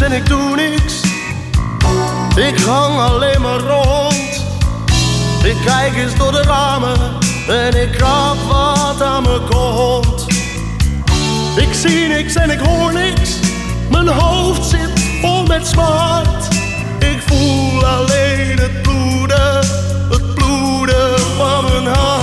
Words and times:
en 0.00 0.12
ik 0.12 0.26
doe 0.26 0.56
niks. 0.56 1.00
Ik 2.36 2.58
hang 2.60 2.98
alleen 2.98 3.40
maar 3.40 3.58
rond. 3.58 4.44
Ik 5.44 5.56
kijk 5.64 5.96
eens 5.96 6.16
door 6.16 6.32
de 6.32 6.42
ramen 6.42 6.98
en 7.48 7.82
ik 7.82 7.92
krap 7.92 8.36
wat 8.48 9.02
aan 9.02 9.22
me 9.22 9.40
komt. 9.50 10.26
Ik 11.56 11.72
zie 11.72 12.08
niks 12.08 12.34
en 12.34 12.50
ik 12.50 12.58
hoor 12.58 12.92
niks. 12.92 13.38
Mijn 13.90 14.08
hoofd 14.08 14.64
zit 14.64 14.90
vol 15.20 15.46
met 15.46 15.66
smart. 15.66 16.48
Ik 16.98 17.22
voel 17.26 17.86
alleen 17.86 18.58
het 18.58 18.82
bloeden, 18.82 19.56
het 20.10 20.34
bloeden 20.34 21.20
van 21.36 21.64
mijn 21.64 21.94
hart. 21.94 22.13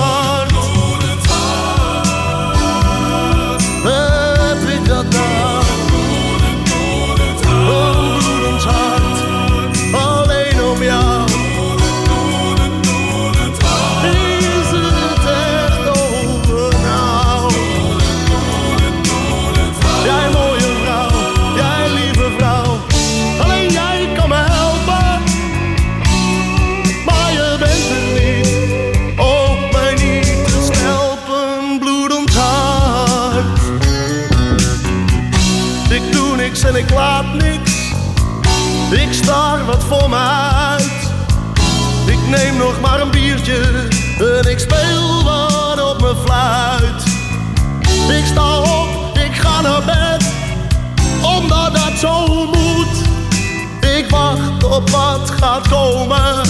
Op 54.71 54.89
wat 54.89 55.29
gaat 55.29 55.67
komen. 55.67 56.41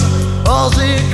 Als 0.44 0.78
ik 0.78 1.11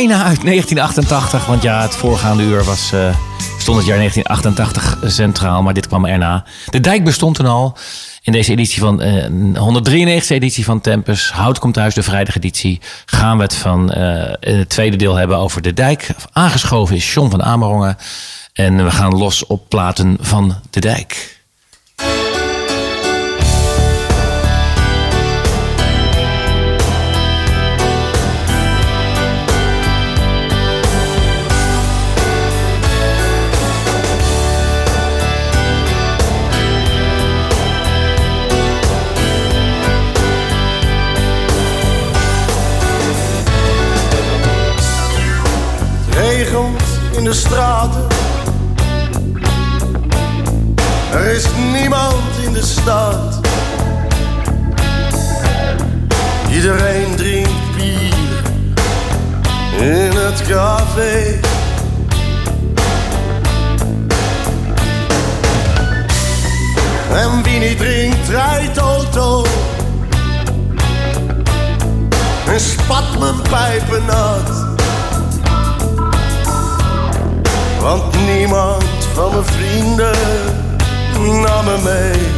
Bijna 0.00 0.24
uit 0.24 0.42
1988, 0.42 1.46
want 1.46 1.62
ja, 1.62 1.82
het 1.82 1.96
voorgaande 1.96 2.42
uur 2.42 2.64
was, 2.64 2.92
eh, 2.92 3.16
stond 3.58 3.76
het 3.76 3.86
jaar 3.86 3.98
1988 3.98 4.98
centraal, 5.06 5.62
maar 5.62 5.74
dit 5.74 5.86
kwam 5.86 6.06
erna. 6.06 6.44
De 6.70 6.80
dijk 6.80 7.04
bestond 7.04 7.34
toen 7.34 7.46
al. 7.46 7.76
In 8.22 8.32
deze 8.32 8.52
editie 8.52 8.80
van 8.80 9.00
eh 9.00 9.58
193 9.58 10.36
editie 10.36 10.64
van 10.64 10.80
Tempus, 10.80 11.30
Hout 11.32 11.58
komt 11.58 11.74
thuis, 11.74 11.94
de 11.94 12.02
vrijdageditie, 12.02 12.80
gaan 13.04 13.36
we 13.36 13.42
het 13.42 13.54
van 13.54 13.92
eh, 13.92 14.32
het 14.40 14.68
tweede 14.68 14.96
deel 14.96 15.14
hebben 15.14 15.36
over 15.36 15.62
de 15.62 15.74
dijk. 15.74 16.08
Aangeschoven 16.32 16.96
is 16.96 17.14
John 17.14 17.30
van 17.30 17.42
Amerongen 17.42 17.96
en 18.52 18.84
we 18.84 18.90
gaan 18.90 19.16
los 19.16 19.46
op 19.46 19.68
platen 19.68 20.16
van 20.20 20.54
de 20.70 20.80
dijk. 20.80 21.39
In 47.20 47.26
de 47.26 47.32
straten. 47.32 48.06
Er 51.12 51.26
is 51.26 51.44
niemand 51.72 52.14
in 52.44 52.52
de 52.52 52.62
stad. 52.62 53.40
Iedereen 56.52 57.16
drinkt 57.16 57.76
bier 57.76 58.14
in 59.78 60.12
het 60.16 60.42
café. 60.48 61.40
En 67.12 67.42
wie 67.42 67.58
niet 67.58 67.78
drinkt, 67.78 68.28
rijdt 68.28 68.78
auto. 68.78 69.44
En 72.46 72.60
spat 72.60 73.18
mijn 73.18 73.40
pijpen 73.50 74.04
nat. 74.06 74.69
Want 77.80 78.14
niemand 78.26 78.84
van 79.14 79.30
mijn 79.30 79.44
vrienden 79.44 80.16
nam 81.42 81.64
me 81.64 81.78
mee. 81.84 82.28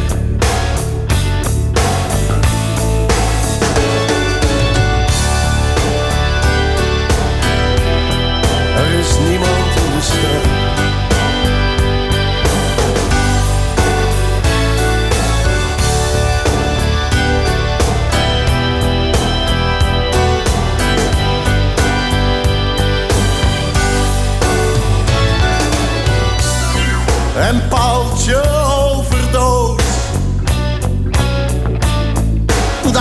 Er 8.75 8.99
is 8.99 9.17
niemand 9.27 9.75
in 9.75 9.91
de 9.95 10.01
stad. 10.01 10.42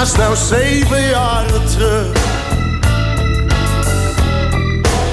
Dat 0.03 0.11
is 0.11 0.17
nou 0.17 0.37
zeven 0.37 1.03
jaren 1.03 1.67
terug. 1.67 2.17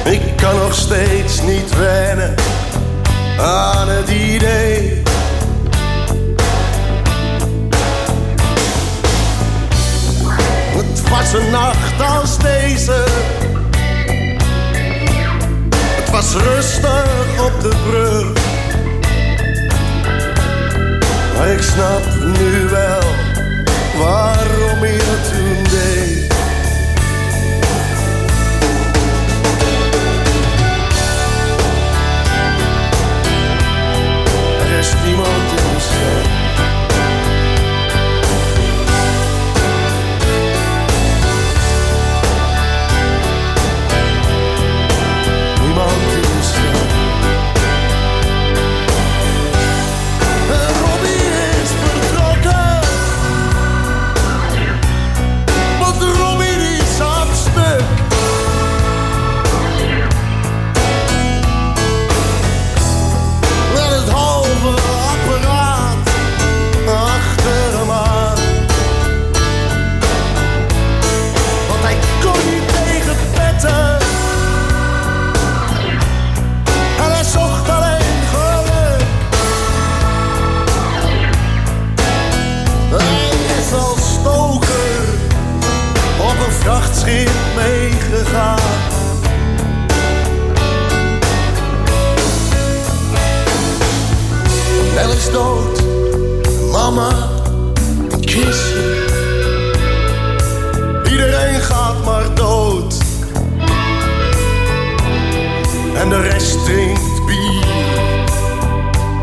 Ik 0.06 0.22
kan 0.38 0.56
nog 0.56 0.74
steeds 0.74 1.42
niet 1.42 1.78
wennen 1.78 2.36
aan 3.40 3.88
het 3.90 4.10
idee. 4.10 5.02
Het 10.76 11.10
was 11.10 11.34
een 11.34 11.52
nacht 11.52 12.02
als 12.20 12.38
deze. 12.38 13.04
Het 15.72 16.10
was 16.10 16.34
rustig 16.34 17.44
op 17.46 17.62
de 17.62 17.76
brug. 17.90 18.32
Maar 21.38 21.48
ik 21.48 21.62
snap 21.62 22.02
nu 22.22 22.70
wel 22.70 23.29
waarom 24.00 24.86
je 24.86 25.20
toen 25.32 25.59
Dood, 95.28 95.82
mama, 96.72 97.10
een 98.10 98.20
kistje. 98.20 99.06
Iedereen 101.12 101.62
gaat 101.62 102.06
maar 102.06 102.36
dood. 102.36 102.96
En 105.96 106.10
de 106.10 106.22
rest 106.22 106.66
drinkt 106.66 107.26
bier 107.26 107.68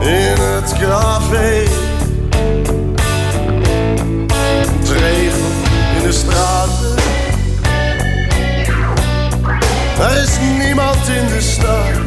in 0.01 0.41
het 0.41 0.73
café. 0.79 1.65
Het 4.79 4.89
regent 4.89 5.55
in 5.97 6.03
de 6.03 6.13
straten. 6.13 6.95
Er 10.01 10.23
is 10.23 10.39
niemand 10.59 11.09
in 11.09 11.27
de 11.27 11.41
stad. 11.41 12.06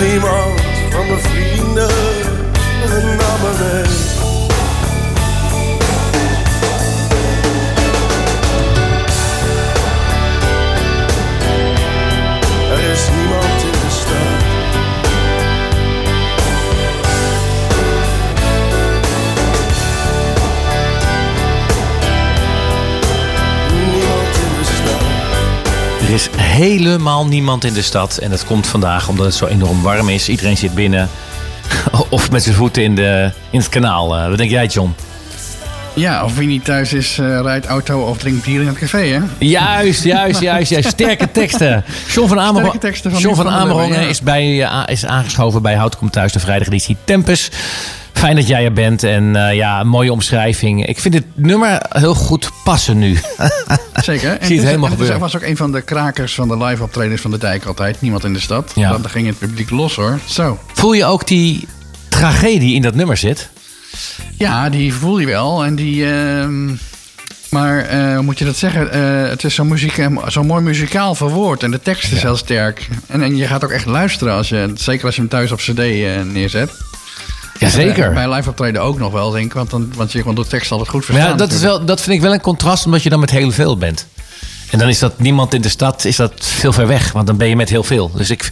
Niemand 0.00 0.60
van 0.90 1.06
mijn 1.06 1.20
vrienden 1.20 1.88
nam 3.16 3.40
me 3.40 3.52
mee. 3.60 3.84
Er 12.70 12.90
is 12.92 13.08
niemand 13.16 13.75
Er 26.06 26.12
is 26.12 26.28
helemaal 26.36 27.26
niemand 27.26 27.64
in 27.64 27.72
de 27.72 27.82
stad. 27.82 28.16
En 28.16 28.30
dat 28.30 28.44
komt 28.44 28.66
vandaag 28.66 29.08
omdat 29.08 29.26
het 29.26 29.34
zo 29.34 29.46
enorm 29.46 29.82
warm 29.82 30.08
is. 30.08 30.28
Iedereen 30.28 30.56
zit 30.56 30.74
binnen. 30.74 31.08
Of 32.10 32.30
met 32.30 32.42
zijn 32.42 32.54
voeten 32.54 32.82
in, 32.82 32.94
de, 32.94 33.30
in 33.50 33.58
het 33.58 33.68
kanaal. 33.68 34.16
Eh, 34.16 34.28
wat 34.28 34.38
denk 34.38 34.50
jij, 34.50 34.66
John? 34.66 34.94
Ja, 35.94 36.24
of 36.24 36.36
wie 36.36 36.46
niet 36.46 36.64
thuis 36.64 36.92
is, 36.92 37.18
eh, 37.18 37.40
rijdt 37.40 37.66
auto 37.66 38.00
of 38.00 38.18
drinkt 38.18 38.44
bier 38.44 38.60
in 38.60 38.66
het 38.66 38.78
café, 38.78 38.98
hè? 38.98 39.20
Juist, 39.38 40.02
juist, 40.02 40.40
juist, 40.40 40.70
juist. 40.70 40.88
Sterke 40.98 41.30
teksten. 41.30 41.84
John 42.08 42.28
van 42.28 42.40
Amerongen, 42.40 42.78
John 42.80 42.94
van 43.02 43.10
van 43.10 43.20
der 43.20 43.28
Lubbe, 43.28 43.50
Amerongen 43.50 44.00
ja. 44.00 44.08
is, 44.08 44.20
bij, 44.20 44.62
eh, 44.62 44.82
is 44.86 45.06
aangeschoven 45.06 45.62
bij 45.62 45.74
Hout 45.74 45.96
Komt 45.96 46.12
Thuis, 46.12 46.32
de 46.32 46.40
vrijdageditie 46.40 46.96
Tempus. 47.04 47.50
Fijn 48.26 48.38
dat 48.38 48.48
jij 48.48 48.64
er 48.64 48.72
bent 48.72 49.02
en 49.02 49.36
eh, 49.36 49.54
ja, 49.54 49.80
een 49.80 49.88
mooie 49.88 50.12
omschrijving. 50.12 50.86
Ik 50.86 51.00
vind 51.00 51.14
dit 51.14 51.24
nummer 51.34 51.82
heel 51.88 52.14
goed 52.14 52.50
passen 52.64 52.98
nu. 52.98 53.16
Zeker. 53.94 54.30
En 54.30 54.46
Zie 54.46 54.56
het 54.56 54.58
is- 54.58 54.62
helemaal 54.62 54.84
en 54.84 54.90
gebeuren. 54.90 55.12
Het 55.22 55.32
was 55.32 55.36
ook 55.36 55.48
een 55.48 55.56
van 55.56 55.72
de 55.72 55.82
krakers 55.82 56.34
van 56.34 56.48
de 56.48 56.56
live 56.64 56.82
optredens 56.82 57.20
van 57.20 57.30
de 57.30 57.38
dijk 57.38 57.64
altijd. 57.64 58.00
Niemand 58.00 58.24
in 58.24 58.32
de 58.32 58.40
stad. 58.40 58.72
Ja. 58.74 58.90
Dan 58.90 59.10
ging 59.10 59.26
het 59.26 59.38
publiek 59.38 59.70
los, 59.70 59.94
hoor. 59.94 60.18
Zo. 60.24 60.58
Voel 60.72 60.92
je 60.92 61.04
ook 61.04 61.26
die 61.26 61.68
tragedie 62.08 62.74
in 62.74 62.82
dat 62.82 62.94
nummer 62.94 63.16
zit? 63.16 63.48
Ja, 64.38 64.68
die 64.70 64.94
voel 64.94 65.18
je 65.18 65.26
wel. 65.26 65.64
En 65.64 65.74
die... 65.74 66.12
ehm, 66.12 66.66
maar 67.50 67.78
eh, 67.78 68.14
hoe 68.14 68.22
moet 68.22 68.38
je 68.38 68.44
dat 68.44 68.56
zeggen? 68.56 68.92
Eh, 68.92 69.28
het 69.30 69.44
is 69.44 69.54
zo, 69.54 69.64
muziek, 69.64 70.08
zo 70.28 70.44
mooi 70.44 70.62
muzikaal 70.62 71.14
verwoord. 71.14 71.62
En 71.62 71.70
de 71.70 71.80
tekst 71.80 72.12
is 72.12 72.22
heel 72.22 72.36
sterk. 72.36 72.88
En, 73.06 73.22
en 73.22 73.36
je 73.36 73.46
gaat 73.46 73.64
ook 73.64 73.70
echt 73.70 73.86
luisteren. 73.86 74.34
Als 74.34 74.48
je, 74.48 74.70
zeker 74.74 75.06
als 75.06 75.14
je 75.14 75.20
hem 75.20 75.30
thuis 75.30 75.52
op 75.52 75.58
cd 75.58 75.76
neerzet. 76.32 76.70
Jazeker. 77.58 78.08
Eh, 78.08 78.14
bij 78.14 78.32
live 78.32 78.48
optreden 78.48 78.82
ook 78.82 78.98
nog 78.98 79.12
wel, 79.12 79.30
denk 79.30 79.44
ik. 79.44 79.52
Want, 79.52 79.70
dan, 79.70 79.92
want 79.96 80.12
je 80.12 80.22
kon 80.22 80.34
de 80.34 80.46
tekst 80.46 80.70
altijd 80.70 80.88
goed 80.88 81.04
verstaan. 81.04 81.28
Ja, 81.28 81.34
dat, 81.34 81.52
is 81.52 81.60
wel, 81.60 81.84
dat 81.84 82.00
vind 82.00 82.16
ik 82.16 82.22
wel 82.22 82.32
een 82.32 82.40
contrast, 82.40 82.84
omdat 82.84 83.02
je 83.02 83.08
dan 83.08 83.20
met 83.20 83.30
heel 83.30 83.50
veel 83.50 83.78
bent. 83.78 84.06
En 84.70 84.78
dan 84.78 84.88
is 84.88 84.98
dat 84.98 85.18
niemand 85.18 85.54
in 85.54 85.60
de 85.60 85.68
stad, 85.68 86.04
is 86.04 86.16
dat 86.16 86.32
veel 86.36 86.72
ver 86.72 86.86
weg. 86.86 87.12
Want 87.12 87.26
dan 87.26 87.36
ben 87.36 87.48
je 87.48 87.56
met 87.56 87.68
heel 87.68 87.84
veel. 87.84 88.10
Dus 88.14 88.30
ik, 88.30 88.42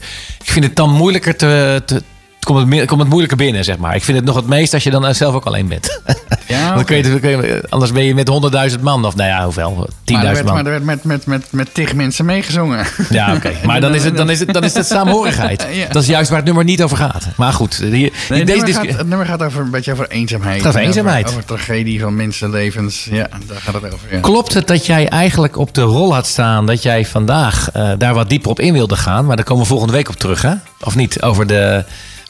ik 0.42 0.50
vind 0.50 0.64
het 0.64 0.76
dan 0.76 0.90
moeilijker 0.90 1.36
te... 1.36 1.82
te 1.86 2.02
komt 2.40 2.74
het, 2.74 2.86
komt 2.86 3.00
het 3.00 3.08
moeilijker 3.08 3.36
binnen, 3.36 3.64
zeg 3.64 3.78
maar. 3.78 3.94
Ik 3.94 4.04
vind 4.04 4.16
het 4.16 4.26
nog 4.26 4.36
het 4.36 4.46
meest 4.46 4.74
als 4.74 4.82
je 4.82 4.90
dan 4.90 5.14
zelf 5.14 5.34
ook 5.34 5.44
alleen 5.44 5.68
bent. 5.68 6.00
Ja, 6.48 6.72
oké. 6.74 6.84
kun 6.84 6.96
je, 6.96 7.02
dan 7.02 7.20
kun 7.20 7.30
je- 7.30 7.64
anders 7.68 7.92
ben 7.92 8.04
je 8.04 8.14
met 8.14 8.28
100.000 8.74 8.80
man. 8.80 9.04
Of 9.04 9.16
nou 9.16 9.28
ja, 9.28 9.44
hoeveel? 9.44 9.88
10.000 10.04 10.12
Maar 10.12 10.24
er 10.24 10.32
werd, 10.32 10.44
man. 10.44 10.54
maar 10.54 10.64
er 10.64 10.70
werd 10.70 10.84
met, 10.84 11.04
met, 11.04 11.26
met, 11.26 11.46
met 11.50 11.74
tig 11.74 11.94
mensen 11.94 12.24
meegezongen. 12.24 12.86
Ja, 13.10 13.34
oké. 13.34 13.52
Maar 13.66 13.80
dan 13.80 13.94
is, 13.94 14.04
het, 14.04 14.16
dan, 14.16 14.30
is 14.30 14.38
het, 14.40 14.52
dan 14.52 14.64
is 14.64 14.74
het 14.74 14.86
saamhorigheid. 14.86 15.66
Ja. 15.72 15.86
Dat 15.92 16.02
is 16.02 16.08
juist 16.08 16.28
waar 16.28 16.36
het 16.38 16.46
nummer 16.46 16.64
niet 16.64 16.82
over 16.82 16.96
gaat. 16.96 17.26
Maar 17.36 17.52
goed, 17.52 17.76
hier, 17.76 18.12
Nee, 18.28 18.44
deze 18.44 18.58
het, 18.58 18.66
nummer 18.66 18.72
gaat, 18.74 18.98
het 18.98 19.08
nummer 19.08 19.26
gaat 19.26 19.42
over 19.42 19.60
een 19.60 19.70
beetje 19.70 19.92
over 19.92 20.08
eenzaamheid. 20.08 20.54
Het 20.54 20.62
gaat 20.62 20.70
over 20.70 20.80
En 20.80 20.86
eenzaamheid. 20.86 21.28
Over, 21.28 21.44
tragedie 21.44 22.00
van 22.00 22.16
mensenlevens. 22.16 23.08
Ja, 23.10 23.28
daar 23.46 23.60
gaat 23.60 23.74
het 23.74 23.84
over. 23.84 24.08
Ja. 24.10 24.20
Klopt 24.20 24.54
het 24.54 24.66
dat 24.66 24.86
jij 24.86 25.08
eigenlijk 25.08 25.56
op 25.56 25.74
de 25.74 25.80
rol 25.82 26.14
had 26.14 26.26
staan 26.26 26.66
dat 26.66 26.82
jij 26.82 27.06
vandaag 27.06 27.70
eh, 27.72 27.90
daar 27.98 28.14
wat 28.14 28.28
dieper 28.28 28.50
op 28.50 28.60
in 28.60 28.72
wilde 28.72 28.96
gaan? 28.96 29.24
Maar 29.26 29.36
daar 29.36 29.44
komen 29.44 29.62
we 29.62 29.68
volgende 29.68 29.92
week 29.92 30.08
op 30.08 30.16
terug, 30.16 30.42
hè? 30.42 30.52
Of 30.80 30.94
niet? 30.96 31.22
Over 31.22 31.46
de. 31.46 31.84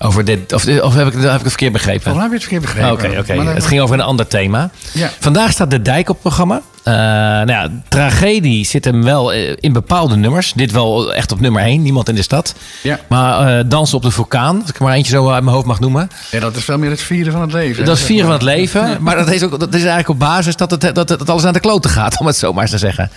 Over 0.04 0.24
dit, 0.24 0.52
of, 0.52 0.66
of 0.80 0.94
heb, 0.94 1.06
ik, 1.06 1.12
heb 1.12 1.22
ik 1.22 1.30
het 1.30 1.40
verkeerd 1.42 1.72
begrepen? 1.72 2.02
Volgens 2.02 2.24
mij 2.24 2.38
heb 2.38 2.48
je 2.50 2.56
het 2.56 2.64
verkeerd 2.64 2.96
begrepen. 2.96 3.20
Oké, 3.22 3.40
oké. 3.42 3.50
Het 3.54 3.66
ging 3.66 3.80
over 3.80 3.94
een 3.94 4.04
ander 4.04 4.26
thema. 4.26 4.70
Ja. 4.92 5.10
Vandaag 5.20 5.50
staat 5.50 5.70
de 5.70 5.82
dijk 5.82 6.08
op 6.08 6.14
het 6.14 6.22
programma. 6.22 6.60
Eh, 6.82 6.92
nou 6.94 7.46
ja, 7.50 7.68
tragedie 7.88 8.66
zit 8.66 8.84
hem 8.84 9.02
wel 9.04 9.32
eh, 9.32 9.52
in 9.60 9.72
bepaalde 9.72 10.16
nummers. 10.16 10.52
Dit 10.56 10.72
wel 10.72 11.14
echt 11.14 11.32
op 11.32 11.40
nummer 11.40 11.62
1, 11.62 11.82
niemand 11.82 12.08
in 12.08 12.14
de 12.14 12.22
stad. 12.22 12.54
Ja. 12.82 12.98
Maar 13.08 13.58
eh 13.58 13.64
Dansen 13.66 13.96
op 13.96 14.02
de 14.02 14.10
vulkaan, 14.10 14.60
als 14.60 14.70
ik 14.70 14.76
er 14.76 14.82
maar 14.84 14.94
eentje 14.94 15.12
zo 15.12 15.30
uit 15.30 15.42
mijn 15.42 15.54
hoofd 15.56 15.66
mag 15.66 15.80
noemen. 15.80 16.10
Ja, 16.30 16.40
dat 16.40 16.56
is 16.56 16.64
veel 16.64 16.78
meer 16.78 16.90
het 16.90 17.02
vieren 17.02 17.32
van 17.32 17.40
het 17.40 17.52
leven. 17.52 17.84
Dat 17.84 17.96
is 17.96 18.02
vieren 18.02 18.24
van 18.24 18.34
het 18.34 18.42
leven. 18.42 18.96
Maar 19.00 19.16
dat 19.16 19.30
is, 19.30 19.42
ook, 19.42 19.50
dat 19.60 19.68
is 19.74 19.80
eigenlijk 19.80 20.08
op 20.08 20.18
basis 20.18 20.56
dat 20.56 20.70
het, 20.70 20.80
dat, 20.80 20.96
het, 20.96 21.08
dat 21.18 21.30
alles 21.30 21.42
naar 21.42 21.52
de 21.52 21.60
kloten 21.60 21.90
gaat, 21.90 22.18
om 22.18 22.26
het 22.26 22.36
zo 22.36 22.52
maar 22.52 22.62
eens 22.62 22.70
te 22.70 22.78
zeggen. 22.78 23.10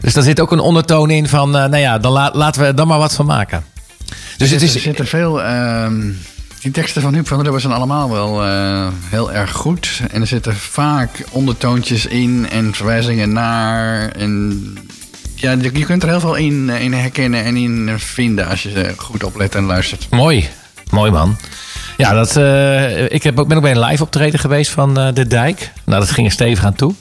Dus 0.00 0.12
daar 0.12 0.24
zit 0.24 0.40
ook 0.40 0.52
een 0.52 0.60
ondertoon 0.60 1.10
in 1.10 1.28
van, 1.28 1.56
eh, 1.56 1.60
nou 1.64 1.76
ja, 1.76 1.98
dan 1.98 2.12
la- 2.12 2.30
laten 2.32 2.60
we 2.60 2.66
er 2.66 2.74
dan 2.74 2.86
maar 2.86 2.98
wat 2.98 3.14
van 3.14 3.26
maken. 3.26 3.64
Dus 4.36 4.50
het 4.50 4.60
Er 4.60 4.66
is. 4.66 4.82
zitten 4.82 5.06
veel... 5.06 5.42
ehm, 5.42 6.02
die 6.64 6.72
teksten 6.72 7.02
van 7.02 7.14
Huub 7.14 7.26
van 7.26 7.36
der 7.36 7.46
Lubbe 7.46 7.60
zijn 7.60 7.72
allemaal 7.72 8.10
wel 8.10 8.44
eh, 8.44 8.88
heel 9.10 9.32
erg 9.32 9.52
goed. 9.52 10.00
En 10.10 10.20
er 10.20 10.26
zitten 10.26 10.56
vaak 10.56 11.24
ondertoontjes 11.30 12.06
in 12.06 12.48
en 12.50 12.74
verwijzingen 12.74 13.32
naar. 13.32 14.08
En 14.08 14.62
ja, 15.34 15.56
je 15.72 15.84
kunt 15.84 16.02
er 16.02 16.08
heel 16.08 16.20
veel 16.20 16.34
in, 16.34 16.70
eh, 16.70 16.80
in 16.80 16.92
herkennen 16.92 17.44
en 17.44 17.56
in 17.56 17.98
vinden 17.98 18.48
als 18.48 18.62
je 18.62 18.92
goed 18.96 19.24
oplet 19.24 19.54
en 19.54 19.64
luistert. 19.64 20.06
Mooi. 20.10 20.48
Mooi 20.90 21.10
man. 21.10 21.36
Ja, 21.96 22.12
dat, 22.12 22.36
eh, 22.36 23.12
ik 23.12 23.22
heb 23.22 23.38
ook, 23.38 23.48
ben 23.48 23.56
ook 23.56 23.62
bij 23.62 23.72
een 23.72 23.84
live 23.84 24.02
optreden 24.02 24.40
geweest 24.40 24.70
van 24.70 24.94
De 24.94 25.26
Dijk. 25.26 25.72
Nou, 25.84 26.00
dat 26.00 26.10
ging 26.10 26.26
er 26.26 26.32
stevig 26.32 26.64
aan 26.64 26.74
toe. 26.74 26.94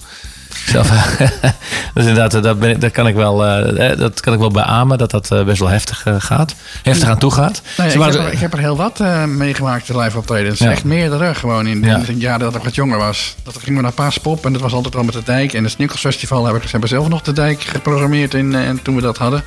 Zelf, 0.65 0.89
dus 1.93 2.05
inderdaad, 2.05 2.33
eh, 2.33 2.41
dat, 2.41 2.59
ben, 2.59 2.69
ik- 2.69 2.81
dat, 2.81 2.91
kan 2.91 3.07
ik 3.07 3.15
wel, 3.15 3.45
eh, 3.45 3.91
eh, 3.91 3.97
dat 3.97 4.19
kan 4.19 4.33
ik 4.33 4.39
wel 4.39 4.51
beamen, 4.51 4.97
dat 4.97 5.11
dat 5.11 5.45
best 5.45 5.59
wel 5.59 5.69
heftig 5.69 6.05
gaat. 6.17 6.55
Heftig 6.83 7.09
aan 7.09 7.17
toe 7.17 7.31
gaat. 7.31 7.61
Nou 7.77 7.89
ja, 7.89 7.95
ik, 7.95 8.13
heb 8.13 8.25
er, 8.25 8.31
ik 8.33 8.39
heb 8.39 8.53
er 8.53 8.59
heel 8.59 8.75
wat 8.77 8.99
meegemaakt, 9.27 9.87
de 9.87 9.97
live 9.97 10.17
optredens. 10.17 10.59
Ja. 10.59 10.71
Echt 10.71 10.83
meerdere, 10.83 11.35
gewoon 11.35 11.67
in, 11.67 11.81
Ja. 11.83 11.95
in 11.95 12.01
het 12.07 12.21
jaar 12.21 12.39
dat 12.39 12.55
ik 12.55 12.63
wat 12.63 12.75
jonger 12.75 12.97
was. 12.97 13.35
Dat 13.43 13.57
gingen 13.59 13.75
we 13.75 13.81
naar 13.81 13.91
Paaspop 13.91 14.45
en 14.45 14.53
dat 14.53 14.61
was 14.61 14.73
altijd 14.73 14.93
wel 14.93 15.03
met 15.03 15.13
de 15.13 15.21
dijk. 15.25 15.53
En 15.53 15.63
het 15.63 15.71
Snikkelsfestival 15.71 16.45
heb 16.45 16.55
ik, 16.55 16.61
ze 16.63 16.67
hebben 16.71 16.89
zelf 16.89 17.07
nog 17.07 17.21
de 17.21 17.33
dijk 17.33 17.61
geprogrammeerd 17.61 18.33
in, 18.33 18.55
eh, 18.55 18.69
toen 18.83 18.95
we 18.95 19.01
dat 19.01 19.17
hadden. 19.17 19.43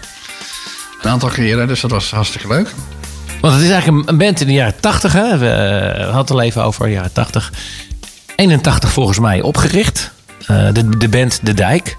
Een 1.03 1.11
aantal 1.11 1.29
keren, 1.29 1.69
dus 1.69 1.81
dat 1.81 1.91
was 1.91 2.11
hartstikke 2.11 2.49
leuk. 2.49 2.69
Want 3.41 3.55
het 3.55 3.63
is 3.63 3.71
eigenlijk 3.71 4.09
een- 4.09 4.19
band 4.19 4.41
in 4.41 4.47
de 4.47 4.53
jaren 4.53 4.81
80. 4.81 5.13
Hè? 5.13 5.39
We 5.39 5.47
hadden 5.99 6.17
het 6.17 6.31
al 6.31 6.41
even 6.43 6.65
over 6.65 6.85
de 6.87 6.93
jaren 6.93 7.13
80. 7.13 7.53
81 8.37 8.91
volgens 8.93 9.19
mij 9.19 9.43
opgericht. 9.43 10.11
Eh, 10.47 10.67
de, 10.73 10.97
de 10.99 11.09
band 11.09 11.41
De 11.43 11.55
Dijk. 11.55 11.97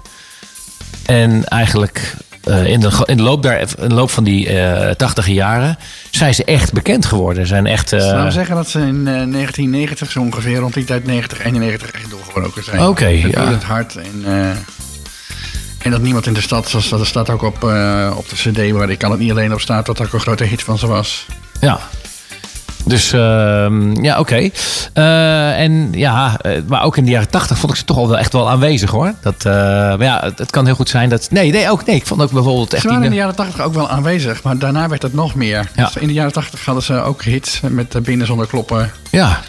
En 1.06 1.44
eigenlijk 1.44 2.14
eh, 2.44 2.66
in, 2.66 2.80
de, 2.80 3.02
in, 3.04 3.16
de 3.16 3.22
loop 3.22 3.42
daar, 3.42 3.60
in 3.60 3.88
de 3.88 3.94
loop 3.94 4.10
van 4.10 4.24
die 4.24 4.48
eh 4.48 4.94
80 4.94 5.26
jaren 5.26 5.78
zijn 6.10 6.34
ze 6.34 6.44
echt 6.44 6.72
bekend 6.72 7.06
geworden. 7.06 7.46
Zijn 7.46 7.66
echt. 7.66 7.92
Laten 7.92 8.24
we 8.24 8.30
zeggen 8.30 8.56
dat 8.56 8.68
ze 8.68 8.78
in 8.78 8.98
eh, 8.98 9.04
1990 9.04 10.10
zo 10.10 10.20
ongeveer, 10.20 10.58
rond 10.58 10.74
die 10.74 10.84
tijd 10.84 11.06
90, 11.06 11.44
91 11.44 11.90
echt 11.90 12.10
doorgebroken 12.10 12.64
zijn. 12.64 12.80
Oké, 12.80 13.06
ja. 13.06 13.50
het 13.50 13.62
hard 13.62 13.96
en, 13.96 14.24
en 15.78 15.90
dat 15.90 16.00
niemand 16.00 16.26
in 16.26 16.32
de 16.32 16.40
stad, 16.40 16.68
zoals 16.68 16.88
dat 16.88 17.06
staat 17.06 17.30
ook 17.30 17.42
op, 17.42 17.62
op 18.16 18.28
de 18.28 18.34
cd 18.34 18.70
waar 18.70 18.90
ik 18.90 18.98
kan 18.98 19.10
het 19.10 19.20
niet 19.20 19.30
alleen 19.30 19.52
op 19.52 19.60
staat, 19.60 19.86
dat 19.86 19.98
er 19.98 20.06
ook 20.06 20.12
een 20.12 20.20
grote 20.20 20.44
hit 20.44 20.62
van 20.62 20.78
ze 20.78 20.86
was. 20.86 21.26
Ja. 21.60 21.80
Dus 22.88 23.12
ehm, 23.12 24.02
ja, 24.04 24.18
oké. 24.18 24.50
Eh, 24.92 25.60
en 25.60 25.88
ja, 25.92 26.38
eh, 26.40 26.62
maar 26.66 26.82
ook 26.82 26.96
in 26.96 27.04
de 27.04 27.10
jaren 27.10 27.30
tachtig 27.30 27.58
vond 27.58 27.72
ik 27.72 27.78
ze 27.78 27.84
toch 27.84 27.96
al 27.96 28.08
wel 28.08 28.18
echt 28.18 28.32
wel 28.32 28.50
aanwezig 28.50 28.90
hoor. 28.90 29.12
Dat, 29.20 29.44
eh, 29.44 29.52
maar 29.52 30.02
ja, 30.02 30.20
het, 30.22 30.38
het 30.38 30.50
kan 30.50 30.66
heel 30.66 30.74
goed 30.74 30.88
zijn 30.88 31.08
dat. 31.08 31.30
Nee, 31.30 31.50
nee, 31.50 31.70
ook 31.70 31.86
nee. 31.86 31.96
Ik 31.96 32.06
vond 32.06 32.22
ook 32.22 32.30
bijvoorbeeld 32.30 32.72
echt. 32.72 32.82
Ze 32.82 32.88
waren 32.88 33.04
in 33.04 33.10
de 33.10 33.16
jaren 33.16 33.34
80 33.34 33.60
ook 33.60 33.74
wel 33.74 33.88
aanwezig, 33.88 34.42
maar 34.42 34.58
daarna 34.58 34.88
werd 34.88 35.02
het 35.02 35.14
nog 35.14 35.34
meer. 35.34 35.68
Ja. 35.74 35.84
Dus 35.84 35.96
in 35.96 36.06
de 36.06 36.12
jaren 36.12 36.32
80 36.32 36.64
hadden 36.64 36.84
ze 36.84 37.02
ook 37.02 37.22
hits 37.22 37.60
met 37.60 38.02
Binnen 38.02 38.26
zonder 38.26 38.46
kloppen. 38.46 38.90
Ja, 39.10 39.40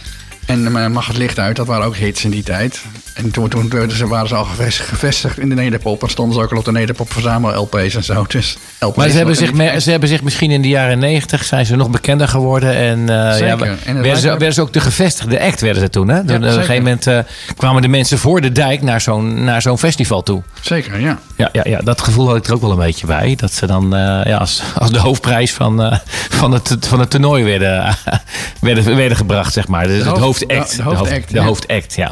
En 0.46 0.92
Mag 0.92 1.08
het 1.08 1.18
licht 1.18 1.40
uit, 1.40 1.56
dat 1.56 1.68
waren 1.68 1.86
ook 1.86 1.96
hits 1.96 2.24
in 2.24 2.32
die 2.32 2.44
tijd. 2.44 2.82
En 3.24 3.32
toen, 3.32 3.50
toen 3.50 3.70
waren 4.08 4.28
ze 4.28 4.36
al 4.36 4.44
gevestigd, 4.46 5.40
in 5.40 5.50
de 5.50 5.56
nederpop. 5.56 6.04
En 6.04 6.10
stonden 6.10 6.36
ze 6.36 6.42
ook 6.42 6.52
al 6.52 6.58
op 6.58 6.66
de 6.66 6.72
nederpop 6.72 7.12
verzamel 7.14 7.62
LP's 7.62 7.96
en 7.96 8.04
zo. 8.04 8.26
Dus 8.30 8.58
LP's 8.80 8.96
maar 8.98 9.10
ze 9.10 9.18
hebben, 9.18 9.36
zich, 9.36 9.54
me- 9.54 9.80
ze 9.82 9.92
hebben 9.92 10.10
zich 10.10 10.22
misschien 10.24 10.52
in 10.52 10.62
de 10.62 10.68
jaren 10.68 11.00
negentig 11.00 11.44
zijn 11.44 11.66
ze 11.66 11.76
nog 11.76 11.90
bekender 11.90 12.28
geworden. 12.28 12.76
En, 12.76 13.10
eh, 13.10 13.32
Zeker. 13.34 13.46
ja, 13.48 13.54
En 13.64 13.70
het 13.70 13.84
werden, 13.86 14.02
lijkt 14.02 14.20
ze, 14.20 14.28
werden 14.28 14.54
ze 14.54 14.62
ook 14.62 14.74
de 14.74 14.80
gevestigde 14.80 15.42
act 15.42 15.62
werden 15.62 15.82
ze 15.82 15.90
toen. 15.90 16.08
Hè? 16.08 16.20
Op 16.20 16.30
een 16.30 16.44
gegeven 16.44 16.76
moment 16.76 17.08
eh, 17.08 17.20
kwamen 17.58 17.82
de 17.82 17.88
mensen 17.88 18.18
voor 18.18 18.42
de 18.42 18.52
dijk 18.52 18.82
naar 18.82 19.02
zo'n, 19.02 19.44
naar 19.44 19.62
zo'n 19.62 19.78
festival 19.78 20.24
toe. 20.24 20.42
Zeker, 20.62 21.00
ja. 21.00 21.20
Ja, 21.36 21.50
ja, 21.52 21.62
ja, 21.64 21.80
dat 21.80 22.02
gevoel 22.02 22.28
had 22.28 22.36
ik 22.38 22.48
er 22.48 22.54
ook 22.54 22.62
wel 22.62 22.72
een 22.72 22.78
beetje 22.78 23.06
bij. 23.08 23.34
Dat 23.36 23.52
ze 23.54 23.68
dan 23.68 23.96
eh, 23.96 24.00
ja, 24.26 24.38
als, 24.38 24.62
als 24.76 24.92
de 24.92 25.00
hoofdprijs 25.00 25.54
van, 25.54 26.00
van, 26.30 26.52
het, 26.52 26.78
van 26.80 27.00
het 27.00 27.10
toernooi 27.10 27.44
werden, 27.44 27.96
werden, 28.62 28.96
werden 28.96 29.18
gebracht, 29.18 29.54
zeg 29.54 29.68
maar. 29.68 29.88
Dus 29.88 29.98
het 29.98 30.06
hoofd- 30.08 30.20
hoofdact. 30.22 30.70
de- 30.72 30.78
de 30.78 30.84
hoofdact, 30.84 31.32
de 31.34 31.40
hoofdact, 31.42 31.96
ja. 31.96 32.12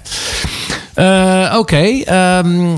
Eh, 0.98 1.56
Oké, 1.58 1.76
ehm, 2.06 2.76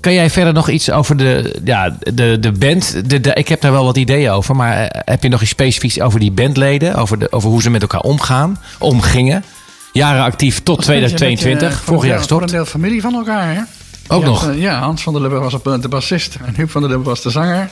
kan 0.00 0.12
jij 0.12 0.30
verder 0.30 0.52
nog 0.52 0.68
iets 0.68 0.90
over 0.90 1.16
de, 1.16 1.60
ja, 1.64 1.96
de, 2.14 2.36
de 2.40 2.52
band? 2.52 3.10
De, 3.10 3.20
de- 3.20 3.34
ik 3.34 3.48
heb 3.48 3.60
daar 3.60 3.72
wel 3.72 3.84
wat 3.84 3.96
ideeën 3.96 4.30
over, 4.30 4.56
maar 4.56 4.76
eh, 4.76 5.00
heb 5.04 5.22
je 5.22 5.28
nog 5.28 5.40
iets 5.40 5.50
specifieks 5.50 6.00
over 6.00 6.20
die 6.20 6.30
bandleden? 6.32 6.94
Over, 6.94 7.18
de, 7.18 7.32
over 7.32 7.50
hoe 7.50 7.62
ze 7.62 7.70
met 7.70 7.82
elkaar 7.82 8.00
omgaan, 8.00 8.58
omgingen? 8.78 9.44
Jaren 9.92 10.22
actief 10.22 10.60
tot 10.62 10.76
Dat 10.76 10.78
is 10.78 10.86
een 10.94 11.00
beetje- 11.00 11.16
2022, 11.16 11.68
beetje, 11.68 11.82
eh, 11.82 11.86
vorig 11.88 12.10
jaar 12.10 12.20
voor 12.28 12.36
een 12.36 12.42
gestopt. 12.42 12.50
deel 12.50 12.64
familie 12.80 13.00
van 13.00 13.14
elkaar, 13.14 13.54
hè? 13.54 13.60
Ook 14.08 14.20
Ja, 14.22 14.26
nog? 14.28 14.50
Ja, 14.54 14.78
Hans 14.80 15.02
van 15.02 15.12
der 15.12 15.22
Lubbe 15.22 15.38
was 15.38 15.54
op 15.54 15.64
de 15.82 15.88
bassist. 15.88 16.36
En 16.46 16.54
Huub 16.56 16.70
van 16.70 16.80
der 16.80 16.90
Lubbe 16.90 17.04
was 17.08 17.22
de 17.22 17.30
zanger. 17.30 17.68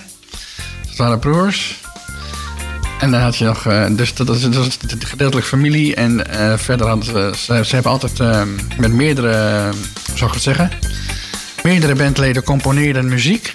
Dat 0.89 0.97
waren 0.97 1.19
broers. 1.19 1.75
En 3.01 3.11
dan 3.11 3.21
had 3.21 3.37
je 3.37 3.45
nog... 3.45 3.67
eh, 3.67 3.87
dus 3.91 4.15
dat 4.15 4.29
is, 4.29 4.41
dat 4.51 4.67
is 4.67 4.79
gedeeltelijk 4.99 5.47
familie. 5.47 5.95
En 5.95 6.31
eh, 6.31 6.59
verder 6.59 6.87
hadden 6.87 7.05
ze... 7.05 7.33
Ze, 7.65 7.75
hebben 7.75 7.93
altijd 7.93 8.21
eh, 8.21 8.43
met 8.79 8.93
meerdere... 8.93 9.33
eh, 9.33 9.69
zou 10.15 10.27
ik 10.27 10.35
het 10.35 10.43
zeggen? 10.43 10.71
Meerdere 11.63 11.95
bandleden 11.95 12.43
componeerden 12.43 13.09
muziek. 13.09 13.55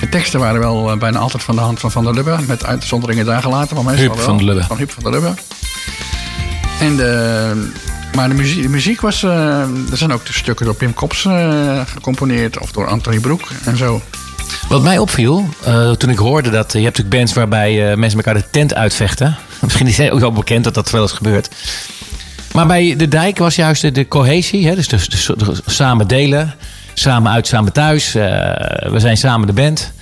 De 0.00 0.08
teksten 0.08 0.40
waren 0.40 0.60
wel 0.60 0.96
bijna 0.96 1.18
altijd 1.18 1.42
van 1.42 1.54
de 1.54 1.60
hand 1.60 1.80
van 1.80 1.90
Van 1.90 2.04
der 2.04 2.14
Lubbe. 2.14 2.38
Met 2.46 2.64
uitzonderingen 2.64 3.24
daar 3.24 3.42
gelaten. 3.42 3.76
Maar 3.76 3.84
meestal 3.84 4.04
Huub 4.04 4.16
wel. 4.16 4.24
van 4.24 4.36
der 4.36 4.46
Lubbe. 4.46 4.64
Van 4.64 4.76
Huub 4.76 4.90
van 4.90 5.02
der 5.02 5.12
Lubbe. 5.12 5.34
En 6.80 6.96
de, 6.96 7.70
maar 8.14 8.28
de 8.28 8.34
muziek, 8.34 8.62
de 8.62 8.68
muziek 8.68 9.00
was... 9.00 9.22
er 9.22 9.68
zijn 9.92 10.12
ook 10.12 10.26
de 10.26 10.32
stukken 10.32 10.66
door 10.66 10.74
Pim 10.74 10.94
Kops 10.94 11.26
gecomponeerd. 11.86 12.58
Of 12.58 12.72
door 12.72 12.86
Anthony 12.86 13.18
Broek 13.18 13.48
en 13.64 13.76
zo. 13.76 14.02
Wat 14.68 14.82
mij 14.82 14.98
opviel, 14.98 15.48
eh, 15.64 15.90
toen 15.90 16.10
ik 16.10 16.18
hoorde 16.18 16.50
dat... 16.50 16.72
je 16.72 16.78
hebt 16.78 16.84
natuurlijk 16.96 17.16
bands 17.16 17.32
waarbij 17.32 17.90
eh, 17.90 17.96
mensen 17.96 18.18
elkaar 18.18 18.34
de 18.34 18.50
tent 18.50 18.74
uitvechten. 18.74 19.36
Misschien 19.62 19.86
is 19.86 19.96
het 19.98 20.10
ook 20.10 20.20
wel 20.20 20.32
bekend 20.32 20.64
dat 20.64 20.74
dat 20.74 20.90
wel 20.90 21.02
eens 21.02 21.12
gebeurt. 21.12 21.48
Maar 22.52 22.66
bij 22.66 22.96
De 22.96 23.08
Dijk 23.08 23.38
was 23.38 23.54
juist 23.54 23.80
de, 23.82 23.92
de 23.92 24.08
cohesie. 24.08 24.66
Hè, 24.68 24.74
dus 24.74 24.88
de, 24.88 24.96
de- 25.08 25.36
de- 25.44 25.62
samen 25.66 26.06
delen. 26.08 26.54
Samen 26.94 27.32
uit, 27.32 27.46
samen 27.46 27.72
thuis. 27.72 28.14
eh, 28.14 28.24
we 28.90 28.98
zijn 29.00 29.16
samen 29.16 29.46
de 29.46 29.52
band. 29.52 29.92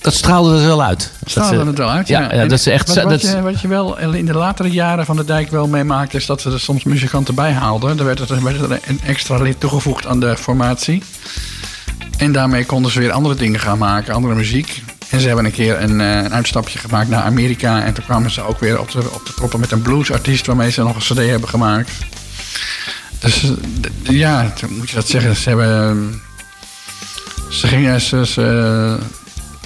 Dat 0.00 0.14
straalde 0.14 0.58
er 0.60 0.66
wel 0.66 0.82
uit. 0.82 1.10
Dat 1.20 1.30
Straalde 1.30 1.56
ze- 1.60 1.64
het 1.66 1.78
wel 1.78 1.90
uit, 1.90 2.08
Ja, 2.08 2.20
ja. 2.20 2.30
En 2.30 2.48
dat 2.48 2.58
is 2.58 2.66
echt... 2.66 2.86
Wat, 2.86 2.96
wat, 2.96 3.10
dat 3.10 3.20
je, 3.22 3.42
wat 3.42 3.60
je 3.60 3.68
wel 3.68 3.98
in 3.98 4.26
de 4.26 4.34
latere 4.34 4.70
jaren 4.70 5.06
van 5.06 5.16
de 5.16 5.24
dijk 5.24 5.50
wel 5.50 5.66
meemaakt... 5.66 6.14
is 6.14 6.26
dat 6.26 6.40
ze 6.40 6.50
er 6.52 6.60
soms 6.60 6.84
muzikanten 6.84 7.34
bij 7.34 7.52
haalden. 7.52 7.98
Er 7.98 8.04
werd 8.04 8.30
er, 8.30 8.42
werd 8.42 8.60
er 8.60 8.78
een 8.86 9.00
extra 9.06 9.36
lid 9.36 9.60
toegevoegd 9.60 10.06
aan 10.06 10.20
de 10.20 10.36
formatie. 10.36 11.02
En 12.16 12.32
daarmee 12.32 12.64
konden 12.64 12.90
ze 12.90 12.98
weer 13.00 13.12
andere 13.12 13.34
dingen 13.34 13.60
gaan 13.60 13.78
maken, 13.78 14.14
andere 14.14 14.34
muziek. 14.34 14.82
En 15.10 15.20
ze 15.20 15.26
hebben 15.26 15.44
een 15.44 15.52
keer 15.52 15.82
een, 15.82 16.00
eh, 16.00 16.16
een 16.16 16.32
uitstapje 16.34 16.78
gemaakt 16.78 17.08
naar 17.08 17.22
Amerika. 17.22 17.84
En 17.84 17.94
toen 17.94 18.04
kwamen 18.04 18.30
ze 18.30 18.42
ook 18.42 18.60
weer 18.60 18.80
op 18.80 18.90
de, 18.90 18.98
op 19.12 19.26
de 19.26 19.32
proppen 19.32 19.60
met 19.60 19.72
een 19.72 19.82
bluesartiest... 19.82 20.46
waarmee 20.46 20.70
ze 20.70 20.82
nog 20.82 20.94
een 20.94 21.16
cd 21.16 21.28
hebben 21.30 21.48
gemaakt. 21.48 21.90
Dus 23.18 23.42
eh, 23.42 23.50
ja, 24.18 24.52
moet 24.68 24.88
je 24.90 24.94
dat 24.96 25.08
zeggen. 25.08 25.36
Ze 25.36 25.48
hebben... 25.48 26.20
Ze 27.50 27.66
gingen... 27.66 28.00
Ze, 28.00 28.26
ze, 28.26 28.98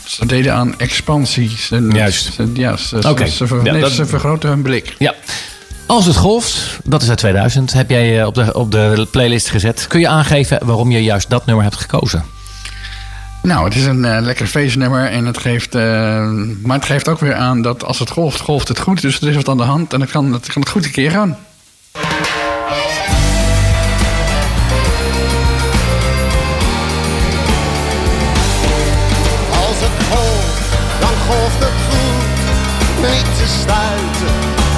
ze 0.04 0.26
deden 0.26 0.54
aan 0.54 0.78
expansie. 0.78 1.50
Ze, 1.59 1.88
Juist. 1.92 2.33
Ze, 2.35 2.50
ja, 2.54 2.76
ze, 2.76 2.99
ze- 3.02 3.09
Oké. 3.09 3.26
ze, 3.26 3.47
ver- 3.47 3.64
Ja, 3.64 3.73
nee, 3.73 3.80
dat- 3.80 3.92
ze 3.92 4.07
vergroten 4.07 4.49
hun 4.49 4.62
blik. 4.62 4.95
Ja. 4.99 5.14
Als 5.87 6.07
het 6.07 6.16
golft, 6.16 6.78
dat 6.85 7.02
is 7.02 7.09
uit 7.09 7.19
2000, 7.19 7.73
heb 7.73 7.90
jij 7.90 8.21
eh, 8.21 8.26
op 8.26 8.35
de, 8.35 8.54
op 8.54 8.71
de 8.73 9.07
playlist 9.11 9.49
gezet. 9.49 9.87
Kun 9.88 10.00
je 10.00 10.09
aangeven 10.09 10.66
waarom 10.66 10.90
je 10.90 11.02
juist 11.02 11.30
dat 11.30 11.47
nummer 11.47 11.64
hebt 11.64 11.76
gekozen? 11.76 12.25
Nou, 13.42 13.64
het 13.64 13.75
is 13.75 13.87
een 13.87 14.04
eh, 14.04 14.20
lekker 14.20 14.47
feestnummer. 14.47 15.04
En 15.04 15.26
het 15.26 15.38
geeft, 15.38 15.75
eh, 15.75 15.82
maar 16.62 16.76
het 16.76 16.85
geeft 16.85 17.09
ook 17.09 17.20
weer 17.20 17.35
aan 17.35 17.62
dat 17.62 17.85
als 17.85 17.99
het 17.99 18.11
golft, 18.11 18.40
golft 18.40 18.68
het 18.68 18.78
goed. 18.78 19.00
Dus 19.00 19.20
er 19.20 19.28
is 19.28 19.35
wat 19.35 19.49
aan 19.49 19.56
de 19.56 19.62
hand 19.62 19.92
en 19.92 20.00
het 20.00 20.11
kan 20.11 20.32
het, 20.32 20.52
kan 20.52 20.62
het 20.62 20.70
goed 20.70 20.85
een 20.85 20.90
keer 20.90 21.11
gaan. 21.11 21.38
Als 29.50 29.78
het 29.85 29.97
golft, 30.11 30.70
dan 31.00 31.14
golft 31.28 31.59
het 31.59 31.78
goed. 31.88 32.28
Niet 33.09 33.37
te 33.38 33.47
stuiten, 33.61 34.35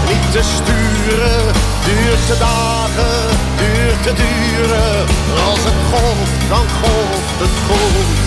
niet 0.08 0.32
te 0.32 0.42
sturen. 0.56 1.52
Duurt 1.84 2.26
te 2.26 2.36
dagen, 2.38 3.36
duurt 3.56 4.02
te 4.02 4.12
duren. 4.22 5.06
Als 5.48 5.62
het 5.64 5.80
golft, 5.90 6.48
dan 6.48 6.66
golft 6.80 7.38
het 7.38 7.56
goed. 7.66 8.21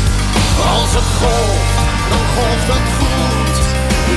Als 0.73 0.91
het 0.99 1.09
golft, 1.21 1.77
dan 2.11 2.23
golft 2.35 2.67
het 2.75 2.89
goed. 2.99 3.57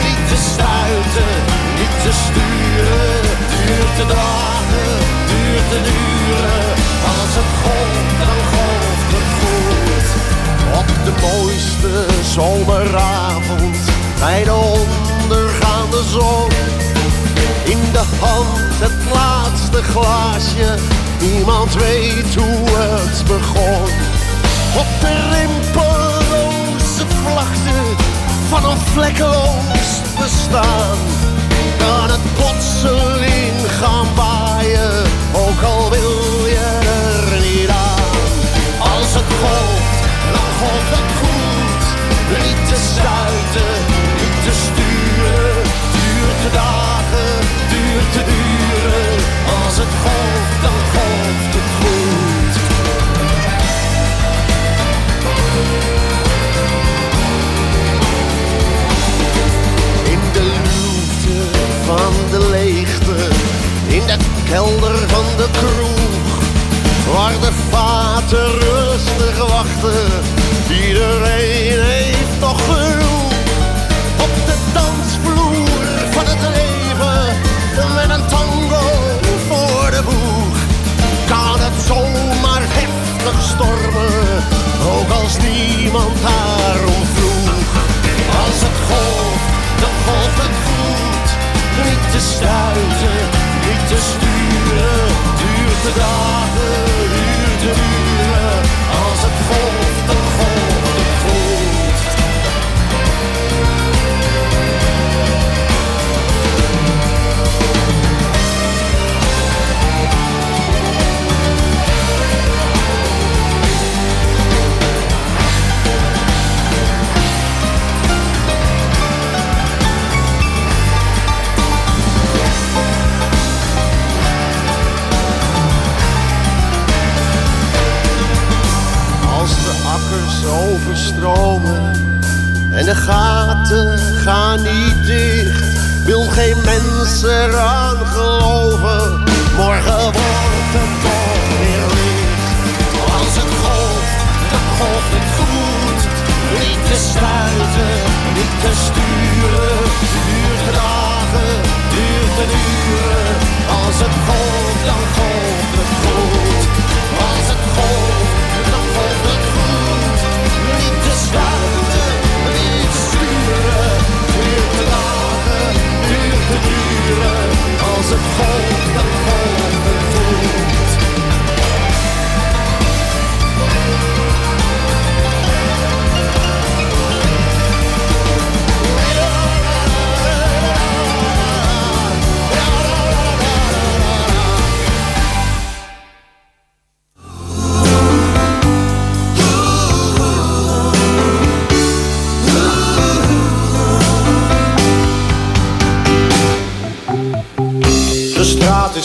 Niet 0.05 0.23
te 0.31 0.39
stuiten, 0.51 1.33
niet 1.79 1.97
te 2.05 2.13
sturen. 2.25 3.21
Duurt 3.53 3.93
te 3.99 4.07
dagen, 4.17 4.91
duurt 5.31 5.67
te 5.73 5.81
duren. 5.91 6.67
Als 7.15 7.33
het 7.39 7.53
golft, 7.63 8.17
dan 8.23 8.41
golft 8.53 9.11
het 9.17 9.31
goed. 9.41 10.09
Op 10.81 10.89
de 11.07 11.15
mooiste 11.27 11.93
zomeravond 12.35 13.77
bij 14.19 14.45
de 14.45 14.55
ondergaande 14.55 16.03
zon. 16.11 16.51
In 17.65 17.93
de 17.93 18.05
hand 18.21 18.75
het 18.79 19.13
laatste 19.13 19.83
glaasje, 19.83 20.75
niemand 21.21 21.75
weet 21.75 22.35
hoe 22.35 22.69
het 22.71 23.25
begon. 23.27 23.83
Op 24.77 24.87
de 25.01 25.31
rimpelloze 25.31 26.08
vlakte 27.25 27.79
van 28.49 28.71
een 28.71 28.79
vlekkeloos 28.79 29.91
bestaan. 30.21 30.99
Kan 31.79 32.11
het 32.11 32.35
plotseling 32.35 33.57
gaan 33.81 34.07
baaien, 34.15 35.05
ook 35.33 35.63
al 35.63 35.91
wil 35.91 36.47
je 36.47 36.69
er 37.03 37.41
niet 37.41 37.69
aan. 37.69 38.29
Als 38.79 39.11
het 39.19 39.31
golft, 39.41 40.01
dan 40.35 40.49
golft 40.61 40.91
het 40.97 41.11
goed. 41.21 41.85
Niet 42.45 42.63
te 42.71 42.79
stuiten, 42.91 43.75
niet 44.21 44.39
te 44.47 44.55
sturen. 44.65 45.57
Duurt 45.97 46.39
te 46.45 46.51
dagen, 46.53 47.33
duurt 47.73 48.13
te 48.17 48.23
duren. 48.33 49.11
Als 49.59 49.77
het 49.83 49.95
golft, 50.05 50.57
dan 50.67 50.79
golft 50.93 51.53
het 51.57 51.71
goed. 51.79 52.29
van 61.89 62.15
de 62.31 62.49
leegte 62.51 63.17
in 63.87 64.07
de 64.07 64.17
kelder 64.45 64.97
van 65.09 65.25
de 65.37 65.49
kroeg. 65.53 66.33
Waar 67.13 67.41
de 67.41 67.53
vaten 67.71 68.47
rustig 68.59 69.39
wachten, 69.39 70.11
iedereen 70.87 71.81
heeft 71.83 72.41
toch 72.41 72.61
genoeg. 72.65 73.33
Op 74.27 74.33
de 74.49 74.57
dansvloer 74.73 75.87
van 76.11 76.27
het 76.27 76.43
leven, 76.57 77.25
met 77.95 78.11
een 78.19 78.27
tango 78.27 78.87
voor 79.49 79.91
de 79.91 80.03
boeg. 80.05 80.57
Kan 81.27 81.59
het 81.67 81.83
zomaar 81.87 82.63
heftig 82.63 83.39
stormen, 83.53 84.45
ook 84.93 85.11
als 85.23 85.37
niemand 85.37 86.21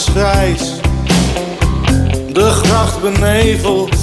grijs, 0.02 0.72
de 2.32 2.50
gracht 2.50 3.02
beneveld. 3.02 3.96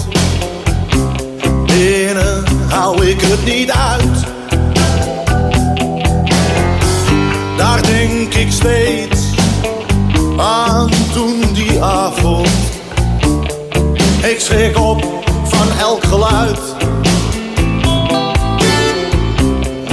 Binnen 1.65 2.43
hou 2.69 3.05
ik 3.05 3.21
het 3.21 3.45
niet 3.45 3.71
uit. 3.71 4.25
Daar 7.57 7.81
denk 7.81 8.33
ik 8.33 8.51
steeds 8.51 9.19
aan 10.37 10.89
toen 11.13 11.53
die 11.53 11.83
avond. 11.83 12.49
Ik 14.23 14.39
schrik 14.39 14.77
op 14.77 15.05
van 15.43 15.67
elk 15.79 16.03
geluid. 16.03 16.59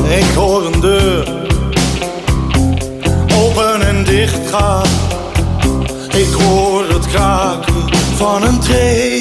Ik 0.09 0.35
hoor 0.35 0.67
een 0.67 0.81
deur 0.81 1.29
open 3.35 3.87
en 3.89 4.05
dicht 4.05 4.51
gaan 4.51 5.08
hoor 6.49 6.89
het 6.89 7.07
kraken 7.07 7.89
van 8.17 8.43
een 8.43 8.61
tree. 8.61 9.18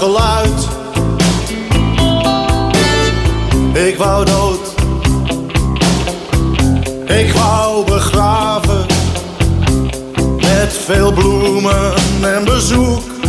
geluid. 0.00 0.68
Ik 3.72 3.96
wou 3.96 4.24
dood. 4.24 4.74
Ik 7.06 7.32
wou 7.32 7.84
begraven. 7.84 8.86
Met 10.36 10.80
veel 10.86 11.12
bloemen 11.12 11.94
en 12.22 12.44
bezoek. 12.44 13.19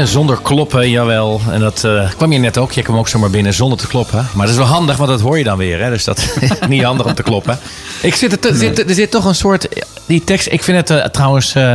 Binnen 0.00 0.18
zonder 0.18 0.38
kloppen, 0.42 0.90
jawel. 0.90 1.40
En 1.50 1.60
dat 1.60 1.84
eh, 1.84 2.10
kwam 2.16 2.32
je 2.32 2.38
net 2.38 2.58
ook. 2.58 2.72
Je 2.72 2.82
kwam 2.82 2.96
ook 2.98 3.08
zomaar 3.08 3.30
binnen 3.30 3.54
zonder 3.54 3.78
te 3.78 3.86
kloppen. 3.86 4.26
Maar 4.32 4.46
dat 4.46 4.54
is 4.54 4.60
wel 4.60 4.70
handig, 4.70 4.96
want 4.96 5.08
dat 5.10 5.20
hoor 5.20 5.38
je 5.38 5.44
dan 5.44 5.56
weer. 5.58 5.80
Hè? 5.82 5.90
Dus 5.90 6.04
dat 6.04 6.18
is 6.40 6.50
niet 6.68 6.82
handig 6.82 7.06
om 7.06 7.14
te 7.14 7.22
kloppen. 7.22 7.58
Ik 8.02 8.14
zit 8.14 8.32
er, 8.32 8.38
te- 8.38 8.54
zit, 8.56 8.88
er 8.88 8.94
zit 8.94 9.10
toch 9.10 9.24
een 9.24 9.34
soort... 9.34 9.68
Die 10.06 10.24
tekst, 10.24 10.48
ik 10.50 10.62
vind 10.62 10.76
het 10.88 10.90
eh, 11.00 11.04
trouwens 11.08 11.54
eh, 11.54 11.74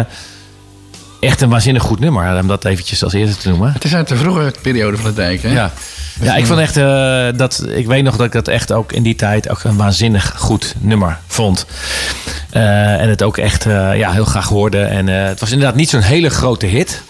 echt 1.20 1.42
een 1.42 1.50
waanzinnig 1.50 1.84
goed 1.84 2.00
nummer. 2.00 2.40
Om 2.40 2.48
dat 2.48 2.66
eventjes 2.66 3.04
als 3.04 3.14
eerste 3.14 3.38
te 3.38 3.50
noemen. 3.50 3.74
Het 3.74 3.84
is 3.84 3.96
uit 3.96 4.08
de 4.08 4.16
vroege 4.16 4.54
periode 4.62 4.98
van 4.98 5.10
de 5.10 5.16
dijk, 5.16 5.42
hè? 5.42 5.52
Ja. 5.54 5.72
Ja, 6.22 6.36
ik 6.36 6.46
vond 6.46 6.60
echt 6.60 6.76
dat. 7.38 7.66
Ik 7.68 7.86
weet 7.88 8.04
nog 8.04 8.16
dat 8.16 8.26
ik 8.26 8.32
dat 8.32 8.48
echt 8.48 8.72
ook 8.72 8.92
in 8.92 9.04
die 9.04 9.16
tijd 9.16 9.50
ook 9.50 9.64
een 9.64 9.78
waanzinnig 9.78 10.34
goed 10.38 10.76
nummer 10.80 11.18
vond. 11.28 11.66
En 12.50 13.10
het 13.10 13.24
ook 13.24 13.38
echt 13.38 13.64
ja, 13.94 14.12
heel 14.12 14.26
graag 14.26 14.48
hoorde. 14.48 14.82
En 14.82 15.08
het 15.08 15.40
was 15.40 15.52
inderdaad 15.52 15.76
niet 15.76 15.90
zo'n 15.90 16.02
hele 16.02 16.30
grote 16.30 16.66
hit. 16.66 17.02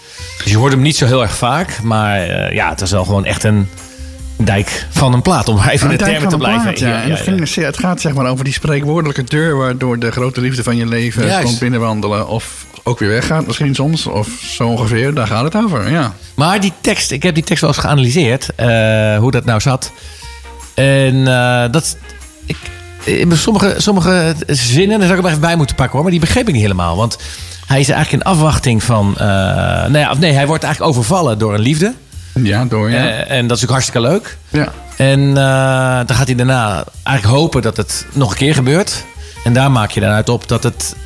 Dus 0.42 0.50
je 0.52 0.56
hoorde 0.56 0.74
hem 0.74 0.84
niet 0.84 0.96
zo 0.96 1.06
heel 1.06 1.22
erg 1.22 1.36
vaak. 1.36 1.82
Maar 1.82 2.20
eh, 2.20 2.52
ja, 2.54 2.68
het 2.70 2.80
was 2.80 2.90
wel 2.90 3.04
gewoon 3.04 3.24
echt 3.24 3.44
een 3.44 3.68
dijk 4.36 4.86
van 4.90 5.12
een 5.12 5.22
plaat. 5.22 5.48
Om 5.48 5.56
maar 5.56 5.68
even 5.68 5.90
in 5.90 5.96
de 5.98 6.04
termen 6.04 6.28
te 6.28 6.36
blijven. 6.36 6.62
plaat, 6.62 6.78
ja. 6.78 7.02
En 7.02 7.10
het, 7.10 7.20
ging- 7.20 7.54
het 7.66 7.78
gaat 7.78 8.00
zeg 8.00 8.14
maar 8.14 8.26
over 8.30 8.44
die 8.44 8.52
spreekwoordelijke 8.52 9.22
deur... 9.24 9.56
waardoor 9.56 9.98
de 9.98 10.10
grote 10.10 10.40
liefde 10.40 10.62
van 10.62 10.76
je 10.76 10.86
leven 10.86 11.26
Juist. 11.26 11.44
komt 11.44 11.58
binnenwandelen... 11.58 12.28
of 12.28 12.66
ook 12.82 12.98
weer 12.98 13.08
weggaat 13.08 13.46
misschien 13.46 13.74
soms, 13.74 14.06
of 14.06 14.28
zo 14.56 14.68
ongeveer. 14.68 15.14
Daar 15.14 15.26
gaat 15.26 15.44
het 15.44 15.56
over, 15.56 15.90
ja. 15.90 16.14
Maar 16.34 16.60
die 16.60 16.72
tekst, 16.80 17.10
ik 17.10 17.22
heb 17.22 17.34
die 17.34 17.44
tekst 17.44 17.60
wel 17.62 17.70
eens 17.70 17.78
geanalyseerd. 17.80 18.48
eh, 18.56 19.18
hoe 19.18 19.30
dat 19.30 19.44
nou 19.44 19.60
zat. 19.60 19.92
En 20.74 21.26
eh, 21.28 21.64
dat. 21.70 21.96
Ik, 22.46 22.56
in 23.04 23.36
sommige, 23.36 23.74
sommige 23.76 24.34
zinnen, 24.46 24.98
daar 24.98 25.06
zou 25.06 25.18
ik 25.18 25.24
hem 25.24 25.26
even 25.34 25.40
bij 25.46 25.56
moeten 25.56 25.76
pakken 25.76 25.92
hoor. 25.94 26.02
Maar 26.02 26.10
die 26.10 26.20
begreep 26.20 26.46
ik 26.46 26.52
niet 26.52 26.62
helemaal. 26.62 26.96
Want 26.96 27.18
hij 27.66 27.80
is 27.80 27.88
eigenlijk 27.88 28.24
in 28.24 28.30
afwachting 28.32 28.82
van. 28.82 29.14
eh, 29.18 29.26
nou 29.26 29.98
ja, 29.98 30.14
nee, 30.14 30.32
hij 30.32 30.46
wordt 30.46 30.64
eigenlijk 30.64 30.94
overvallen 30.96 31.38
door 31.38 31.54
een 31.54 31.60
liefde. 31.60 31.94
Ja, 32.42 32.64
door, 32.64 32.90
ja. 32.90 32.96
Eh, 33.08 33.36
en 33.38 33.46
dat 33.46 33.56
is 33.56 33.62
ook 33.64 33.70
hartstikke 33.70 34.00
leuk. 34.00 34.36
ja. 34.48 34.68
En 34.96 35.28
eh, 35.28 36.06
dan 36.06 36.16
gaat 36.16 36.26
hij 36.26 36.34
daarna 36.34 36.84
eigenlijk 37.02 37.38
hopen 37.38 37.62
dat 37.62 37.76
het 37.76 38.06
nog 38.12 38.30
een 38.30 38.36
keer 38.36 38.54
gebeurt. 38.54 39.04
En 39.44 39.52
daar 39.52 39.70
maak 39.70 39.90
je 39.90 40.00
dan 40.00 40.10
uit 40.10 40.28
op 40.28 40.48
dat 40.48 40.62
het 40.62 40.96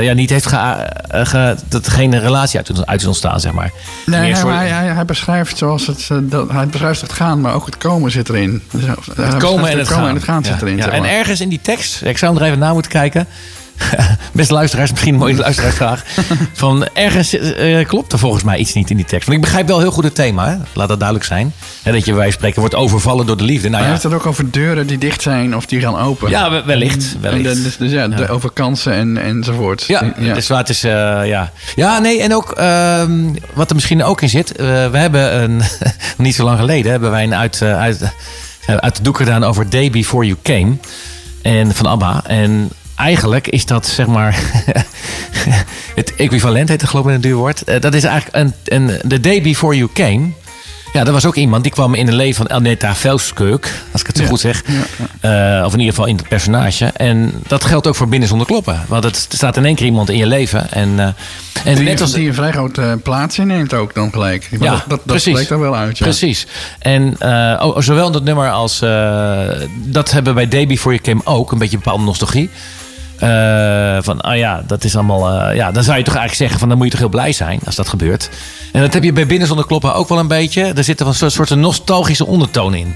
ja, 0.00 0.12
niet 0.12 0.30
heeft 0.30 0.46
ge, 0.46 0.86
ge- 1.08 1.56
dat 1.68 1.86
er 1.86 1.92
geen 1.92 2.20
relatie 2.20 2.58
uit, 2.58 2.86
uit 2.86 3.00
is 3.00 3.06
ontstaan, 3.06 3.40
zeg 3.40 3.52
maar. 3.52 3.70
Nee, 4.06 4.20
hij, 4.20 4.34
soort- 4.40 4.54
hij, 4.54 4.68
hij, 4.68 4.86
hij 4.86 5.04
beschrijft 5.04 5.58
zoals 5.58 5.86
het, 5.86 6.08
dat, 6.22 6.50
hij 6.50 6.66
beschrijft 6.66 7.00
het 7.00 7.12
gaan, 7.12 7.40
maar 7.40 7.54
ook 7.54 7.66
het 7.66 7.78
komen 7.78 8.10
zit 8.10 8.28
erin. 8.28 8.62
Dus, 8.72 8.82
Het 9.16 9.36
komen 9.36 9.70
en 9.70 9.78
het 9.78 9.88
gaan. 9.88 10.08
en 10.08 10.14
het 10.14 10.24
gaan 10.24 10.44
zit 10.44 10.62
erin. 10.62 10.76
ja. 10.76 10.82
zeg 10.82 10.92
En 10.92 11.04
ergens 11.04 11.40
in 11.40 11.48
die 11.48 11.60
tekst, 11.62 12.02
ik 12.02 12.18
zou 12.18 12.32
hem 12.32 12.40
er 12.42 12.46
even 12.48 12.58
naar 12.60 12.72
moeten 12.72 12.90
kijken. 12.92 13.26
Beste 14.32 14.52
luisteraars, 14.52 14.90
misschien 14.90 15.12
een 15.12 15.18
mooie 15.20 15.36
luisteraarsvraag. 15.46 16.04
Van 16.52 16.86
ergens 16.92 17.38
eh, 17.38 17.86
klopt 17.86 18.12
er 18.12 18.18
volgens 18.18 18.42
mij 18.44 18.58
iets 18.58 18.72
niet 18.72 18.90
in 18.90 18.96
die 18.96 19.04
tekst. 19.04 19.26
Want 19.26 19.38
ik 19.38 19.44
begrijp 19.44 19.66
wel 19.66 19.78
heel 19.80 19.90
goed 19.90 20.04
het 20.04 20.14
thema, 20.14 20.48
hè? 20.48 20.56
laat 20.72 20.88
dat 20.88 20.98
duidelijk 20.98 21.28
zijn. 21.28 21.52
Hè, 21.82 21.92
dat 21.92 22.04
je 22.04 22.14
van 22.14 22.32
spreken 22.32 22.60
wordt 22.60 22.74
overvallen 22.74 23.26
door 23.26 23.36
de 23.36 23.44
liefde. 23.44 23.68
Nou 23.68 23.74
hij 23.82 23.84
ja, 23.84 23.90
heeft 23.90 24.02
het 24.02 24.12
ook 24.14 24.26
over 24.26 24.50
deuren 24.50 24.86
die 24.86 24.98
dicht 24.98 25.22
zijn 25.22 25.56
of 25.56 25.66
die 25.66 25.80
gaan 25.80 25.98
open. 25.98 26.30
ja 26.30 26.50
we- 26.50 26.62
wellicht. 26.66 27.14
En 27.14 27.20
wellicht. 27.20 27.56
de- 27.56 27.62
dus, 27.62 27.76
dus 27.76 27.90
ja, 27.92 28.08
de- 28.08 28.28
over 28.28 28.50
kansen 28.50 28.92
en, 28.92 29.16
enzovoort. 29.22 29.84
Ja, 29.86 30.12
dus 30.34 30.48
waar 30.48 30.58
het 30.58 30.68
is, 30.68 30.84
eh, 30.84 30.90
ja. 31.26 31.50
Ja, 31.76 31.98
nee, 31.98 32.22
en 32.22 32.34
ook 32.34 32.50
ehm, 32.52 33.10
wat 33.54 33.68
er 33.68 33.74
misschien 33.74 34.04
ook 34.04 34.20
in 34.22 34.28
zit. 34.28 34.52
eh, 34.56 34.66
we 34.90 34.98
hebben 34.98 35.42
een, 35.42 35.60
niet 36.16 36.34
zo 36.34 36.44
lang 36.44 36.58
geleden 36.58 36.90
hebben 36.90 37.10
wij 37.10 37.22
een 37.24 37.34
uit, 37.34 37.62
uit, 37.62 38.12
uit 38.66 38.96
de 38.96 39.02
doek 39.02 39.16
gedaan 39.16 39.44
over 39.44 39.70
Day 39.70 39.90
Before 39.90 40.26
You 40.26 40.38
Came. 40.42 40.76
En 41.42 41.74
van 41.74 41.86
ABBA. 41.86 42.22
En 42.26 42.70
eigenlijk 42.98 43.48
is 43.48 43.66
dat 43.66 43.86
zeg 43.86 44.06
maar 44.06 44.38
het 45.94 46.14
equivalent, 46.16 46.68
heet 46.68 46.80
het 46.80 46.90
geloof 46.90 47.04
ik 47.04 47.10
in 47.10 47.16
een 47.16 47.22
duur 47.22 47.34
woord. 47.36 47.64
Eh, 47.64 47.80
dat 47.80 47.94
is 47.94 48.04
eigenlijk 48.04 48.36
een, 48.36 48.54
een, 48.64 49.08
The 49.08 49.20
Day 49.20 49.42
Before 49.42 49.76
You 49.76 49.88
Came. 49.94 50.28
Ja, 50.92 51.04
dat 51.04 51.12
was 51.14 51.26
ook 51.26 51.34
iemand 51.34 51.62
die 51.62 51.72
kwam 51.72 51.94
in 51.94 52.06
het 52.06 52.14
leven 52.14 52.34
van 52.34 52.46
Elneta 52.46 52.94
Velskeuk, 52.94 53.72
als 53.92 54.00
ik 54.00 54.06
het 54.06 54.16
zo 54.16 54.22
Ja. 54.22 54.28
goed 54.28 54.40
zeg. 54.40 54.62
Eh, 55.20 55.62
of 55.64 55.72
in 55.72 55.78
ieder 55.78 55.94
geval 55.94 56.06
in 56.06 56.16
het 56.16 56.28
personage. 56.28 56.84
En 56.84 57.32
dat 57.46 57.64
geldt 57.64 57.86
ook 57.86 57.94
voor 57.94 58.08
Binnen 58.08 58.28
Zonder 58.28 58.46
Kloppen. 58.46 58.84
Want 58.88 59.04
het, 59.04 59.26
er 59.30 59.36
staat 59.36 59.56
in 59.56 59.64
één 59.64 59.74
keer 59.74 59.86
iemand 59.86 60.10
in 60.10 60.16
je 60.16 60.26
leven. 60.26 60.70
En, 60.70 60.98
eh, 60.98 61.06
en 61.64 61.74
Die, 61.74 61.84
net 61.84 62.00
als... 62.00 62.12
die 62.12 62.28
een 62.28 62.34
vrij 62.34 62.52
grote 62.52 62.98
plaats 63.02 63.38
inneemt 63.38 63.74
ook 63.74 63.94
dan 63.94 64.12
gelijk. 64.12 64.48
Maar 64.50 64.60
Ja, 64.62 64.70
dat, 64.70 64.80
dat, 64.80 64.88
dat 64.88 65.04
precies. 65.04 65.32
spreekt 65.32 65.50
er 65.50 65.60
wel 65.60 65.76
uit. 65.76 65.98
Ja. 65.98 66.04
Precies. 66.04 66.46
En 66.78 67.16
oh, 67.62 67.78
zowel 67.80 68.10
dat 68.10 68.24
nummer 68.24 68.50
als... 68.50 68.78
dat 69.74 70.10
hebben 70.10 70.34
we 70.34 70.40
bij 70.40 70.48
Day 70.48 70.66
Before 70.66 70.94
You 70.94 71.06
Came 71.06 71.36
ook. 71.36 71.52
Een 71.52 71.58
beetje 71.58 71.76
bepaalde 71.76 72.04
nostalgie. 72.04 72.50
Eh, 73.18 73.96
van, 74.00 74.20
ah 74.20 74.36
ja, 74.36 74.62
dat 74.66 74.84
is 74.84 74.94
allemaal... 74.94 75.40
eh, 75.40 75.56
ja, 75.56 75.70
dan 75.72 75.82
zou 75.82 75.98
je 75.98 76.04
toch 76.04 76.14
eigenlijk 76.14 76.34
zeggen 76.34 76.58
van... 76.58 76.68
dan 76.68 76.76
moet 76.76 76.86
je 76.86 76.92
toch 76.92 77.00
heel 77.00 77.08
blij 77.08 77.32
zijn 77.32 77.60
als 77.66 77.74
dat 77.74 77.88
gebeurt. 77.88 78.28
En 78.72 78.80
dat 78.80 78.94
heb 78.94 79.02
je 79.02 79.12
bij 79.12 79.26
Binnen 79.26 79.46
Zonder 79.48 79.66
Kloppen 79.66 79.94
ook 79.94 80.08
wel 80.08 80.18
een 80.18 80.28
beetje. 80.28 80.62
Er 80.62 80.84
zit 80.84 81.00
er 81.00 81.06
een 81.06 81.14
soort, 81.14 81.32
soort 81.32 81.54
nostalgische 81.54 82.26
ondertoon 82.26 82.74
in. 82.74 82.94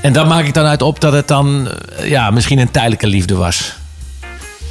En 0.00 0.12
daar 0.12 0.26
maak 0.26 0.44
ik 0.44 0.54
dan 0.54 0.66
uit 0.66 0.82
op 0.82 1.00
dat 1.00 1.12
het 1.12 1.28
dan... 1.28 1.68
eh, 1.96 2.08
ja, 2.10 2.30
misschien 2.30 2.58
een 2.58 2.70
tijdelijke 2.70 3.06
liefde 3.06 3.34
was. 3.34 3.72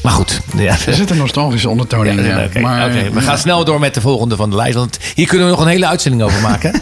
Maar 0.03 0.11
goed. 0.11 0.41
Ja. 0.57 0.75
Er 0.87 0.93
zit 0.93 1.09
een 1.09 1.17
nostalgische 1.17 1.69
ondertoon 1.69 2.05
in. 2.05 2.23
Ja, 2.23 2.47
maar, 2.61 2.85
oké. 2.89 3.09
we 3.11 3.21
gaan 3.21 3.37
snel 3.37 3.65
door 3.65 3.79
met 3.79 3.93
de 3.93 4.01
volgende 4.01 4.35
van 4.35 4.49
de 4.49 4.55
lijst. 4.55 4.75
Want 4.75 4.97
hier 5.15 5.27
kunnen 5.27 5.45
we 5.47 5.51
nog 5.53 5.61
een 5.61 5.67
hele 5.67 5.87
uitzending 5.87 6.23
over 6.23 6.41
maken. 6.41 6.81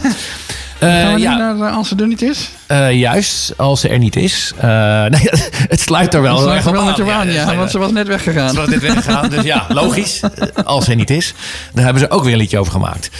Eh, 0.78 0.88
Gaan 0.88 1.14
we 1.14 1.20
ja, 1.20 1.36
naar 1.36 1.68
eh, 1.68 1.76
Als 1.76 1.90
het 1.90 2.00
er 2.00 2.06
niet 2.06 2.22
is? 2.22 2.50
eh, 2.66 2.92
juist, 2.92 3.52
als 3.56 3.80
ze 3.80 3.88
er 3.88 3.98
niet 3.98 4.16
is. 4.16 4.52
Nee, 5.08 5.28
het 5.68 5.80
sluit 5.80 6.14
er 6.14 6.22
wel 6.22 6.36
heel 6.36 6.44
sluit 6.44 6.66
er 6.66 6.72
wel 6.72 6.84
met 6.84 6.96
je 6.96 7.12
aan, 7.12 7.26
het 7.26 7.36
ja. 7.36 7.56
Want 7.56 7.70
ze 7.70 7.78
was 7.78 7.90
net 7.90 8.06
weggegaan. 8.06 8.50
Ze 8.50 8.56
was 8.56 8.68
dit 8.68 8.80
weggegaan, 8.80 9.28
dus 9.28 9.44
ja, 9.44 9.66
logisch. 9.68 10.20
Als 10.64 10.84
ze 10.84 10.90
er 10.90 10.96
niet 10.96 11.10
is. 11.10 11.34
Daar 11.72 11.84
hebben 11.84 12.02
ze 12.02 12.10
ook 12.10 12.22
weer 12.22 12.32
een 12.32 12.38
liedje 12.38 12.58
over 12.58 12.72
gemaakt. 12.72 13.10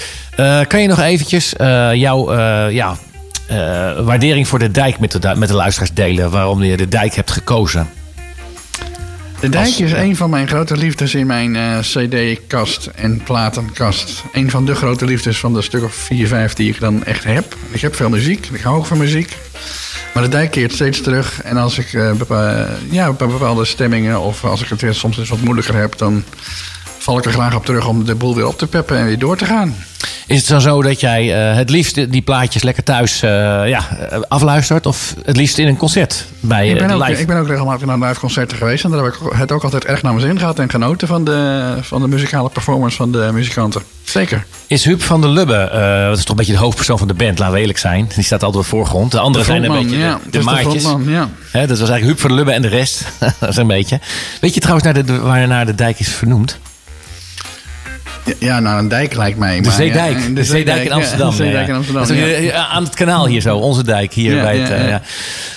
Kan 0.69 0.81
je 0.81 0.89
nog 0.89 1.01
eventjes 1.01 1.55
jouw 1.93 2.35
ja, 2.71 2.97
waardering 4.03 4.49
voor 4.49 4.59
de 4.59 4.71
dijk 4.71 4.99
met 4.99 5.23
de, 5.23 5.35
met 5.37 5.49
de 5.49 5.55
luisteraars 5.55 5.93
delen? 5.93 6.31
Waarom 6.31 6.63
je 6.63 6.77
de 6.77 6.89
dijk 6.89 7.15
hebt 7.15 7.31
gekozen? 7.31 7.89
De 9.47 9.53
Dijk 9.53 9.67
Als- 9.67 9.81
is 9.81 9.91
ja. 9.91 10.03
een 10.03 10.17
van 10.17 10.31
mijn 10.31 10.49
grote 10.49 10.77
liefdes 10.77 11.15
in 11.15 11.27
mijn 11.27 11.57
eh, 11.57 11.79
cd-kast 11.79 12.87
en 12.95 13.21
platenkast. 13.25 14.23
Een 14.33 14.51
van 14.51 14.65
de 14.67 14.75
grote 14.75 15.05
liefdes 15.05 15.39
van 15.39 15.55
de 15.55 15.63
stuk 15.63 15.83
of 15.85 15.95
vier, 15.95 16.27
vijf 16.29 16.55
die 16.55 16.69
ik 16.69 16.81
dan 16.81 17.05
echt 17.05 17.25
heb. 17.25 17.57
Ik 17.71 17.81
heb 17.81 17.95
veel 17.95 18.09
muziek, 18.09 18.47
ik 18.53 18.61
hou 18.61 18.77
ook 18.77 18.87
van 18.87 18.99
muziek. 18.99 19.37
Maar 20.15 20.23
de 20.23 20.29
Dijk 20.29 20.51
keert 20.51 20.73
steeds 20.73 21.01
terug. 21.01 21.43
En 21.43 21.57
als 21.57 21.79
ik 21.79 21.93
eh, 21.93 22.13
bepa- 22.13 22.69
ja, 22.91 23.13
bij 23.13 23.27
bepaalde 23.27 23.65
stemmingen 23.65 24.21
of 24.21 24.45
als 24.45 24.63
ik 24.63 24.69
het 24.69 24.81
weer 24.81 24.95
soms 24.95 25.19
eens 25.19 25.29
wat 25.29 25.41
moeilijker 25.41 25.75
heb... 25.75 25.99
dan 25.99 26.25
val 27.07 27.19
ik 27.19 27.25
er 27.25 27.33
graag 27.33 27.55
op 27.55 27.65
terug 27.65 27.89
om 27.89 28.05
de 28.05 28.15
boel 28.15 28.35
weer 28.35 28.47
op 28.47 28.59
te 28.59 28.67
peppen 28.67 28.99
en 28.99 29.07
weer 29.07 29.19
door 29.19 29.37
te 29.37 29.45
gaan. 29.45 29.75
Is 30.27 30.39
het 30.39 30.49
dan 30.49 30.61
zo 30.61 30.83
dat 30.83 31.01
jij 31.01 31.51
eh, 31.51 31.57
het 31.57 31.71
liefst 31.71 32.13
die 32.13 32.23
plaatjes 32.23 32.63
lekker 32.63 32.83
thuis 32.83 33.23
eh, 33.23 33.31
ja, 33.69 33.89
afluistert? 34.29 34.87
Of 34.87 35.15
het 35.25 35.37
liefst 35.37 35.59
in 35.59 35.67
een 35.67 35.77
concert 35.77 36.27
bij 36.41 36.69
Ik 36.69 36.79
ben, 36.79 36.89
eh, 36.91 36.97
ook, 36.97 37.07
live? 37.09 37.21
ik 37.21 37.27
ben 37.27 37.37
ook 37.37 37.47
regelmatig 37.47 37.87
naar 37.87 37.99
live 37.99 38.21
concerten 38.21 38.57
geweest. 38.57 38.85
En 38.85 38.91
daar 38.91 39.05
heb 39.05 39.15
ik 39.15 39.21
het 39.33 39.53
ook 39.53 39.65
altijd 39.65 39.85
erg 39.85 40.03
naar 40.03 40.15
mijn 40.15 40.27
zin 40.27 40.39
gehad. 40.39 40.59
En 40.59 40.71
genoten 40.71 41.09
van 41.09 41.25
de, 41.25 41.63
van 41.81 42.01
de 42.01 42.09
muzikale 42.09 42.49
performance 42.49 42.97
van 42.97 43.13
de 43.13 43.31
muzikanten. 43.33 43.83
Zeker. 44.05 44.47
Is 44.67 44.85
Huub 44.85 45.03
van 45.03 45.21
der 45.21 45.31
Lubbe, 45.31 45.69
dat 46.09 46.19
is 46.19 46.23
toch 46.23 46.31
een 46.31 46.37
beetje 46.37 46.53
de 46.53 46.59
hoofdpersoon 46.59 46.99
van 46.99 47.09
de 47.09 47.15
band, 47.15 47.39
laten 47.39 47.55
we 47.55 47.61
eerlijk 47.61 47.79
zijn. 47.79 48.09
Die 48.15 48.25
staat 48.25 48.43
altijd 48.43 48.65
op 48.65 48.71
de 48.71 48.77
voorgrond. 48.77 49.13
De 49.13 49.19
anderen 49.19 49.47
zijn 49.47 49.65
een 49.65 49.83
beetje 49.83 49.99
ja. 49.99 50.15
de, 50.15 50.31
de 50.31 50.39
de 50.39 50.45
maatjes. 50.45 50.83
ja. 51.07 51.29
Dat 51.53 51.69
was 51.69 51.89
eigenlijk 51.89 52.05
Huub 52.05 52.21
van 52.21 52.29
der 52.29 52.39
Lubbe 52.39 52.53
en 52.53 52.63
de 52.63 52.69
rest. 52.69 53.05
dat 53.41 53.49
is 53.49 53.57
een 53.57 53.67
beetje. 53.67 54.01
Weet 54.41 54.55
je 54.55 54.61
trouwens 54.61 54.85
naar 54.85 55.05
de, 55.05 55.21
waar 55.21 55.49
naar 55.49 55.67
de 55.67 55.75
dijk 55.75 55.99
is 55.99 56.09
vernoemd? 56.09 56.59
Ja, 58.39 58.61
naar 58.61 58.79
een 58.79 58.89
dijk 58.89 59.15
lijkt 59.15 59.39
mij. 59.39 59.57
De 59.57 59.63
maar 59.63 59.73
Zeedijk. 59.73 60.19
ja, 60.19 60.35
de, 60.35 60.45
Zeedijk 60.45 60.79
in 60.83 60.89
ja, 60.89 60.95
Amsterdam. 60.95 61.31
de 61.31 61.37
Zeedijk 61.37 61.69
in 61.69 61.75
Amsterdam. 61.75 62.07
Dat 62.07 62.17
ja. 62.17 62.25
eh, 62.25 62.75
Aan 62.75 62.85
het 62.85 62.95
kanaal 62.95 63.27
hier 63.27 63.41
zo, 63.41 63.57
onze 63.57 63.85
dijk 63.85 64.13
hier 64.13 64.41
bij 64.43 64.59
het. 64.59 64.69
ja, 64.69 65.03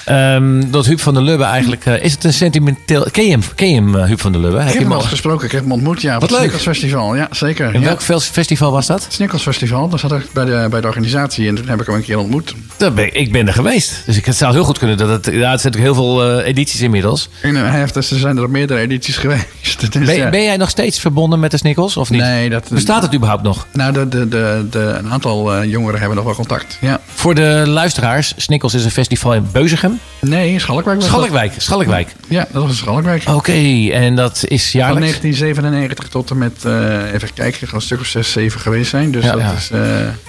eh. 0.06 0.36
Ehm, 0.36 0.72
dat 0.72 0.86
Huub 0.86 1.00
van 1.00 1.14
der 1.14 1.24
Lubbe 1.24 1.44
eigenlijk. 1.44 1.86
eh, 1.86 2.04
is 2.04 2.12
het 2.12 2.24
een 2.24 2.34
sentimenteel. 2.34 3.08
Ken 3.12 3.24
je 3.26 3.32
hem, 3.32 3.42
ken 3.56 3.70
je 3.70 3.76
hem 3.76 3.96
Huub 3.96 4.22
van 4.22 4.32
der 4.32 4.42
Lubbe? 4.42 4.60
Ik 4.60 4.68
Heb 4.68 4.78
hem 4.78 4.92
al 4.92 5.02
gesproken. 5.02 5.46
Ik 5.46 5.52
heb 5.52 5.62
hem 5.62 5.72
ontmoet, 5.72 6.02
ja. 6.02 6.14
Wat 6.14 6.22
het 6.22 6.32
leuk. 6.32 6.40
Snickers 6.40 6.64
Festival. 6.64 7.16
Ja, 7.16 7.28
zeker. 7.32 7.74
In 7.74 7.80
ja. 7.82 7.86
welk 7.86 8.02
festival 8.22 8.72
was 8.72 8.86
dat? 8.88 9.04
Het 9.04 9.14
Snickers 9.14 9.42
Festival. 9.44 9.90
Daar 9.90 10.00
zat 10.00 10.12
ik 10.12 10.32
bij 10.34 10.46
de, 10.46 10.68
bij 10.70 10.82
de 10.82 10.88
organisatie. 10.88 11.48
En 11.48 11.56
toen 11.56 11.68
heb 11.68 11.80
ik 11.80 11.86
hem 11.86 11.96
een 11.96 12.02
keer 12.04 12.18
ontmoet. 12.18 12.54
Ben 12.78 12.98
ik, 12.98 13.14
ik 13.14 13.32
ben 13.32 13.48
er 13.48 13.54
geweest. 13.54 14.02
Dus 14.06 14.18
ik, 14.18 14.26
het 14.26 14.36
zou 14.36 14.54
heel 14.54 14.64
goed 14.64 14.78
kunnen 14.78 14.98
dat 14.98 15.10
het. 15.10 15.26
Ja, 15.36 15.52
het 15.52 15.62
zijn 15.62 15.74
natuurlijk 15.74 15.84
heel 15.84 15.94
veel 15.94 16.42
edities 16.42 16.82
inmiddels. 16.82 17.30
En 17.42 17.56
hij 17.56 17.80
heeft, 17.80 17.94
dus, 17.94 18.12
er 18.12 18.20
zijn 18.20 18.38
er 18.38 18.50
meerdere 18.50 18.80
edities 18.80 19.18
geweest. 19.18 19.48
Dus, 19.92 20.06
Ben, 20.06 20.16
ja. 20.16 20.30
ben 20.30 20.44
jij 20.44 20.58
nog 20.58 20.70
steeds 20.70 21.00
verbonden 21.00 21.40
met 21.40 21.52
de 21.52 21.58
Snickels 21.58 21.98
of 21.98 22.10
niet? 22.10 22.22
Nee, 22.22 22.50
dat... 22.50 22.59
Bestaat 22.70 23.02
het 23.02 23.14
überhaupt 23.14 23.44
nog? 23.44 23.68
Nou, 23.74 23.94
de, 23.94 24.08
de, 24.08 24.28
de, 24.28 24.66
de, 24.70 24.80
een 24.80 25.12
aantal 25.12 25.54
eh, 25.56 25.64
jongeren 25.72 26.00
hebben 26.00 26.16
nog 26.18 26.26
wel 26.26 26.36
contact. 26.36 26.78
Ja. 26.82 27.00
Voor 27.14 27.36
de 27.36 27.64
luisteraars, 27.68 28.34
Snickels 28.38 28.74
is 28.74 28.86
een 28.86 28.92
festival 28.92 29.34
in 29.34 29.48
Beuzegem. 29.52 30.00
Nee, 30.22 30.60
Schalkwijk. 30.60 31.02
Schalkwijk, 31.02 31.54
Schalkwijk. 31.58 32.16
Ja, 32.28 32.48
dat 32.52 32.66
was 32.66 32.78
Schalkwijk. 32.78 33.24
Oké, 33.30 33.90
en 33.92 34.16
dat 34.16 34.44
is 34.48 34.72
Van 34.72 34.80
jaarlijks? 34.80 35.20
1997 35.20 36.08
tot 36.08 36.30
en 36.30 36.38
met, 36.38 36.66
eh, 36.66 37.14
even 37.14 37.34
kijken, 37.34 37.68
gaan 37.68 37.76
een 37.76 37.82
stuk 37.82 38.00
of 38.00 38.06
6, 38.06 38.32
7 38.32 38.60
geweest 38.60 38.90
zijn. 38.90 39.12
Dus 39.12 39.24
Ja, 39.24 39.32
dat 39.32 39.42
ja. 39.42 39.52
is... 39.58 39.70
eh, 39.72 39.80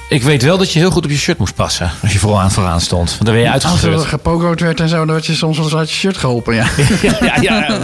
Ik 0.09 0.23
weet 0.23 0.43
wel 0.43 0.59
dat 0.59 0.73
je 0.73 0.79
heel 0.79 0.90
goed 0.90 1.05
op 1.05 1.11
je 1.11 1.16
shirt 1.16 1.38
moest 1.38 1.55
passen. 1.55 1.90
Als 2.03 2.12
je 2.12 2.19
vooraan 2.19 2.51
vooraan 2.51 2.81
stond. 2.81 3.09
Want 3.11 3.25
dan 3.25 3.35
ben 3.35 3.43
je 3.43 3.53
als 3.53 3.83
er 3.83 3.99
gepogoed 3.99 4.61
werd 4.61 4.81
en 4.81 4.88
zo, 4.88 4.97
dan 4.97 5.07
werd 5.14 5.27
je 5.27 5.35
soms 5.35 5.57
wel 5.57 5.66
eens 5.66 5.75
uit 5.75 5.88
je 5.90 5.97
shirt 5.97 6.16
geholpen, 6.16 6.55
ja. 6.55 6.66
Ja, 7.21 7.37
ja, 7.40 7.79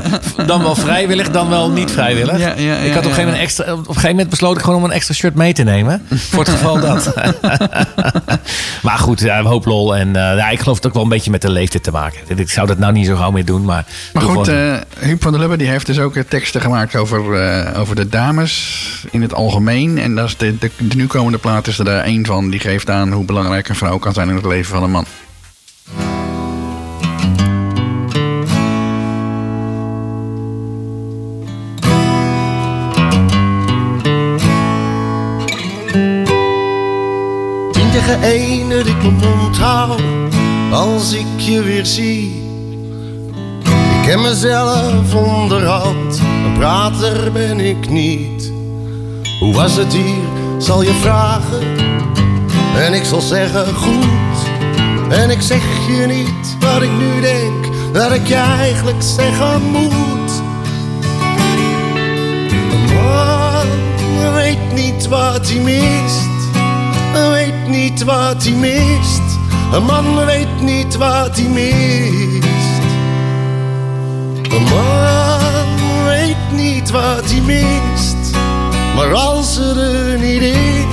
dan 0.47 0.63
wel 0.63 0.75
vrijwillig, 0.75 1.31
dan 1.31 1.49
wel 1.49 1.71
niet 1.71 1.91
vrijwillig. 1.91 2.35
Ik 2.57 2.69
had 2.69 2.77
op 2.79 2.87
een, 2.87 2.95
gegeven 3.03 3.25
moment 3.25 3.39
extra, 3.43 3.73
op 3.73 3.79
een 3.79 3.85
gegeven 3.87 4.11
moment 4.11 4.31
besloten 4.37 4.59
ik 4.59 4.65
gewoon 4.65 4.83
om 4.83 4.85
een 4.91 4.97
extra 4.97 5.15
shirt 5.15 5.35
mee 5.35 5.53
te 5.53 5.63
nemen. 5.63 6.03
Voor 6.15 6.39
het 6.39 6.49
geval 6.49 6.81
dat. 6.81 7.15
maar 8.83 8.99
goed, 8.99 9.21
ja, 9.21 9.39
een 9.39 9.45
hoop 9.47 9.65
lol. 9.65 9.97
En 9.97 10.17
eh, 10.17 10.37
ja, 10.37 10.49
ik 10.49 10.61
geloof 10.61 10.77
het 10.77 10.87
ook 10.87 10.93
wel 10.95 11.03
een 11.03 11.09
beetje 11.09 11.31
met 11.31 11.43
de 11.43 11.51
leeftijd 11.51 11.83
te 11.83 11.91
maken. 11.91 12.39
Ik 12.39 12.51
zou 12.51 12.67
dat 12.67 12.79
nou 12.79 12.93
niet 12.93 13.07
zo 13.07 13.17
gauw 13.17 13.31
meer 13.31 13.45
doen. 13.45 13.65
Maar, 13.65 13.85
Maar 14.13 14.23
goed, 14.23 14.47
gewoon- 14.49 14.61
eh 14.61 14.81
Huub 14.99 15.23
van 15.23 15.33
der 15.33 15.41
Lubbe 15.41 15.57
die 15.57 15.69
heeft 15.69 15.87
dus 15.87 15.99
ook 15.99 16.17
eh, 16.17 16.23
teksten 16.29 16.61
gemaakt 16.61 16.97
over, 16.97 17.19
over 17.77 17.95
de 17.97 18.09
dames 18.09 18.81
in 19.11 19.23
het 19.23 19.35
algemeen. 19.35 19.99
En 19.99 20.15
dat 20.15 20.27
is 20.29 20.37
de, 20.37 20.59
de, 20.59 20.71
de 20.79 20.97
nu 20.97 21.07
komende 21.07 21.39
plaat 21.39 21.67
is 21.67 21.79
er 21.79 21.85
daar 21.85 22.03
één 22.03 22.27
van. 22.27 22.51
Die 22.51 22.61
geeft 22.61 22.91
aan 22.91 23.13
hoe 23.13 23.25
belangrijk 23.25 23.69
een 23.69 23.75
vrouw 23.77 23.99
kan 23.99 24.13
zijn 24.13 24.29
in 24.29 24.35
het 24.37 24.45
leven 24.47 24.75
van 24.75 24.83
een 24.83 24.91
man. 24.91 25.07
Tegen 38.07 38.23
één 38.23 38.69
dat 38.69 38.87
ik 38.87 39.03
mijn 39.03 40.73
als 40.73 41.13
ik 41.13 41.27
je 41.37 41.63
weer 41.63 41.87
zie. 41.87 42.45
Ik 43.63 44.03
ken 44.07 44.23
mezelf 44.23 45.15
onderhand, 45.15 46.19
een 46.19 46.53
prater 46.59 47.33
ben 47.33 47.61
ik 47.61 47.91
niet. 47.91 48.53
Hoe 49.41 49.55
was 49.55 49.77
het 49.77 49.93
hier, 49.93 50.25
zal 50.59 50.83
je 50.83 50.93
vragen. 50.93 51.63
En 52.77 52.95
ik 52.95 53.05
zal 53.05 53.21
zeggen 53.21 53.75
goed. 53.75 54.39
En 55.09 55.31
ik 55.31 55.41
zeg 55.41 55.63
je 55.87 56.07
niet 56.07 56.57
wat 56.61 56.83
ik 56.83 56.93
nu 56.99 57.21
denk, 57.21 57.67
dat 57.93 58.13
ik 58.13 58.27
je 58.27 58.35
eigenlijk 58.35 59.03
zeggen 59.03 59.63
moet. 59.71 60.43
Een 62.73 62.95
man 62.95 64.35
weet 64.35 64.73
niet 64.75 65.09
wat 65.09 65.49
hij 65.49 65.61
mist. 65.61 66.36
Weet 67.17 67.69
niet 67.69 68.05
wat 68.05 68.45
hij 68.45 68.53
mist. 68.53 69.39
Een 69.73 69.85
man 69.85 70.25
weet 70.25 70.61
niet 70.61 70.97
wat 70.97 71.37
hij 71.37 71.49
mist. 71.49 72.45
Een 74.43 74.63
man 74.63 76.05
weet 76.05 76.53
niet 76.53 76.91
wat 76.91 77.25
hij 77.25 77.41
mist. 77.41 78.37
Maar 78.95 79.15
als 79.15 79.55
ze 79.55 79.63
er 79.63 80.19
niet 80.19 80.43
is, 80.43 80.85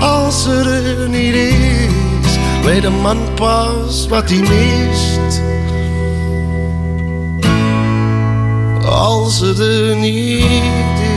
als 0.00 0.42
ze 0.42 0.84
er 0.98 1.08
niet 1.08 1.34
is, 1.34 2.36
weet 2.62 2.84
een 2.84 3.00
man 3.00 3.18
pas 3.34 4.06
wat 4.08 4.30
hij 4.30 4.38
mist. 4.38 5.40
Als 8.86 9.38
ze 9.38 9.88
er 9.88 9.96
niet 9.96 11.00
is. 11.00 11.11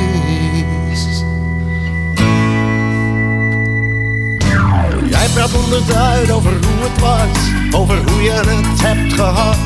Praat 5.36 5.54
onderduid 5.54 6.32
over 6.32 6.52
hoe 6.52 6.90
het 6.90 7.00
was, 7.00 7.38
over 7.80 7.98
hoe 8.12 8.22
je 8.22 8.32
het 8.32 8.82
hebt 8.82 9.14
gehad. 9.14 9.58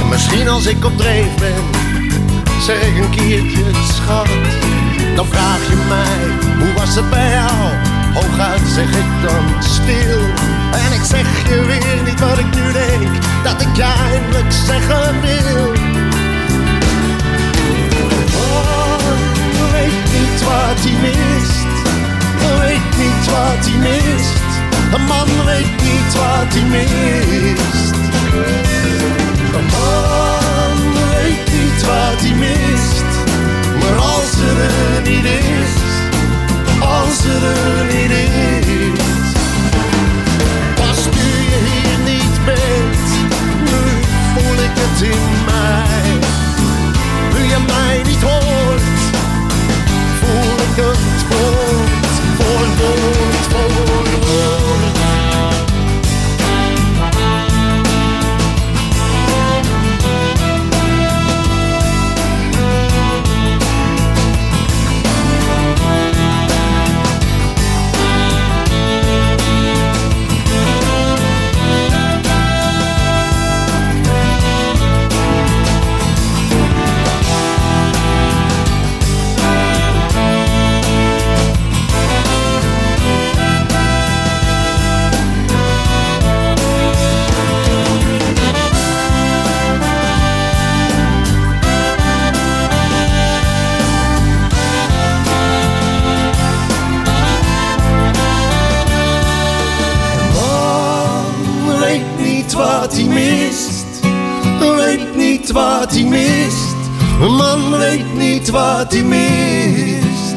En 0.00 0.08
misschien 0.08 0.48
als 0.48 0.66
ik 0.66 0.84
op 0.84 0.96
dreef 0.96 1.34
ben, 1.34 1.64
zeg 2.60 2.82
ik 2.82 2.96
een 2.96 3.10
keertje 3.10 3.64
schat. 3.94 4.28
Dan 5.14 5.26
vraag 5.26 5.68
je 5.68 5.76
mij, 5.88 6.18
hoe 6.58 6.72
was 6.74 6.94
het 6.94 7.10
bij 7.10 7.30
jou? 7.30 7.72
Hooguit 8.14 8.68
zeg 8.74 8.88
ik 8.88 9.10
dan 9.22 9.62
stil. 9.62 10.20
En 10.72 10.92
ik 10.92 11.04
zeg 11.04 11.48
je 11.48 11.64
weer 11.66 12.02
niet 12.04 12.20
wat 12.20 12.38
ik 12.38 12.54
nu 12.54 12.72
denk, 12.72 13.12
dat 13.44 13.60
ik 13.60 13.76
je 13.76 13.88
eindelijk 14.12 14.52
zeggen 14.66 15.20
wil. 15.20 15.72
Oh, 18.34 18.96
weet 19.72 20.04
niet 20.12 20.42
wat 20.42 20.78
hij 20.84 21.00
mist. 21.00 21.75
Weet 22.38 22.88
niet 23.02 23.24
wat 23.34 23.62
hij 23.66 23.78
mist. 23.88 24.44
Een 24.94 25.04
man 25.04 25.28
weet 25.44 25.76
niet 25.82 26.12
wat 26.20 26.52
hij 26.54 26.66
mist. 26.74 27.94
Een 29.56 29.66
man 29.74 30.76
weet 31.10 31.44
niet 31.52 31.80
wat 31.90 32.20
hij 32.24 32.34
mist. 32.34 33.10
Maar 33.80 33.96
als 33.98 34.32
er 34.50 34.58
er 34.60 35.02
niet 35.10 35.24
is, 35.24 35.74
als 36.80 37.24
er 37.34 37.42
er 37.44 37.84
niet 37.94 38.10
is. 38.10 39.28
Pas 40.74 41.00
nu 41.16 41.30
je 41.52 41.60
hier 41.70 41.98
niet 42.12 42.44
bent, 42.44 43.08
nu 43.68 43.80
voel 44.32 44.58
ik 44.64 44.74
het 44.74 45.00
in 45.02 45.35
mist. 103.16 103.86
Weet 104.60 105.16
niet 105.16 105.50
wat 105.52 105.92
hij 105.92 106.04
mist. 106.04 106.76
Een 107.20 107.34
man 107.34 107.78
weet 107.78 108.14
niet 108.14 108.50
wat 108.50 108.92
hij 108.92 109.02
mist. 109.02 110.34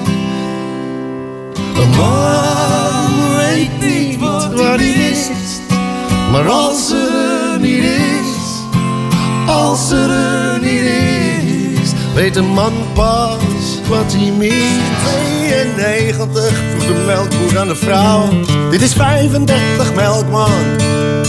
Een 1.75 1.89
man 1.89 3.35
weet 3.37 3.79
niet 3.81 4.19
wat 4.19 4.59
hij 4.59 4.77
mist. 4.77 5.61
Maar 6.31 6.49
als 6.49 6.91
er 6.91 7.59
niet 7.59 7.83
is, 7.83 8.63
als 9.47 9.91
er 9.91 10.59
niet 10.61 10.81
is, 11.81 11.91
weet 12.13 12.35
een 12.35 12.53
man 12.53 12.73
pas 12.93 13.58
wat 13.89 14.13
hij 14.13 14.31
mist. 14.31 14.79
92 15.45 16.63
vroeg 16.69 16.85
de 16.85 17.03
melkboer 17.05 17.59
aan 17.59 17.67
de 17.67 17.75
vrouw. 17.75 18.29
Dit 18.69 18.81
is 18.81 18.93
35 18.93 19.93
melkman, 19.93 20.51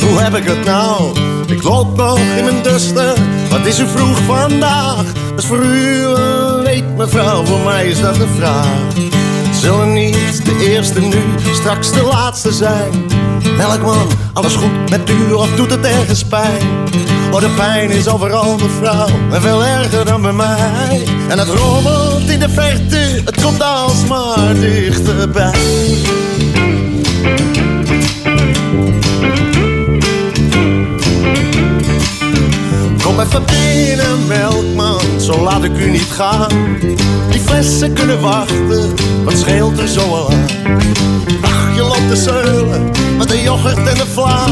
hoe 0.01 0.19
heb 0.19 0.35
ik 0.35 0.45
het 0.45 0.65
nou? 0.65 1.19
Ik 1.47 1.63
loop 1.63 1.97
nog 1.97 2.19
in 2.19 2.45
mijn 2.45 2.63
duster, 2.63 3.15
wat 3.51 3.67
is 3.67 3.79
u 3.79 3.87
vroeg 3.87 4.19
vandaag? 4.19 5.05
Dat 5.31 5.39
is 5.39 5.47
voor 5.47 5.65
u 5.65 6.05
een 6.05 6.63
leed 6.63 6.97
mevrouw, 6.97 7.45
voor 7.45 7.61
mij 7.61 7.87
is 7.87 8.01
dat 8.01 8.19
een 8.19 8.35
vraag. 8.37 8.67
Zullen 9.61 9.93
niet 9.93 10.45
de 10.45 10.67
eerste 10.69 11.01
nu, 11.01 11.25
straks 11.55 11.93
de 11.93 12.03
laatste 12.03 12.53
zijn? 12.53 12.91
Melkman, 13.57 14.07
alles 14.33 14.55
goed 14.55 14.91
met 14.91 15.11
u 15.11 15.33
of 15.33 15.55
doet 15.55 15.71
het 15.71 15.85
ergens 15.85 16.25
pijn? 16.25 16.69
Oh, 17.33 17.41
de 17.41 17.49
pijn 17.57 17.91
is 17.91 18.09
overal, 18.09 18.57
mevrouw, 18.57 19.09
en 19.33 19.41
veel 19.41 19.65
erger 19.65 20.05
dan 20.05 20.23
bij 20.23 20.33
mij. 20.33 21.05
En 21.29 21.39
het 21.39 21.49
rommelt 21.49 22.29
in 22.29 22.41
de 22.41 22.49
verte, 22.49 23.23
het 23.25 23.43
komt 23.43 23.63
alsmaar 23.63 24.55
dichterbij. 24.55 25.53
Kom 33.03 33.21
even 33.21 33.45
binnen, 33.45 34.27
melkman, 34.27 35.21
zo 35.21 35.43
laat 35.43 35.65
ik 35.65 35.79
u 35.79 35.91
niet 35.91 36.11
gaan. 36.11 36.79
Die 37.31 37.41
flessen 37.41 37.93
kunnen 37.93 38.21
wachten, 38.21 38.95
wat 39.25 39.39
scheelt 39.39 39.79
er 39.79 39.89
zo 39.89 40.01
al 40.01 40.31
aan? 40.31 40.47
Ach, 41.41 41.75
je 41.75 41.83
loopt 41.83 42.09
te 42.09 42.17
zeulen 42.17 42.91
met 43.19 43.29
de 43.29 43.43
yoghurt 43.43 43.89
en 43.89 43.95
de 43.95 44.07
vla. 44.07 44.47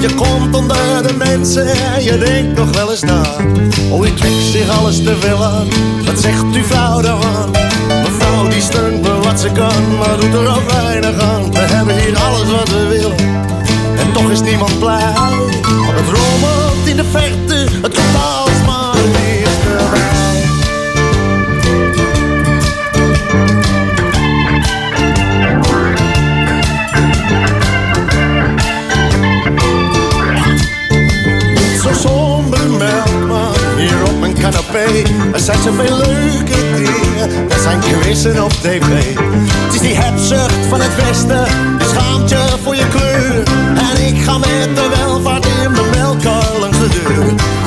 Je 0.00 0.14
komt 0.14 0.56
onder 0.56 1.06
de 1.06 1.14
mensen 1.16 1.66
en 1.66 2.02
je 2.02 2.18
denkt 2.18 2.58
nog 2.58 2.70
wel 2.76 2.90
eens 2.90 3.02
na. 3.02 3.22
Oh, 3.90 4.06
u 4.06 4.14
trekt 4.14 4.42
zich 4.52 4.78
alles 4.78 4.96
te 5.02 5.18
willen, 5.18 5.68
wat 6.04 6.20
zegt 6.20 6.44
uw 6.52 6.62
vrouw 6.62 7.00
daarvan? 7.00 7.50
Mevrouw 7.88 8.48
die 8.48 8.60
steunt 8.60 9.02
me 9.02 9.20
wat 9.20 9.40
ze 9.40 9.50
kan, 9.52 9.96
maar 9.98 10.16
doet 10.20 10.34
er 10.34 10.56
ook 10.56 10.70
weinig 10.70 11.20
aan. 11.20 11.52
We 11.52 11.58
hebben 11.58 11.98
hier 11.98 12.18
alles 12.18 12.50
wat 12.50 12.68
we 12.68 12.86
willen, 12.86 13.16
en 13.98 14.12
toch 14.12 14.30
is 14.30 14.40
niemand 14.40 14.78
blij. 14.78 15.12
Het 15.92 16.06
rommelt 16.06 16.86
in 16.86 16.96
de 16.96 17.04
verte, 17.04 17.54
het 17.82 17.94
komt 17.94 18.16
Er 35.32 35.40
zijn 35.40 35.58
zoveel 35.62 35.96
leuke 35.96 36.58
dingen, 36.76 37.50
er 37.50 37.60
zijn 37.62 37.80
quizzen 37.80 38.44
op 38.44 38.52
tv. 38.52 38.88
Het 39.64 39.74
is 39.74 39.80
die 39.80 39.94
hebzucht 39.94 40.66
van 40.68 40.80
het 40.80 40.94
westen, 40.96 41.44
je 41.78 41.86
schaamt 41.88 42.30
je 42.30 42.42
voor 42.62 42.76
je 42.76 42.88
kleur. 42.88 43.42
En 43.90 44.06
ik 44.06 44.22
ga 44.22 44.38
met 44.38 44.68
de 44.74 44.88
welvaart 44.96 45.46
in 45.46 45.70
mijn 45.70 45.90
melkkar 45.90 46.44
langs 46.60 46.78
de 46.78 46.88
deur. 46.88 47.24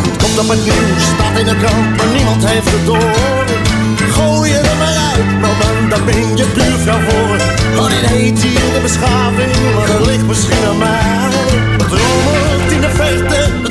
Het 0.07 0.17
komt 0.23 0.39
op 0.39 0.49
het 0.49 0.63
nieuws, 0.63 1.03
staat 1.15 1.39
in 1.39 1.45
de 1.45 1.55
krant, 1.55 1.97
maar 1.97 2.11
niemand 2.15 2.45
heeft 2.45 2.71
het 2.71 2.85
door. 2.85 3.45
Gooi 4.15 4.49
je 4.49 4.57
er 4.57 4.77
maar 4.77 4.97
uit, 5.11 5.27
maar 5.41 5.55
man, 5.61 5.89
daar 5.89 6.03
ben 6.03 6.37
je 6.37 6.45
buurvrouw 6.55 7.01
voor. 7.09 7.37
Oh, 7.79 7.89
dit 7.89 8.09
heet 8.09 8.41
hier 8.41 8.67
de 8.75 8.79
beschaving, 8.81 9.55
maar 9.75 9.87
dat 9.87 10.05
ligt 10.05 10.27
misschien 10.27 10.63
aan 10.69 10.77
mij. 10.77 11.31
Rommelt 11.77 12.71
in 12.71 12.81
de 12.81 12.89
verte, 12.89 13.62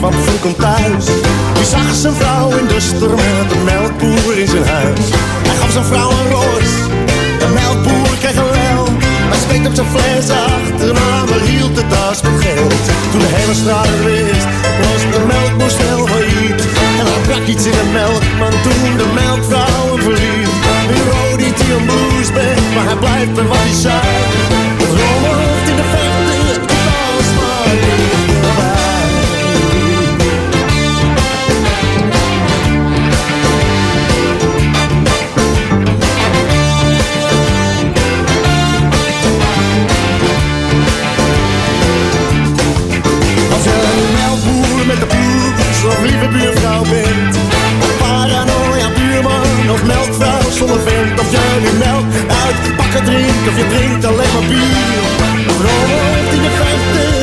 kwam 0.00 0.12
vroeg 0.12 0.54
thuis. 0.56 1.04
Die 1.54 1.64
zag 1.64 1.94
zijn 1.94 2.14
vrouw 2.14 2.48
in 2.58 2.66
de 2.66 2.80
storm 2.80 3.24
met 3.38 3.50
een 3.54 3.64
melkboer 3.64 4.38
in 4.38 4.48
zijn 4.48 4.66
huis. 4.66 5.06
Hij 5.46 5.56
gaf 5.60 5.70
zijn 5.72 5.84
vrouw 5.84 6.10
een 6.10 6.30
roos, 6.36 6.72
de 7.42 7.48
melkboer 7.58 8.16
kreeg 8.22 8.36
een 8.36 8.52
wel. 8.60 8.84
Hij 9.30 9.38
smeet 9.44 9.66
op 9.68 9.74
zijn 9.74 9.90
fles 9.94 10.26
achterna, 10.30 11.10
maar 11.30 11.42
hield 11.50 11.74
de 11.74 11.84
tas 11.92 12.22
met 12.22 12.36
geld. 12.44 12.82
Toen 13.10 13.20
de 13.26 13.30
hele 13.38 13.54
straat 13.62 13.94
wist, 14.04 14.48
was 14.82 15.02
de 15.14 15.20
melkboer 15.32 15.70
snel 15.70 16.06
failliet. 16.06 16.60
En 17.00 17.06
er 17.12 17.20
brak 17.26 17.46
iets 17.52 17.64
in 17.70 17.76
de 17.80 17.88
melk, 17.92 18.22
maar 18.38 18.54
toen 18.64 18.96
de 19.02 19.08
melkvrouw 19.20 19.82
hem 19.90 20.02
verliet. 20.06 20.52
Nu 20.90 20.98
rodiet 21.12 21.58
hij 21.62 21.70
een 21.76 21.84
bluesband, 21.88 22.66
maar 22.74 22.86
hij 22.90 22.98
blijft 23.04 23.32
bij 23.34 23.46
wat 23.50 23.62
hij 23.64 23.74
zei. 23.84 24.49
Lieve 46.20 46.38
buurvrouw 46.38 46.82
bent. 46.82 47.36
Of 47.82 47.98
paranoia 47.98 48.88
buurman 48.96 49.70
of 49.70 49.82
melkvrouw 49.82 50.50
zonder 50.50 50.80
vent. 50.80 51.20
Of 51.20 51.30
je 51.30 51.58
nu 51.62 51.78
melk 51.78 52.04
uit 52.44 52.76
pakken 52.76 53.04
drinkt 53.04 53.48
of 53.48 53.56
je 53.56 53.66
drinkt 53.66 54.04
alleen 54.04 54.32
maar 54.32 54.48
bier. 54.48 55.00
Of 55.06 56.32
in 56.32 56.42
de 56.42 56.50
verte 56.50 57.19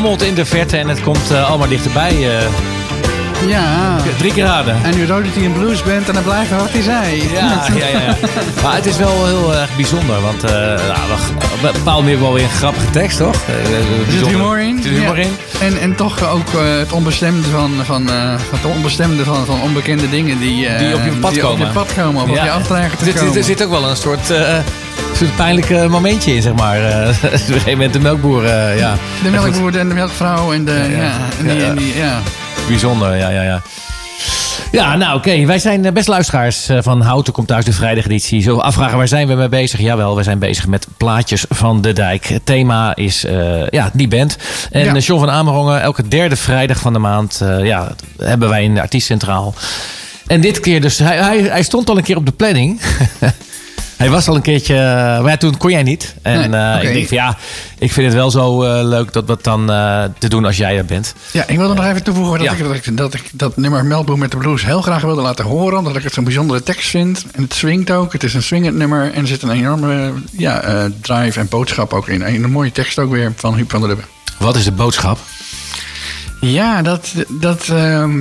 rommelt 0.00 0.22
in 0.22 0.34
de 0.34 0.44
verte 0.44 0.76
en 0.76 0.88
het 0.88 1.00
komt 1.02 1.30
eh, 1.30 1.48
allemaal 1.48 1.68
dichterbij. 1.68 2.10
eh. 2.10 2.44
Ja. 3.48 3.96
drie 4.18 4.32
keer 4.32 4.44
raden. 4.44 4.76
En 4.84 4.96
nu 4.96 5.06
roodt 5.06 5.26
hij 5.34 5.44
een 5.44 5.52
bluesband 5.52 6.08
en 6.08 6.14
dan 6.14 6.22
blijft 6.22 6.50
wat 6.50 6.70
hij 6.70 6.82
zei. 6.82 7.22
Ja, 7.32 7.64
ja, 7.76 7.86
ja, 7.86 8.00
ja. 8.00 8.16
Maar 8.62 8.74
het 8.74 8.86
is 8.86 8.96
wel 8.96 9.26
heel 9.26 9.54
erg 9.54 9.76
bijzonder. 9.76 10.20
Want 10.20 10.44
eh 10.44 10.50
nou, 10.52 11.12
op 11.34 11.62
een 11.62 11.72
bepaalde 11.72 12.02
manier 12.02 12.20
wel 12.20 12.32
weer 12.32 12.42
een 12.42 12.50
grappige 12.50 12.90
tekst, 12.90 13.18
toch? 13.18 13.34
Er 14.06 14.12
zit 14.12 14.26
humor 14.26 14.58
in. 14.60 14.76
Er 14.76 14.82
zit 14.82 14.92
humor 14.92 15.16
Ja. 15.18 15.22
in. 15.24 15.36
En, 15.60 15.80
en 15.80 15.94
toch 15.94 16.28
ook 16.30 16.48
het 16.78 16.92
onbestemde 16.92 17.48
van, 17.48 17.70
van, 17.84 18.08
het 18.50 18.64
onbestemde 18.64 19.24
van, 19.24 19.46
van 19.46 19.60
onbekende 19.62 20.08
dingen 20.10 20.38
die, 20.38 20.76
Die 20.78 20.94
op 20.94 21.04
je 21.04 21.10
pad 21.20 21.32
die 21.32 21.40
komen. 21.42 21.60
Op 21.66 21.72
je 21.72 21.78
pad 21.78 21.94
komen, 21.94 22.22
of 22.22 22.28
op 22.28 22.34
je 22.34 22.50
afdragen 22.50 22.98
te 22.98 23.12
komen. 23.12 23.36
er 23.36 23.44
zit 23.44 23.64
ook 23.64 23.70
wel 23.70 23.88
een 23.90 23.96
soort, 23.96 24.30
eh 25.20 25.26
soort 25.26 25.36
pijnlijke 25.36 25.88
momentje 25.88 26.34
in, 26.34 26.42
zeg 26.42 26.52
maar. 26.54 26.84
Eh, 26.84 27.08
op 27.24 27.32
een 27.32 27.38
gegeven 27.38 27.70
moment 27.70 27.92
de 27.92 27.98
melkboer, 28.00 28.44
eh, 28.44 28.78
ja. 28.78 28.94
de 29.22 29.30
melkboer 29.30 29.78
en 29.78 29.88
de 29.88 29.94
melkvrouw 29.94 30.52
en 30.52 30.64
de... 30.64 30.86
Ja, 30.96 31.12
en 31.38 31.56
die, 31.56 31.64
en 31.64 31.76
die, 31.76 31.96
ja. 31.96 32.20
Bijzonder, 32.68 33.16
ja, 33.16 33.28
ja, 33.28 33.42
ja. 33.42 33.62
Ja, 34.72 34.96
nou 34.96 35.16
oké. 35.16 35.46
Wij 35.46 35.58
zijn 35.58 35.84
eh, 35.84 35.92
best 35.92 36.08
luisteraars 36.08 36.68
eh, 36.68 36.78
van 36.80 37.00
Houten 37.02 37.32
komt 37.32 37.46
thuis 37.48 37.64
de 37.64 37.72
vrijdageditie. 37.72 38.42
Zo 38.42 38.58
afvragen, 38.58 38.96
waar 38.96 39.08
zijn 39.08 39.26
we 39.28 39.34
mee 39.34 39.48
bezig? 39.48 39.80
Jawel, 39.80 40.16
we 40.16 40.22
zijn 40.22 40.38
bezig 40.38 40.66
met 40.66 40.86
plaatjes 40.96 41.44
van 41.48 41.80
de 41.80 41.92
dijk. 41.92 42.26
Het 42.26 42.46
thema 42.46 42.96
is 42.96 43.24
eh, 43.24 43.66
ja, 43.68 43.90
die 43.92 44.08
band. 44.08 44.36
En 44.70 44.84
Ja. 44.84 44.94
eh, 44.94 45.00
John 45.00 45.20
van 45.20 45.30
Amerongen, 45.30 45.80
elke 45.82 46.08
derde 46.08 46.36
vrijdag 46.36 46.78
van 46.80 46.92
de 46.92 46.98
maand 46.98 47.40
eh, 47.40 47.64
ja, 47.64 47.92
hebben 48.18 48.48
wij 48.48 48.64
in 48.64 48.74
de 48.74 48.80
Artiest 48.80 49.06
Centraal. 49.06 49.54
En 50.26 50.40
dit 50.40 50.60
keer 50.60 50.80
dus, 50.80 50.98
hij, 50.98 51.16
hij, 51.16 51.38
hij 51.40 51.62
stond 51.62 51.90
al 51.90 51.96
een 51.96 52.02
keer 52.02 52.16
op 52.16 52.26
de 52.26 52.32
planning. 52.32 52.80
Hij 54.00 54.10
was 54.10 54.28
al 54.28 54.34
een 54.34 54.42
keertje, 54.42 54.74
eh, 54.74 54.80
maar 55.20 55.30
ja, 55.30 55.36
toen 55.36 55.56
kon 55.56 55.70
jij 55.70 55.82
niet. 55.82 56.14
En 56.22 56.50
Nee, 56.50 56.60
eh, 56.60 56.82
ik 56.88 56.92
denk 56.92 57.08
van 57.08 57.16
ja, 57.16 57.36
ik 57.78 57.92
vind 57.92 58.06
het 58.06 58.14
wel 58.14 58.30
zo 58.30 58.62
eh, 58.62 58.84
leuk 58.84 59.12
dat 59.12 59.26
wat 59.26 59.44
dan 59.44 59.66
te 60.18 60.28
doen 60.28 60.44
als 60.44 60.56
jij 60.56 60.76
er 60.76 60.84
bent. 60.84 61.14
Ja, 61.32 61.46
ik 61.46 61.56
wilde 61.56 61.74
nog 61.74 61.84
even 61.84 62.02
toevoegen 62.02 62.38
dat, 62.38 62.46
Ja. 62.46 62.52
ik, 62.52 62.62
dat, 62.64 62.74
ik, 62.74 62.96
dat 62.96 63.14
ik 63.14 63.30
dat 63.32 63.56
nummer 63.56 63.84
Melbourne 63.84 64.22
met 64.22 64.30
de 64.30 64.36
Blues 64.36 64.64
heel 64.64 64.82
graag 64.82 65.02
wilde 65.02 65.20
laten 65.22 65.44
horen. 65.44 65.78
Omdat 65.78 65.96
ik 65.96 66.02
het 66.02 66.12
zo'n 66.12 66.24
bijzondere 66.24 66.62
tekst 66.62 66.90
vind. 66.90 67.24
En 67.32 67.42
het 67.42 67.54
swingt 67.54 67.90
ook. 67.90 68.12
Het 68.12 68.22
is 68.22 68.34
een 68.34 68.42
swingend 68.42 68.76
nummer. 68.76 69.12
En 69.12 69.20
er 69.20 69.26
zit 69.26 69.42
een 69.42 69.50
enorme 69.50 70.12
ja, 70.30 70.88
drive 71.00 71.40
en 71.40 71.48
boodschap 71.48 71.92
ook 71.92 72.08
in. 72.08 72.22
En 72.22 72.42
een 72.44 72.50
mooie 72.50 72.72
tekst 72.72 72.98
ook 72.98 73.10
weer 73.10 73.32
van 73.36 73.54
Huub 73.54 73.70
van 73.70 73.80
der 73.80 73.88
Lubbe. 73.88 74.04
Wat 74.38 74.56
is 74.56 74.64
de 74.64 74.72
boodschap? 74.72 75.18
Ja, 76.40 76.82
dat, 76.82 77.14
dat 77.28 77.68
ehm, 77.68 78.20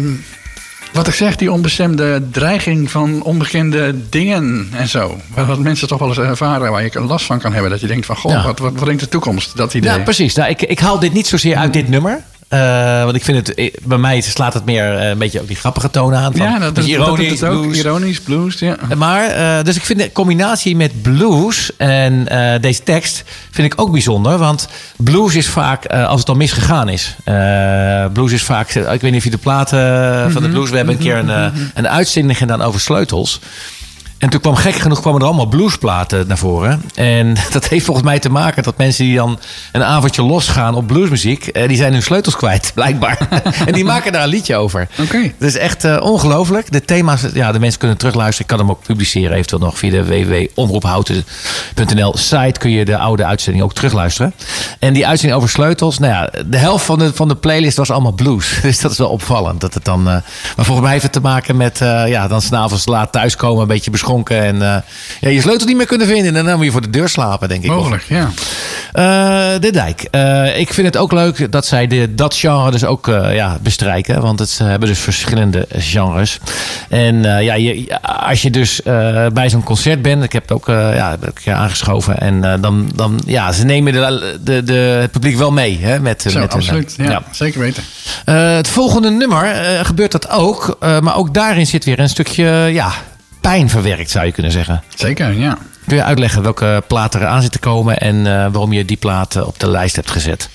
wat 0.94 1.08
ik 1.08 1.14
zeg, 1.14 1.36
die 1.36 1.52
onbestemde 1.52 2.30
dreiging 2.32 2.92
van 2.92 3.24
onbekende 3.24 3.96
dingen 4.10 4.70
en 4.74 4.88
zo. 4.88 5.18
Wat, 5.36 5.60
mensen 5.60 5.88
toch 5.88 6.00
wel 6.00 6.08
eens 6.08 6.18
ervaren 6.18 6.72
waar 6.72 6.84
je 6.84 7.02
last 7.02 7.26
van 7.26 7.40
kan 7.40 7.54
hebben. 7.54 7.72
Dat 7.72 7.80
je 7.80 7.88
denkt 7.88 8.06
van, 8.06 8.16
goh, 8.16 8.32
Ja. 8.32 8.44
wat, 8.44 8.60
wat 8.60 8.74
brengt 8.74 9.00
de 9.00 9.08
toekomst? 9.10 9.58
Dat 9.58 9.74
idee. 9.74 9.92
Ja, 9.92 10.00
precies. 10.00 10.36
Nou, 10.36 10.50
ik, 10.50 10.62
ik 10.62 10.80
haal 10.80 11.00
dit 11.00 11.14
niet 11.14 11.28
zozeer 11.28 11.56
uit 11.56 11.74
dit 11.74 11.90
nummer. 11.90 12.24
Eh, 12.50 13.04
want 13.04 13.16
ik 13.16 13.24
vind 13.24 13.48
het, 13.48 13.54
eh, 13.58 13.74
bij 13.84 13.98
mij 13.98 14.22
slaat 14.22 14.54
het 14.54 14.66
meer 14.66 14.98
eh, 14.98 15.10
een 15.10 15.18
beetje 15.18 15.42
ook 15.42 15.48
die 15.48 15.56
grappige 15.56 15.90
tonen 15.90 16.20
aan. 16.20 16.32
Van, 16.36 16.46
Ja, 16.46 16.60
dat, 16.60 16.76
doet 16.76 16.86
ironisch, 16.86 17.44
ook. 17.44 17.62
blues. 17.62 17.78
Ironisch, 17.78 18.20
blues, 18.22 18.60
ja. 18.60 18.76
Maar, 18.98 19.64
dus 19.64 19.76
ik 19.76 19.86
vind 19.86 20.00
de 20.00 20.12
combinatie 20.12 20.76
met 20.76 21.02
blues 21.02 21.72
en 21.78 22.28
deze 22.62 22.84
tekst 22.84 23.24
vind 23.52 23.74
ik 23.74 23.82
ook 23.82 23.92
bijzonder. 23.92 24.38
Want 24.38 24.68
blues 24.98 25.36
is 25.36 25.48
vaak, 25.48 25.86
als 25.86 26.20
het 26.20 26.30
al 26.30 26.36
misgegaan 26.36 26.90
is. 26.90 27.16
blues 28.14 28.32
is 28.32 28.44
vaak, 28.44 28.70
ik 28.74 29.02
weet 29.02 29.12
niet 29.12 29.16
of 29.18 29.24
je 29.24 29.30
de 29.30 29.38
platen 29.38 29.80
van 30.32 30.42
Mhm. 30.42 30.52
de 30.52 30.58
blues, 30.58 30.70
we 30.70 30.78
hebben 30.78 30.96
een 30.96 31.02
keer 31.02 31.16
een, 31.16 31.30
eh, 31.30 31.46
een 31.74 31.88
uitzending 31.88 32.38
gedaan 32.38 32.62
over 32.62 32.80
sleutels. 32.80 33.40
En 34.20 34.30
toen 34.30 34.40
kwam 34.40 34.56
gek 34.56 34.76
genoeg 34.76 35.02
kwamen 35.02 35.20
er 35.20 35.26
allemaal 35.26 35.46
bluesplaten 35.46 36.28
naar 36.28 36.38
voren. 36.38 36.82
En 36.96 37.36
dat 37.52 37.68
heeft 37.68 37.86
volgens 37.86 38.06
mij 38.06 38.20
te 38.20 38.30
maken 38.30 38.64
dat 38.64 38.78
mensen 38.78 39.06
die 39.06 39.16
dan 39.16 39.40
een 39.72 39.84
avondje 39.84 40.22
losgaan 40.22 40.76
op 40.76 40.88
bluesmuziek, 40.88 41.48
eh, 41.48 41.68
die 41.68 41.78
zijn 41.78 41.94
hun 41.94 42.04
sleutels 42.04 42.36
kwijt, 42.36 42.72
blijkbaar. 42.76 43.18
en 43.68 43.74
die 43.74 43.86
maken 43.86 44.12
daar 44.12 44.24
een 44.24 44.30
liedje 44.30 44.56
over. 44.56 44.88
Oké. 45.00 45.18
Het 45.18 45.48
is 45.48 45.58
echt 45.58 45.84
eh, 45.84 45.98
ongelooflijk. 46.02 46.72
De 46.72 46.86
thema's, 46.86 47.26
ja, 47.34 47.52
de 47.52 47.60
mensen 47.60 47.80
kunnen 47.80 47.98
terugluisteren. 47.98 48.42
Ik 48.42 48.58
kan 48.58 48.66
hem 48.66 48.76
ook 48.76 48.84
publiceren 48.84 49.32
eventueel 49.32 49.62
nog 49.62 49.78
via 49.78 49.92
de 49.92 50.06
www.omroephouten.nl 50.06 52.18
site. 52.18 52.60
Kun 52.60 52.72
je 52.72 52.86
de 52.86 52.98
oude 52.98 53.26
uitzending 53.26 53.64
ook 53.64 53.74
terugluisteren. 53.74 54.34
En 54.80 54.94
die 54.94 55.08
uitzending 55.08 55.38
over 55.38 55.50
sleutels. 55.50 56.00
Nou 56.00 56.14
ja, 56.14 56.30
de 56.46 56.58
helft 56.58 56.86
van 56.86 57.00
de, 57.00 57.14
van 57.14 57.28
de 57.28 57.36
playlist 57.36 57.78
was 57.78 57.92
allemaal 57.92 58.12
blues. 58.12 58.60
Dus 58.62 58.80
dat 58.80 58.92
is 58.92 58.98
wel 58.98 59.10
opvallend. 59.10 59.62
Dat 59.62 59.74
het 59.74 59.86
dan, 59.86 60.00
eh, 60.00 60.14
maar 60.56 60.66
volgens 60.66 60.82
mij 60.82 60.92
heeft 60.92 61.04
het 61.04 61.14
te 61.14 61.22
maken 61.22 61.58
met 61.58 61.78
ja, 62.06 62.28
dan 62.28 62.42
s'avonds 62.42 62.86
laat 62.86 63.12
thuiskomen. 63.12 63.62
Een 63.62 63.68
beetje 63.68 63.92
En 64.18 64.62
eh, 64.62 64.78
ja, 65.20 65.30
je 65.30 65.42
sleutel 65.42 65.68
niet 65.68 65.78
meer 65.78 65.86
kunnen 65.86 66.08
vinden. 66.08 66.36
En 66.36 66.46
dan 66.46 66.56
moet 66.56 66.66
je 66.66 66.72
voor 66.72 66.82
de 66.82 66.90
deur 66.90 67.10
slapen, 67.10 67.50
denk 67.50 67.64
ik. 67.64 67.70
Mogelijk, 67.70 68.04
ja. 68.08 68.30
Eh, 68.94 69.60
de 69.60 69.72
Dijk. 69.72 70.08
Eh, 70.12 70.60
ik 70.60 70.74
vind 70.74 70.88
het 70.88 70.98
ook 70.98 71.12
leuk 71.12 71.52
dat 71.52 71.66
zij 71.66 71.88
de, 71.88 72.16
dat 72.16 72.36
genre 72.36 72.72
dus 72.72 72.86
ook 72.86 73.06
ja, 73.32 73.58
bestrijken. 73.62 74.22
Want 74.22 74.40
het, 74.40 74.50
ze 74.50 74.64
hebben 74.64 74.90
dus 74.90 75.00
verschillende 75.00 75.68
genres. 75.70 76.40
En 76.90 77.22
ja, 77.24 77.54
je, 77.54 78.00
als 78.02 78.42
je 78.42 78.50
dus 78.50 78.82
bij 79.34 79.50
zo'n 79.50 79.64
concert 79.64 80.02
bent. 80.02 80.24
Ik 80.24 80.34
heb 80.34 80.42
het 80.42 80.52
ook 80.52 80.66
ja, 80.68 81.10
heb 81.10 81.22
ik 81.22 81.28
een 81.28 81.44
keer 81.44 81.54
aangeschoven. 81.54 82.20
En 82.20 82.62
dan, 82.62 82.92
dan, 82.96 83.22
ja, 83.26 83.52
ze 83.52 83.66
nemen 83.66 83.94
de, 83.94 84.38
de, 84.44 84.64
de, 84.64 84.74
het 84.74 85.12
publiek 85.12 85.38
wel 85.38 85.52
mee. 85.52 85.80
Hè, 85.82 86.00
met, 86.00 86.22
Zo, 86.22 86.40
met 86.40 86.54
hun, 86.54 86.62
absoluut. 86.62 86.94
Ja, 86.98 87.10
ja. 87.10 87.24
zeker 87.32 87.60
weten. 87.60 87.84
Het 88.26 88.68
volgende 88.68 89.10
nummer 89.10 89.46
gebeurt 89.86 90.12
dat 90.12 90.30
ook. 90.30 90.78
maar 90.80 91.16
ook 91.16 91.34
daarin 91.34 91.68
zit 91.68 91.86
weer 91.86 92.00
een 92.00 92.10
stukje 92.10 92.46
ja, 92.72 92.92
pijn 93.50 93.70
verwerkt, 93.70 94.10
zou 94.10 94.26
je 94.26 94.32
kunnen 94.32 94.52
zeggen. 94.52 94.84
Zeker, 94.96 95.34
ja. 95.34 95.58
Kun 95.88 95.96
je 95.96 96.04
uitleggen 96.04 96.42
welke 96.42 96.84
plaat 96.88 97.14
er 97.14 97.26
aan 97.26 97.42
zit 97.42 97.52
te 97.52 97.60
komen 97.60 97.98
en 97.98 98.16
eh, 98.16 98.34
waarom 98.34 98.74
je 98.74 98.86
die 98.86 98.98
plaat 98.98 99.36
eh, 99.36 99.48
op 99.48 99.60
de 99.60 99.70
lijst 99.70 99.96
hebt 99.96 100.12
gezet? 100.12 100.50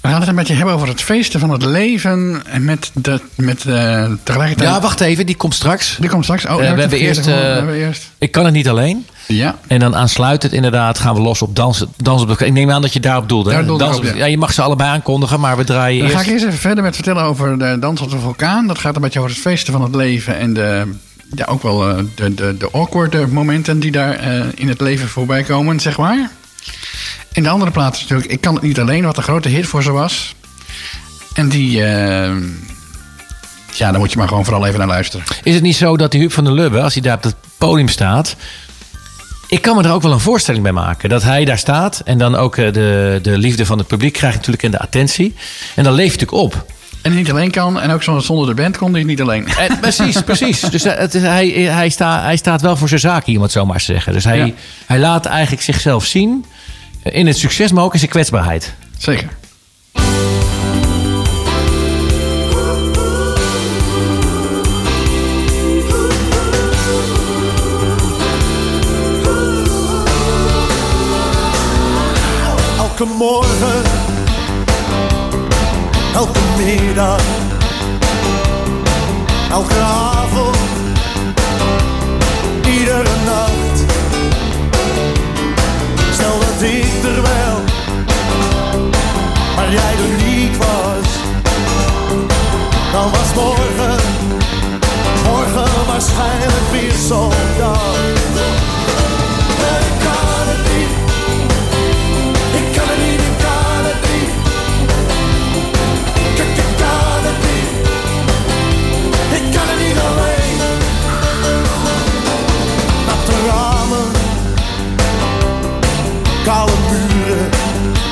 We 0.00 0.08
gaan 0.08 0.20
het 0.20 0.28
een 0.28 0.34
beetje 0.34 0.54
hebben 0.54 0.74
over 0.74 0.88
het 0.88 1.00
feesten 1.00 1.40
van 1.40 1.50
het 1.50 1.64
leven. 1.64 2.42
En 2.46 2.64
met, 2.64 2.90
de, 2.94 3.20
met 3.34 3.64
eh, 3.64 4.10
tegelijkertijd... 4.22 4.70
Ja, 4.70 4.80
wacht 4.80 5.00
even, 5.00 5.26
die 5.26 5.36
komt 5.36 5.54
straks. 5.54 5.96
Die 6.00 6.10
komt 6.10 6.24
straks. 6.24 6.46
Oh, 6.46 6.56
we 6.56 6.64
hebben 6.64 6.98
eerst. 6.98 7.24
We 7.24 7.30
hebben 7.30 7.74
eerst. 7.74 8.10
Ik 8.18 8.30
kan 8.30 8.44
het 8.44 8.54
niet 8.54 8.68
alleen. 8.68 9.06
Ja. 9.26 9.56
En 9.66 9.78
dan 9.78 9.96
aansluitend 9.96 10.52
inderdaad 10.52 10.98
gaan 10.98 11.14
we 11.14 11.20
los 11.20 11.42
op 11.42 11.56
dansen. 11.56 11.88
dansen 11.96 12.30
op 12.30 12.38
de, 12.38 12.46
ik 12.46 12.52
neem 12.52 12.70
aan 12.70 12.82
dat 12.82 12.92
je 12.92 13.00
daarop 13.00 13.28
doelde. 13.28 13.50
Daar 13.50 13.66
doelde 13.66 13.96
op- 13.96 14.04
ja. 14.04 14.14
ja, 14.14 14.24
je 14.24 14.38
mag 14.38 14.52
ze 14.52 14.62
allebei 14.62 14.90
aankondigen, 14.90 15.40
maar 15.40 15.56
we 15.56 15.64
draaien 15.64 15.98
Dan 15.98 16.08
eerst... 16.08 16.22
ga 16.22 16.26
ik 16.26 16.32
eerst 16.32 16.44
even 16.44 16.58
verder 16.58 16.84
met 16.84 16.94
vertellen 16.94 17.22
over 17.22 17.58
de 17.58 17.76
Dans 17.80 18.00
op 18.00 18.10
de 18.10 18.18
Vulkaan. 18.18 18.66
Dat 18.66 18.78
gaat 18.78 18.96
een 18.96 19.02
beetje 19.02 19.18
over 19.18 19.30
het 19.30 19.40
feesten 19.40 19.72
van 19.72 19.82
het 19.82 19.94
leven. 19.94 20.38
En 20.38 20.54
de, 20.54 20.94
ja, 21.34 21.44
ook 21.44 21.62
wel 21.62 21.88
eh, 21.88 22.04
de, 22.14 22.34
de, 22.34 22.56
de 22.56 22.70
awkward 22.70 23.32
momenten 23.32 23.80
die 23.80 23.90
daar 23.90 24.14
eh, 24.14 24.44
in 24.54 24.68
het 24.68 24.80
leven 24.80 25.08
voorbij 25.08 25.42
komen, 25.42 25.80
zeg 25.80 25.96
maar. 25.96 26.30
In 27.32 27.42
de 27.42 27.48
andere 27.48 27.70
plaat 27.70 28.00
natuurlijk 28.00 28.30
Ik 28.30 28.40
kan 28.40 28.54
het 28.54 28.62
niet 28.62 28.80
alleen, 28.80 29.04
wat 29.04 29.16
een 29.16 29.22
grote 29.22 29.48
hit 29.48 29.66
voor 29.66 29.82
ze 29.82 29.90
was. 29.92 30.34
En 31.34 31.48
die... 31.48 31.82
eh, 31.82 32.34
ja, 33.72 33.90
daar 33.90 33.98
moet 33.98 34.12
je 34.12 34.18
maar 34.18 34.28
gewoon 34.28 34.44
vooral 34.44 34.66
even 34.66 34.78
naar 34.78 34.88
luisteren. 34.88 35.26
Is 35.42 35.54
het 35.54 35.62
niet 35.62 35.76
zo 35.76 35.96
dat 35.96 36.10
die 36.10 36.20
Huub 36.20 36.32
van 36.32 36.44
der 36.44 36.52
Lubbe, 36.52 36.80
als 36.80 36.92
hij 36.92 37.02
daar 37.02 37.16
op 37.16 37.22
het 37.22 37.34
podium 37.58 37.88
staat... 37.88 38.36
Ik 39.48 39.62
kan 39.62 39.76
me 39.76 39.82
er 39.82 39.92
ook 39.92 40.02
wel 40.02 40.12
een 40.12 40.20
voorstelling 40.20 40.62
bij 40.62 40.72
maken. 40.72 41.08
Dat 41.08 41.22
hij 41.22 41.44
daar 41.44 41.58
staat 41.58 42.00
en 42.04 42.18
dan 42.18 42.34
ook 42.34 42.56
eh, 42.56 42.72
de, 42.72 43.18
de 43.22 43.38
liefde 43.38 43.66
van 43.66 43.78
het 43.78 43.86
publiek 43.86 44.12
krijgt 44.12 44.36
natuurlijk 44.36 44.62
en 44.62 44.70
de 44.70 44.78
attentie. 44.78 45.34
En 45.74 45.84
dan 45.84 45.92
leef 45.92 46.14
je 46.14 46.18
natuurlijk 46.20 46.54
op. 46.54 46.66
En 47.06 47.12
die 47.12 47.20
niet 47.20 47.30
alleen 47.30 47.50
kan, 47.50 47.80
en 47.80 47.90
ook 47.90 48.02
zo- 48.02 48.18
zonder 48.18 48.46
de 48.46 48.62
band 48.62 48.76
kon 48.76 48.92
hij 48.94 49.02
niet 49.04 49.20
alleen. 49.20 49.46
En, 49.48 49.78
precies, 49.80 50.22
precies. 50.22 50.60
Dus 50.60 50.84
eh, 50.84 50.98
het 50.98 51.14
is, 51.14 51.22
hij, 51.22 51.48
hij, 51.48 51.88
sta, 51.88 52.22
hij 52.22 52.36
staat 52.36 52.60
wel 52.60 52.76
voor 52.76 52.88
zijn 52.88 53.00
zaak, 53.00 53.24
hier, 53.24 53.36
om 53.36 53.42
het 53.42 53.52
zo 53.52 53.66
maar 53.66 53.78
te 53.78 53.84
zeggen. 53.84 54.12
Dus 54.12 54.24
hij, 54.24 54.38
Ja. 54.38 54.50
hij 54.86 54.98
laat 54.98 55.26
eigenlijk 55.26 55.62
zichzelf 55.62 56.04
zien 56.04 56.44
eh, 57.02 57.14
in 57.18 57.26
het 57.26 57.38
succes, 57.38 57.72
maar 57.72 57.84
ook 57.84 57.92
in 57.92 57.98
zijn 57.98 58.10
kwetsbaarheid. 58.10 58.74
Zeker. 58.98 59.28
Elke 72.78 73.04
morgen, 73.04 73.35
elke 79.50 79.80
avond, 79.80 80.56
iedere 82.66 83.14
nacht. 83.24 83.84
Stel 86.12 86.38
dat 86.38 86.62
ik 86.62 87.04
er 87.04 87.22
wel, 87.22 87.60
maar 89.56 89.72
jij 89.72 89.92
er 89.92 90.24
niet 90.26 90.56
was. 90.56 91.08
Dan 92.92 93.10
was 93.10 93.34
morgen, 93.34 94.00
morgen 95.24 95.86
waarschijnlijk 95.86 96.70
weer 96.72 96.92
zo'n 97.08 97.45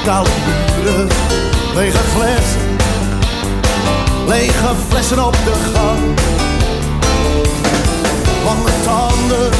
koude 0.04 0.30
muren. 0.76 1.08
Lege 1.74 1.98
flessen. 2.14 2.76
Lege 4.26 4.74
flessen 4.88 5.26
op 5.26 5.32
de 5.44 5.52
gang. 5.74 6.00
Lange 8.44 8.70
tanden. 8.84 9.50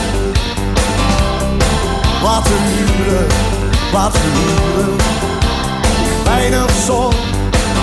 Laten 2.22 2.62
huren, 2.62 3.26
laten 3.92 4.20
huren. 4.20 4.96
Weinig 6.24 6.70
zon, 6.86 7.12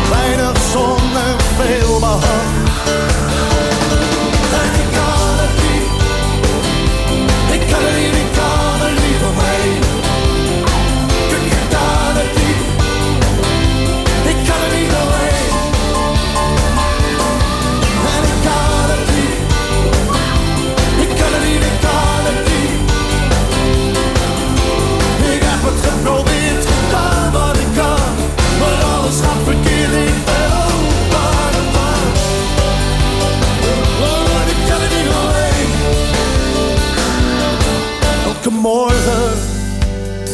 weinig 0.09 0.57
zon 0.72 0.97
en 0.97 1.38
veel 1.57 1.99
behang. 1.99 3.41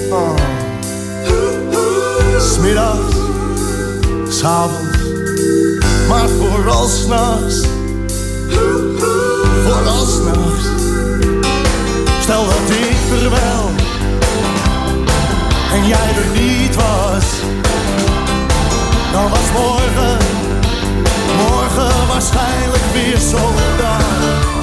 Oh. 0.09 0.35
Smiddags, 2.39 3.15
s'avonds, 4.29 4.97
maar 6.07 6.27
vooral 6.29 6.87
s'nachts. 6.87 7.61
Vooral 9.65 10.05
s'nachts. 10.05 10.65
Stel 12.21 12.45
dat 12.45 12.69
ik 12.69 13.21
er 13.21 13.29
wel 13.29 13.69
en 15.73 15.87
jij 15.87 16.09
er 16.15 16.41
niet 16.41 16.75
was. 16.75 17.25
Dan 19.11 19.29
was 19.29 19.51
morgen, 19.53 20.17
morgen 21.37 22.07
waarschijnlijk 22.07 22.83
weer 22.93 23.17
zondag. 23.17 24.56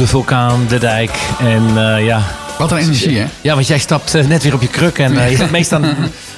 De 0.00 0.06
vulkaan, 0.06 0.64
de 0.68 0.78
dijk. 0.78 1.10
En 1.40 1.62
eh, 1.96 2.04
ja, 2.04 2.22
Wat 2.58 2.70
een 2.72 2.78
energie, 2.78 3.18
hè? 3.18 3.26
ja, 3.40 3.54
want 3.54 3.66
jij 3.66 3.78
stapt 3.78 4.14
eh, 4.14 4.26
net 4.26 4.42
weer 4.42 4.54
op 4.54 4.60
je 4.62 4.68
kruk 4.68 4.98
en 4.98 5.18
eh, 5.18 5.30
je 5.30 5.36
bent 5.42 5.50
meestal 5.50 5.80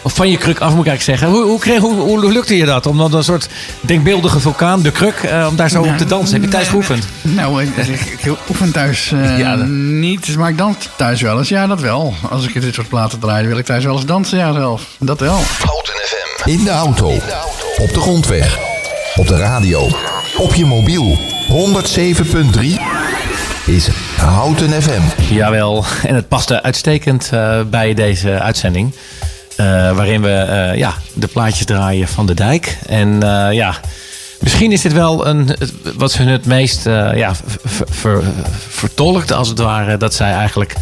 of 0.02 0.14
van 0.14 0.30
je 0.30 0.36
kruk 0.36 0.58
af, 0.60 0.74
moet 0.74 0.86
ik 0.86 0.90
eigenlijk 0.90 1.18
zeggen. 1.20 1.28
Hoe, 1.38 1.50
hoe, 1.50 1.58
kreeg, 1.60 1.78
hoe, 1.80 1.94
hoe 1.94 2.32
lukte 2.32 2.56
je 2.56 2.64
dat? 2.64 2.86
Om 2.86 2.98
dan 2.98 3.14
een 3.14 3.24
soort 3.24 3.48
denkbeeldige 3.80 4.40
vulkaan, 4.40 4.82
de 4.82 4.90
kruk, 4.90 5.14
eh, 5.14 5.46
om 5.50 5.56
daar 5.56 5.70
zo 5.70 5.82
op 5.82 5.96
te 5.96 6.04
dansen? 6.04 6.34
Heb 6.34 6.44
je 6.44 6.48
thuis 6.48 6.68
geoefend? 6.68 7.04
Nou, 7.22 7.62
ik, 7.62 7.76
ik, 7.76 8.32
oefen 8.48 8.72
thuis 8.72 9.12
eh, 9.12 9.38
Ja, 9.38 9.56
dat- 9.56 9.66
niet, 9.68 10.36
maar 10.36 10.48
ik 10.48 10.58
dans 10.58 10.76
thuis 10.96 11.20
wel 11.20 11.38
eens. 11.38 11.48
Ja, 11.48 11.66
dat 11.66 11.80
wel. 11.80 12.14
Als 12.30 12.46
ik 12.46 12.60
dit 12.60 12.74
soort 12.74 12.88
platen 12.88 13.18
draai, 13.18 13.46
wil 13.46 13.58
ik 13.58 13.64
thuis 13.64 13.84
wel 13.84 13.94
eens 13.96 14.04
dansen, 14.06 14.38
ja 14.38 14.52
zelf. 14.52 14.82
Dat 14.98 15.20
wel. 15.20 15.40
Houten 15.64 15.94
FM. 15.94 16.48
In 16.50 16.64
de 16.64 16.70
auto. 16.70 17.10
Op 17.76 17.92
de 17.94 18.00
grondweg. 18.00 18.58
Op 19.16 19.26
de 19.26 19.36
radio. 19.36 19.88
Op 20.36 20.54
je 20.54 20.64
mobiel. 20.64 21.18
107.3 21.48 23.01
is 23.66 23.88
Houten 24.16 24.82
FM. 24.82 25.34
Jawel, 25.34 25.84
en 26.06 26.14
het 26.14 26.28
paste 26.28 26.62
uitstekend 26.62 27.28
eh, 27.32 27.60
bij 27.70 27.94
deze 27.94 28.40
uitzending. 28.40 28.94
eh, 29.56 29.66
waarin 29.96 30.22
we 30.22 30.30
eh, 30.30 30.78
ja, 30.78 30.94
de 31.14 31.26
plaatjes 31.26 31.66
draaien 31.66 32.08
van 32.08 32.26
de 32.26 32.34
dijk. 32.34 32.78
En 32.86 33.18
ja, 33.50 33.74
misschien 34.40 34.72
is 34.72 34.80
dit 34.80 34.92
wel 34.92 35.26
een, 35.26 35.56
wat 35.96 36.12
ze 36.12 36.22
het 36.22 36.46
meest 36.46 36.84
ja, 37.14 37.34
ver, 37.64 37.86
ver- 37.90 38.22
vertolkt 38.68 39.32
als 39.32 39.48
het 39.48 39.58
ware. 39.58 39.96
Dat 39.96 40.14
zij 40.14 40.32
eigenlijk. 40.32 40.74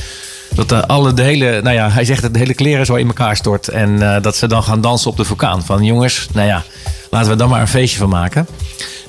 Dat 0.55 0.69
de, 0.69 0.87
alle, 0.87 1.15
de 1.15 1.23
hele, 1.23 1.61
nou 1.63 1.75
ja, 1.77 1.91
hij 1.91 2.05
zegt 2.05 2.23
dat 2.23 2.33
de 2.33 2.39
hele 2.39 2.55
kleren 2.55 2.87
zo 2.87 2.95
in 2.95 3.07
elkaar 3.07 3.37
stort. 3.37 3.69
En 3.69 4.23
dat 4.23 4.37
ze 4.37 4.47
dan 4.47 4.63
gaan 4.63 4.81
dansen 4.81 5.11
op 5.11 5.17
de 5.17 5.25
vulkaan. 5.25 5.65
Van 5.65 5.85
jongens, 5.85 6.27
nou 6.33 6.47
ja, 6.47 6.63
laten 7.11 7.31
we 7.31 7.37
dan 7.37 7.49
maar 7.49 7.61
een 7.61 7.69
feestje 7.69 7.99
van 7.99 8.09
maken. 8.09 8.47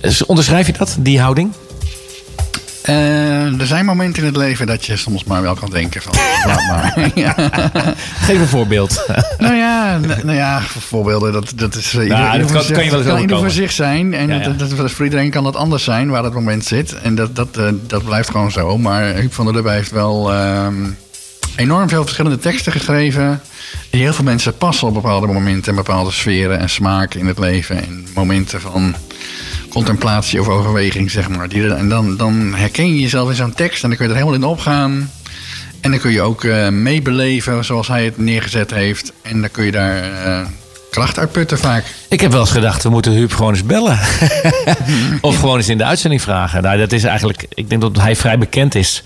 Dus 0.02 0.26
onderschrijf 0.26 0.68
je 0.68 0.74
dat, 0.74 0.96
die 1.00 1.20
houding? 1.20 1.52
Eh, 2.82 3.60
er 3.60 3.66
zijn 3.68 3.86
momenten 3.86 4.22
in 4.22 4.28
het 4.28 4.38
leven 4.38 4.68
dat 4.68 4.86
je 4.86 4.96
soms 4.98 5.24
maar 5.24 5.42
wel 5.42 5.56
kan 5.56 5.70
denken 5.70 6.02
van... 6.02 6.14
laat 6.48 6.68
maar. 6.68 7.10
ja. 7.16 7.36
Geef 8.22 8.40
een 8.40 8.48
voorbeeld. 8.48 9.06
Nou 9.38 9.56
ja, 9.56 9.98
nou 10.24 10.34
ja, 10.34 10.62
voorbeelden, 10.62 11.34
dat, 11.34 11.52
dat 11.56 11.76
is... 11.76 11.94
eh, 11.94 12.04
ieder- 12.04 12.18
dat 12.18 12.34
ieder 12.34 12.52
kan- 12.52 12.62
zich- 12.64 12.76
kan 12.76 12.84
je 12.84 12.90
wel 12.90 13.00
eens 13.00 13.10
kan 13.10 13.20
ieder 13.22 13.38
voor 13.38 13.50
zich 13.50 13.72
zijn. 13.72 14.14
En 14.14 14.28
Ja, 14.28 14.38
dat- 14.38 14.46
ja. 14.60 14.68
Dat, 14.68 14.78
dat- 14.78 14.92
voor 14.92 15.06
iedereen 15.06 15.30
kan 15.30 15.44
dat 15.44 15.56
anders 15.56 15.84
zijn, 15.84 16.10
waar 16.10 16.24
het 16.24 16.34
moment 16.34 16.66
zit. 16.66 16.94
En 17.02 17.16
dat, 17.16 17.36
dat, 17.36 17.58
eh, 17.58 17.66
dat 17.88 18.04
blijft 18.06 18.30
gewoon 18.30 18.52
zo. 18.52 18.78
Maar 18.78 19.04
Huub 19.14 19.34
van 19.34 19.46
der 19.46 19.54
Lubbe 19.54 19.72
heeft 19.72 19.92
wel 19.92 20.32
ehm, 20.34 20.76
enorm 21.56 21.90
veel 21.90 22.02
verschillende 22.02 22.38
teksten 22.40 22.72
geschreven... 22.72 23.42
die 23.90 24.02
heel 24.02 24.14
veel 24.14 24.24
mensen 24.24 24.58
passen 24.58 24.88
op 24.88 24.94
bepaalde 24.94 25.28
momenten... 25.28 25.70
en 25.70 25.76
bepaalde 25.76 26.12
sferen 26.12 26.60
en 26.60 26.70
smaken 26.70 27.20
in 27.20 27.28
het 27.28 27.40
leven. 27.40 27.78
En 27.84 28.08
momenten 28.14 28.62
van 28.62 28.96
contemplatie 29.72 30.40
of 30.40 30.48
overweging, 30.48 31.12
zeg 31.12 31.30
maar. 31.30 31.50
Die, 31.50 31.74
en 31.74 31.90
dan, 31.90 32.18
dan 32.18 32.54
herken 32.56 32.96
je 32.96 33.02
jezelf 33.02 33.30
in 33.30 33.36
zo'n 33.36 33.54
tekst 33.54 33.84
en 33.84 33.90
dan 33.90 33.98
kun 33.98 34.08
je 34.08 34.14
er 34.14 34.20
helemaal 34.20 34.40
in 34.42 34.50
opgaan... 34.50 35.10
En 35.82 35.92
dan 35.92 36.00
kun 36.00 36.12
je 36.12 36.22
ook 36.22 36.44
eh, 36.44 36.70
meebeleven 36.70 37.66
zoals 37.66 37.88
hij 37.88 38.06
het 38.06 38.18
neergezet 38.18 38.72
heeft. 38.72 39.12
En 39.22 39.42
dan 39.42 39.52
kun 39.52 39.66
je 39.66 39.72
daar 39.72 40.04
eh, 40.26 40.46
kracht 40.92 41.20
uit 41.20 41.32
putten 41.32 41.58
vaak. 41.58 41.86
Ik 42.10 42.22
heb 42.22 42.32
wel 42.32 42.40
eens 42.40 42.52
gedacht, 42.52 42.84
we 42.84 42.90
moeten 42.90 43.12
Huub 43.12 43.34
gewoon 43.34 43.54
eens 43.54 43.66
bellen. 43.66 44.00
of 45.22 45.40
gewoon 45.40 45.58
eens 45.58 45.70
in 45.70 45.78
de 45.78 45.84
uitzending 45.84 46.22
vragen. 46.22 46.62
Nou, 46.62 46.78
dat 46.78 46.92
is 46.92 47.04
eigenlijk, 47.04 47.46
ik 47.54 47.70
denk 47.70 47.82
dat 47.82 47.98
hij 47.98 48.16
vrij 48.16 48.38
bekend 48.38 48.76
is. 48.76 49.04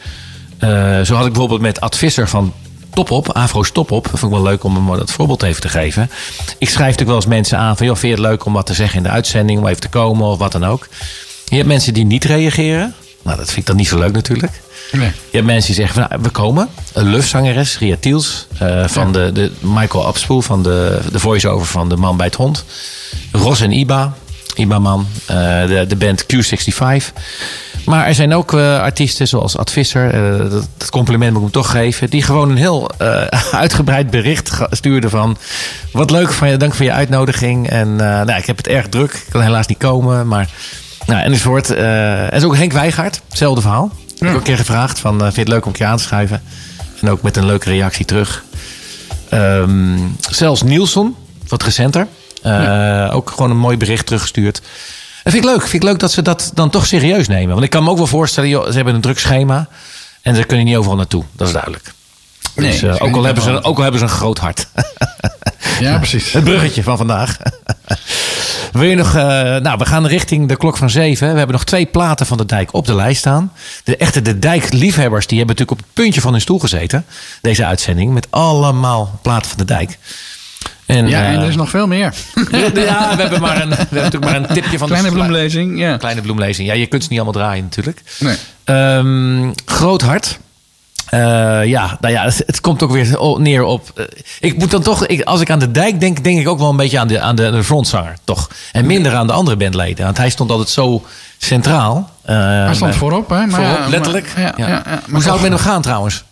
Eh, 0.57 1.01
zo 1.01 1.15
had 1.15 1.25
ik 1.25 1.31
bijvoorbeeld 1.31 1.61
met 1.61 1.81
Ad 1.81 1.97
Visser 1.97 2.27
van 2.27 2.53
Topop, 2.95 3.29
Afro's 3.31 3.71
Topop. 3.71 4.03
Dat 4.11 4.19
vond 4.19 4.31
ik 4.33 4.37
wel 4.39 4.47
leuk 4.47 4.63
om 4.63 4.75
hem 4.75 4.97
dat 4.97 5.11
voorbeeld 5.11 5.43
even 5.43 5.61
te 5.61 5.69
geven. 5.69 6.09
Ik 6.57 6.69
schrijf 6.69 6.79
natuurlijk 6.91 7.07
wel 7.07 7.15
eens 7.15 7.25
mensen 7.25 7.57
aan 7.57 7.77
van... 7.77 7.85
joh, 7.85 7.95
vind 7.95 8.15
je 8.15 8.21
het 8.21 8.29
leuk 8.31 8.45
om 8.45 8.53
wat 8.53 8.65
te 8.65 8.73
zeggen 8.73 8.97
in 8.97 9.03
de 9.03 9.09
uitzending... 9.09 9.59
om 9.59 9.67
even 9.67 9.81
te 9.81 9.89
komen 9.89 10.27
of 10.27 10.37
wat 10.37 10.51
dan 10.51 10.65
ook. 10.65 10.87
Je 11.45 11.55
hebt 11.55 11.67
mensen 11.67 11.93
die 11.93 12.05
niet 12.05 12.23
reageren. 12.23 12.93
Nou, 13.21 13.37
dat 13.37 13.45
vind 13.45 13.57
ik 13.57 13.65
dan 13.65 13.75
niet 13.75 13.87
zo 13.87 13.97
leuk 13.99 14.11
natuurlijk. 14.13 14.51
Nee. 14.91 15.07
Je 15.07 15.37
hebt 15.37 15.45
mensen 15.45 15.65
die 15.73 15.75
zeggen 15.85 16.01
van, 16.01 16.05
nou, 16.09 16.21
we 16.23 16.29
komen. 16.29 16.69
Een 16.93 17.09
lufzangeres, 17.09 17.77
Ria 17.79 17.95
Tiels. 17.99 18.47
eh, 18.57 18.87
van 18.87 19.11
de, 19.11 19.31
de 19.33 19.51
Michael 19.59 20.05
Abspoel, 20.05 20.41
van 20.41 20.63
de, 20.63 20.99
de 21.11 21.19
voice-over 21.19 21.67
van 21.67 21.89
De 21.89 21.95
Man 21.95 22.17
bij 22.17 22.25
het 22.25 22.35
Hond. 22.35 22.63
Ros 23.31 23.61
en 23.61 23.71
Iba, 23.71 24.13
Iba-man. 24.55 25.07
eh, 25.25 25.35
de, 25.67 25.85
de 25.87 25.95
band 25.95 26.23
Q65. 26.23 27.13
Maar 27.85 28.07
er 28.07 28.15
zijn 28.15 28.33
ook 28.33 28.53
eh, 28.53 28.81
artiesten 28.81 29.27
zoals 29.27 29.57
Ad 29.57 29.71
Visser. 29.71 30.13
eh, 30.13 30.51
dat, 30.51 30.67
dat 30.77 30.89
compliment 30.89 31.31
moet 31.31 31.47
ik 31.47 31.53
hem 31.53 31.61
toch 31.61 31.71
geven. 31.71 32.09
Die 32.09 32.21
gewoon 32.21 32.49
een 32.49 32.57
heel 32.57 32.89
eh, 32.97 33.21
uitgebreid 33.61 34.09
bericht 34.09 34.51
stuurden 34.69 35.09
van... 35.09 35.37
Wat 35.91 36.11
leuk 36.11 36.31
van 36.31 36.49
je, 36.49 36.57
dank 36.57 36.73
voor 36.73 36.85
je 36.85 36.91
uitnodiging. 36.91 37.69
En 37.69 37.95
nou, 37.95 38.31
ik 38.31 38.45
heb 38.45 38.57
het 38.57 38.67
erg 38.67 38.87
druk. 38.87 39.13
Ik 39.13 39.31
kan 39.31 39.41
helaas 39.41 39.67
niet 39.67 39.77
komen, 39.77 40.27
maar... 40.27 40.49
Nou, 41.05 41.23
enzovoort. 41.23 41.69
En 41.69 42.41
zo 42.41 42.47
ook 42.47 42.55
Henk 42.55 42.71
Wijgaard, 42.71 43.21
hetzelfde 43.29 43.61
verhaal. 43.61 43.91
Ik 44.13 44.19
heb 44.19 44.29
ook 44.29 44.35
een 44.35 44.43
keer 44.43 44.57
gevraagd 44.57 44.99
van, 44.99 45.19
vind 45.19 45.35
je 45.35 45.39
het 45.39 45.49
leuk 45.49 45.65
om 45.65 45.71
keer 45.71 45.85
aan 45.85 45.97
te 45.97 46.03
schrijven? 46.03 46.41
En 47.01 47.09
ook 47.09 47.21
met 47.21 47.37
een 47.37 47.45
leuke 47.45 47.69
reactie 47.69 48.05
terug. 48.05 48.43
Ehm, 49.29 49.97
zelfs 50.29 50.63
Nielsen, 50.63 51.15
wat 51.47 51.63
recenter. 51.63 52.07
Ook 53.11 53.29
gewoon 53.29 53.51
een 53.51 53.57
mooi 53.57 53.77
bericht 53.77 54.05
teruggestuurd. 54.05 54.61
Dat 55.25 55.33
vind 55.33 55.45
ik 55.45 55.51
leuk. 55.51 55.61
Vind 55.61 55.83
ik 55.83 55.89
leuk 55.89 55.99
dat 55.99 56.11
ze 56.11 56.21
dat 56.21 56.51
dan 56.53 56.69
toch 56.69 56.85
serieus 56.85 57.27
nemen. 57.27 57.53
Want 57.53 57.63
ik 57.63 57.69
kan 57.69 57.83
me 57.83 57.89
ook 57.89 57.97
wel 57.97 58.07
voorstellen, 58.07 58.49
joh, 58.49 58.67
ze 58.67 58.71
hebben 58.71 58.95
een 58.95 59.01
druk 59.01 59.19
schema. 59.19 59.67
En 60.21 60.35
ze 60.35 60.43
kunnen 60.43 60.65
niet 60.65 60.75
overal 60.75 60.95
naartoe. 60.95 61.23
Dat 61.31 61.47
is 61.47 61.53
duidelijk. 61.53 61.93
Nee, 62.55 62.71
dus, 62.71 62.75
eh, 62.75 62.81
kunnen 62.81 63.01
ook, 63.01 63.15
al 63.15 63.23
hebben 63.23 63.43
ze, 63.43 63.63
ook 63.63 63.77
al 63.77 63.83
hebben 63.83 63.99
ze 63.99 64.05
een 64.05 64.11
groot 64.11 64.37
hart. 64.37 64.67
Ja, 65.79 65.97
precies. 65.97 66.31
Het 66.31 66.43
bruggetje 66.43 66.83
van 66.83 66.97
vandaag. 66.97 67.37
Wil 68.71 68.83
je 68.83 68.95
nog, 68.95 69.15
eh, 69.15 69.23
nou, 69.55 69.77
we 69.77 69.85
gaan 69.85 70.07
richting 70.07 70.47
de 70.47 70.55
klok 70.55 70.77
van 70.77 70.89
zeven. 70.89 71.31
We 71.31 71.37
hebben 71.37 71.55
nog 71.55 71.65
twee 71.65 71.85
platen 71.85 72.25
van 72.25 72.37
de 72.37 72.45
dijk 72.45 72.73
op 72.73 72.85
de 72.85 72.95
lijst 72.95 73.19
staan. 73.19 73.51
De 73.83 73.97
echte 73.97 74.21
de 74.21 74.39
dijkliefhebbers 74.39 75.27
die 75.27 75.37
hebben 75.37 75.55
natuurlijk 75.55 75.81
op 75.81 75.87
het 75.87 76.03
puntje 76.03 76.21
van 76.21 76.31
hun 76.31 76.41
stoel 76.41 76.59
gezeten. 76.59 77.05
Deze 77.41 77.65
uitzending 77.65 78.13
met 78.13 78.27
allemaal 78.29 79.19
platen 79.21 79.49
van 79.49 79.57
de 79.57 79.65
dijk. 79.65 79.97
En, 80.85 81.07
Ja, 81.07 81.21
eh, 81.23 81.29
en 81.33 81.39
er 81.41 81.47
is 81.47 81.55
nog 81.55 81.69
veel 81.69 81.87
meer. 81.87 82.13
ja, 82.73 83.15
we 83.15 83.21
hebben, 83.21 83.41
maar 83.41 83.61
een, 83.61 83.69
we 83.69 83.75
hebben 83.75 84.03
natuurlijk 84.03 84.31
maar 84.31 84.35
een 84.35 84.47
tipje 84.55 84.77
van 84.77 84.87
Kleine 84.87 85.07
de 85.09 85.13
bloemlezing, 85.15 85.79
ja. 85.79 85.97
Kleine 85.97 86.21
bloemlezing. 86.21 86.67
Ja, 86.67 86.73
je 86.73 86.85
kunt 86.85 87.03
ze 87.03 87.09
niet 87.11 87.19
allemaal 87.19 87.41
draaien 87.41 87.63
natuurlijk. 87.63 88.01
Nee. 88.19 88.35
Ehm, 88.63 89.51
groot 89.65 90.01
hart. 90.01 90.39
Eh, 91.05 91.19
ja, 91.65 91.97
nou 91.99 92.13
ja, 92.13 92.23
het, 92.23 92.43
het 92.45 92.61
komt 92.61 92.83
ook 92.83 92.91
weer 92.91 93.17
neer 93.37 93.63
op. 93.63 93.91
eh, 93.95 94.05
ik 94.39 94.57
moet 94.57 94.71
dan 94.71 94.81
toch, 94.81 95.05
ik, 95.05 95.21
als 95.21 95.41
ik 95.41 95.49
aan 95.49 95.59
de 95.59 95.71
dijk 95.71 95.99
denk, 95.99 96.23
denk 96.23 96.39
ik 96.39 96.47
ook 96.47 96.59
wel 96.59 96.69
een 96.69 96.77
beetje 96.77 96.99
aan 96.99 97.07
de, 97.07 97.19
aan 97.21 97.35
de, 97.35 97.51
de 97.51 97.63
frontzanger, 97.63 98.15
toch? 98.23 98.49
En 98.71 98.85
minder 98.85 99.13
aan 99.15 99.27
de 99.27 99.33
andere 99.33 99.57
bandleden. 99.57 100.05
Want 100.05 100.17
hij 100.17 100.29
stond 100.29 100.51
altijd 100.51 100.69
zo 100.69 101.03
centraal. 101.37 102.09
Eh, 102.21 102.35
Hij 102.37 102.73
stond 102.75 102.95
voorop, 102.95 103.29
hè? 103.29 103.45
Maar 103.45 103.49
voorop, 103.61 103.77
ja, 103.77 103.89
letterlijk. 103.89 104.31
maar- 104.35 104.53
ja, 104.57 104.67
Ja. 104.67 104.83
Hoe 105.11 105.21
zou 105.21 105.33
het 105.33 105.49
met 105.49 105.59
hem 105.59 105.69
gaan 105.71 105.81
trouwens? 105.81 106.23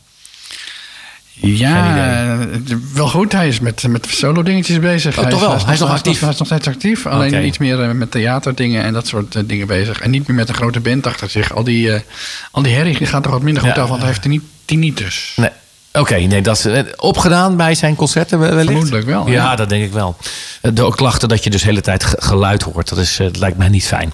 Ja, 1.36 2.40
eh, 2.40 2.48
wel 2.94 3.08
goed. 3.08 3.32
Hij 3.32 3.48
is 3.48 3.60
met, 3.60 3.88
met 3.88 4.08
solo 4.10 4.44
dingetjes 4.44 4.80
bezig. 4.80 5.18
Oh, 5.18 5.28
toch 5.28 5.40
wel? 5.40 5.66
Hij 5.66 5.74
is 5.74 5.80
nog 5.80 5.90
actief? 5.90 6.20
Hij 6.20 6.30
is 6.30 6.38
nog 6.38 6.48
steeds 6.48 6.68
actief. 6.68 7.06
Alleen 7.06 7.34
Oké. 7.34 7.42
iets 7.42 7.58
meer 7.58 7.82
eh, 7.82 7.92
met 7.92 8.12
theaterdingen 8.12 8.84
en 8.84 8.94
dat 8.94 9.08
soort 9.08 9.36
eh, 9.36 9.44
dingen 9.46 9.68
bezig. 9.68 10.00
En 10.00 10.12
niet 10.12 10.28
meer 10.28 10.38
met 10.38 10.50
een 10.50 10.56
grote 10.56 10.80
band 10.80 11.08
achter 11.08 11.30
zich. 11.30 11.54
Al 11.54 11.64
die, 11.64 11.92
al 12.52 12.62
die 12.62 12.74
herrie 12.74 13.06
gaat 13.06 13.26
er 13.26 13.32
wat 13.32 13.42
minder 13.42 13.64
goed 13.64 13.76
Ja. 13.76 13.82
af, 13.82 13.88
want 13.88 14.02
hij 14.02 14.10
heeft 14.10 14.24
die 14.24 14.42
tinnitus. 14.66 15.34
Nee. 15.36 15.50
Oké, 16.00 16.16
nee, 16.16 16.42
dat 16.42 16.58
is 16.58 16.66
eh, 16.66 16.80
opgedaan 16.98 17.58
bij 17.58 17.76
zijn 17.76 17.96
concerten 17.96 18.40
we- 18.40 18.46
wellicht? 18.48 18.66
Vermoedelijk 18.68 19.06
wel, 19.06 19.28
Ja, 19.28 19.34
ja. 19.34 19.56
dat 19.56 19.70
denk 19.70 19.84
ik 19.84 19.92
wel. 19.92 20.16
Eh, 20.62 20.72
De 20.74 20.92
klachten 20.96 21.30
dat 21.30 21.44
je 21.44 21.50
dus 21.50 21.62
de 21.62 21.68
hele 21.68 21.82
tijd 21.82 22.04
ge- 22.04 22.16
geluid 22.20 22.62
hoort. 22.62 22.90
Dat, 22.90 22.98
is, 22.98 23.20
eh, 23.20 23.26
dat 23.26 23.38
lijkt 23.38 23.58
mij 23.58 23.70
niet 23.70 23.86
fijn. 23.88 24.14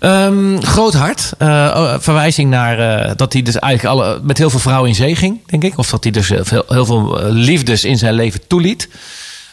Ehm, 0.00 0.60
groot 0.60 0.94
hart. 0.94 1.32
Oh, 1.38 1.94
verwijzing 1.98 2.50
naar 2.50 3.16
dat 3.16 3.32
hij 3.32 3.42
dus 3.42 3.58
eigenlijk 3.58 3.94
alle, 3.94 4.20
met 4.22 4.38
heel 4.38 4.50
veel 4.50 4.58
vrouwen 4.60 4.88
in 4.88 4.94
zee 4.94 5.16
ging, 5.16 5.40
denk 5.46 5.62
ik. 5.64 5.78
Of 5.78 5.90
dat 5.90 6.02
hij 6.02 6.12
dus 6.12 6.28
heel 6.28 6.44
veel, 6.44 6.64
heel 6.68 6.86
veel 6.86 7.18
liefdes 7.30 7.84
in 7.84 7.98
zijn 7.98 8.14
leven 8.14 8.40
toeliet. 8.46 8.88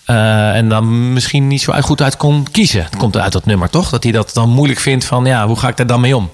En 0.06 0.70
dan 0.70 1.14
misschien 1.14 1.48
niet 1.48 1.62
zo 1.62 1.72
uit- 1.72 1.84
goed 1.86 2.02
uit 2.02 2.18
kon 2.18 2.48
kiezen. 2.52 2.84
Het 2.84 2.96
komt 2.96 3.18
uit 3.18 3.32
dat 3.32 3.46
nummer, 3.46 3.70
toch? 3.70 3.90
Dat 3.90 4.04
hij 4.04 4.12
dat 4.12 4.32
dan 4.34 4.50
moeilijk 4.50 4.80
vindt 4.80 5.06
van, 5.06 5.26
ja, 5.26 5.48
hoe 5.48 5.60
ga 5.60 5.68
ik 5.68 5.78
daar 5.78 5.88
dan 5.88 6.02
mee 6.02 6.16
om? 6.18 6.30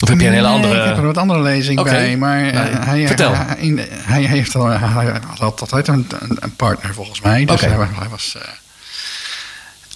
Of 0.00 0.08
heb 0.08 0.20
je 0.20 0.26
een 0.26 0.32
hele 0.32 0.46
Nee, 0.46 0.56
andere... 0.56 0.80
Ik 0.80 0.86
heb 0.88 0.96
er 0.96 1.06
wat 1.06 1.16
andere 1.16 1.40
lezing 1.42 1.82
bij. 1.82 2.16
Maar 2.16 2.46
eh, 2.46 2.60
hij, 2.86 3.06
vertel. 3.06 3.34
Hij, 3.34 3.56
in- 3.58 3.80
hij 3.92 4.22
heeft 4.22 4.54
al, 4.54 4.66
hij 4.66 5.12
had 5.38 5.60
altijd 5.60 5.88
een, 5.88 6.06
een, 6.18 6.36
een 6.40 6.56
partner 6.56 6.94
volgens 6.94 7.20
mij. 7.20 7.44
Dus 7.44 7.54
Oké. 7.56 7.66
hij, 7.66 7.76
wa- 7.76 7.88
hij 7.98 8.08
was. 8.08 8.36
eh, 8.36 8.48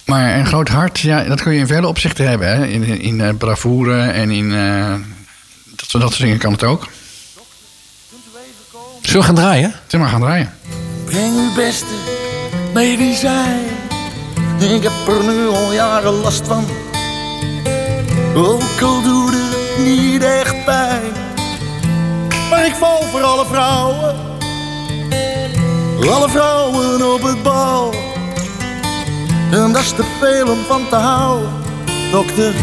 maar 0.05 0.35
een 0.39 0.45
groot 0.45 0.67
hart, 0.69 0.99
ja, 0.99 1.23
dat 1.23 1.41
kun 1.41 1.53
je 1.53 1.59
in 1.59 1.67
vele 1.67 1.87
opzichten 1.87 2.27
hebben. 2.29 2.47
Hè? 2.47 2.65
In, 2.67 2.83
in, 2.83 3.01
in 3.01 3.21
eh, 3.21 3.29
bravoure 3.37 4.01
en 4.01 4.31
in. 4.31 4.53
eh, 4.53 4.93
dat, 5.75 5.89
soort- 5.89 6.03
dat 6.03 6.11
soort 6.11 6.23
dingen 6.23 6.37
kan 6.37 6.51
het 6.51 6.63
ook. 6.63 6.87
Zullen 9.01 9.19
we 9.19 9.25
gaan 9.25 9.35
draaien? 9.35 9.73
Zeg 9.87 10.01
maar 10.01 10.09
gaan 10.09 10.21
draaien. 10.21 10.53
Breng 11.05 11.33
uw 11.35 11.53
beste 11.55 11.85
medicijn. 12.73 13.59
Ik 14.59 14.83
heb 14.83 14.91
er 15.07 15.23
nu 15.23 15.47
al 15.47 15.73
jaren 15.73 16.13
last 16.13 16.47
van. 16.47 16.65
Ook 18.35 18.81
al 18.81 19.01
doet 19.01 19.33
het 19.33 19.50
niet 19.83 20.23
echt 20.23 20.65
pijn. 20.65 21.11
Maar 22.49 22.65
ik 22.65 22.75
val 22.75 23.01
voor 23.01 23.21
alle 23.21 23.45
vrouwen. 23.45 24.15
Alle 26.09 26.29
vrouwen 26.29 27.13
op 27.13 27.21
het 27.21 27.43
bal. 27.43 27.93
En 29.51 29.71
dat 29.71 29.81
is 29.81 29.89
te 29.89 30.03
veel 30.19 30.47
om 30.47 30.63
van 30.67 30.89
te 30.89 30.95
houden. 30.95 31.49
Dokter, 32.11 32.53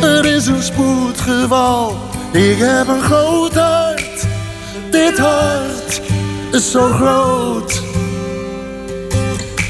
er 0.00 0.24
is 0.24 0.46
een 0.46 0.62
spoedgeval. 0.62 1.96
Ik 2.32 2.58
heb 2.58 2.88
een 2.88 3.02
groot 3.02 3.54
hart, 3.54 4.26
dit 4.90 5.18
hart 5.18 6.00
is 6.52 6.70
zo 6.70 6.88
groot. 6.88 7.82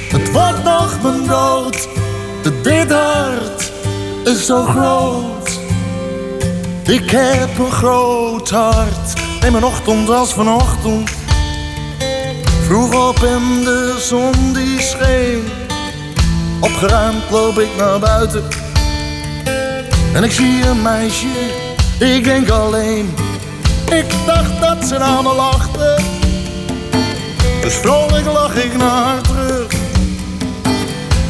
Het 0.08 0.32
wordt 0.32 0.64
nog 0.64 1.02
mijn 1.02 1.26
dood, 1.26 1.88
dit 2.62 2.92
hart 2.92 3.72
is 4.24 4.46
zo 4.46 4.64
groot. 4.64 5.65
Ik 6.86 7.10
heb 7.10 7.58
een 7.58 7.72
groot 7.72 8.50
hart, 8.50 9.20
neem 9.40 9.52
mijn 9.52 9.64
ochtend 9.64 10.10
als 10.10 10.34
vanochtend. 10.34 11.10
Vroeg 12.66 13.08
op 13.08 13.16
in 13.16 13.64
de 13.64 13.96
zon 14.00 14.52
die 14.52 14.80
scheen. 14.80 15.44
Opgeruimd 16.60 17.30
loop 17.30 17.58
ik 17.58 17.68
naar 17.76 17.98
buiten. 17.98 18.44
En 20.12 20.24
ik 20.24 20.30
zie 20.30 20.66
een 20.66 20.82
meisje, 20.82 21.26
ik 21.98 22.24
denk 22.24 22.48
alleen. 22.48 23.14
Ik 23.90 24.06
dacht 24.26 24.60
dat 24.60 24.84
ze 24.84 24.98
naar 24.98 25.22
me 25.22 25.34
lachte. 25.34 25.98
Dus 27.60 27.74
vrolijk 27.74 28.26
lach 28.26 28.54
ik 28.54 28.76
naar 28.76 29.04
haar 29.04 29.22
terug. 29.22 29.72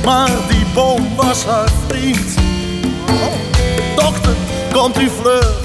Maar 0.04 0.30
die 0.48 0.66
boom 0.74 1.16
was 1.16 1.44
haar 1.44 1.68
vriend. 1.88 2.34
Dokter, 3.96 4.34
komt 4.76 5.00
u 5.00 5.10
vlug. 5.20 5.60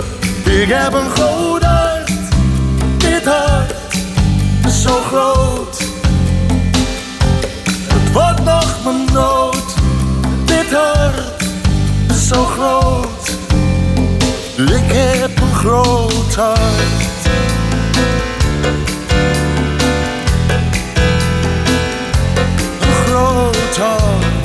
Ik 0.45 0.69
heb 0.69 0.93
een 0.93 1.09
groot 1.09 1.63
hart, 1.63 2.11
dit 2.97 3.25
hart 3.25 3.73
is 4.65 4.81
zo 4.81 5.01
groot. 5.07 5.77
Het 7.93 8.11
wordt 8.11 8.43
nog 8.43 8.83
mijn 8.83 9.05
dood, 9.13 9.75
dit 10.45 10.73
hart 10.73 11.43
is 12.09 12.27
zo 12.27 12.43
groot. 12.43 13.29
Ik 14.55 14.91
heb 14.93 15.41
een 15.41 15.55
groot 15.55 16.35
hart. 16.35 16.59
Een 22.79 22.93
groot 23.05 23.77
hart. 23.77 24.40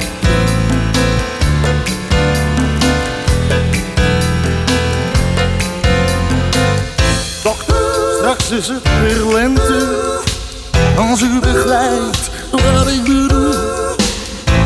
Is 8.51 8.69
het 8.69 8.83
weer 9.01 9.35
lente. 9.35 9.87
Als 10.97 11.23
u 11.23 11.41
begrijpt 11.41 12.31
wat 12.51 12.89
ik 12.89 13.03
bedoel. 13.03 13.55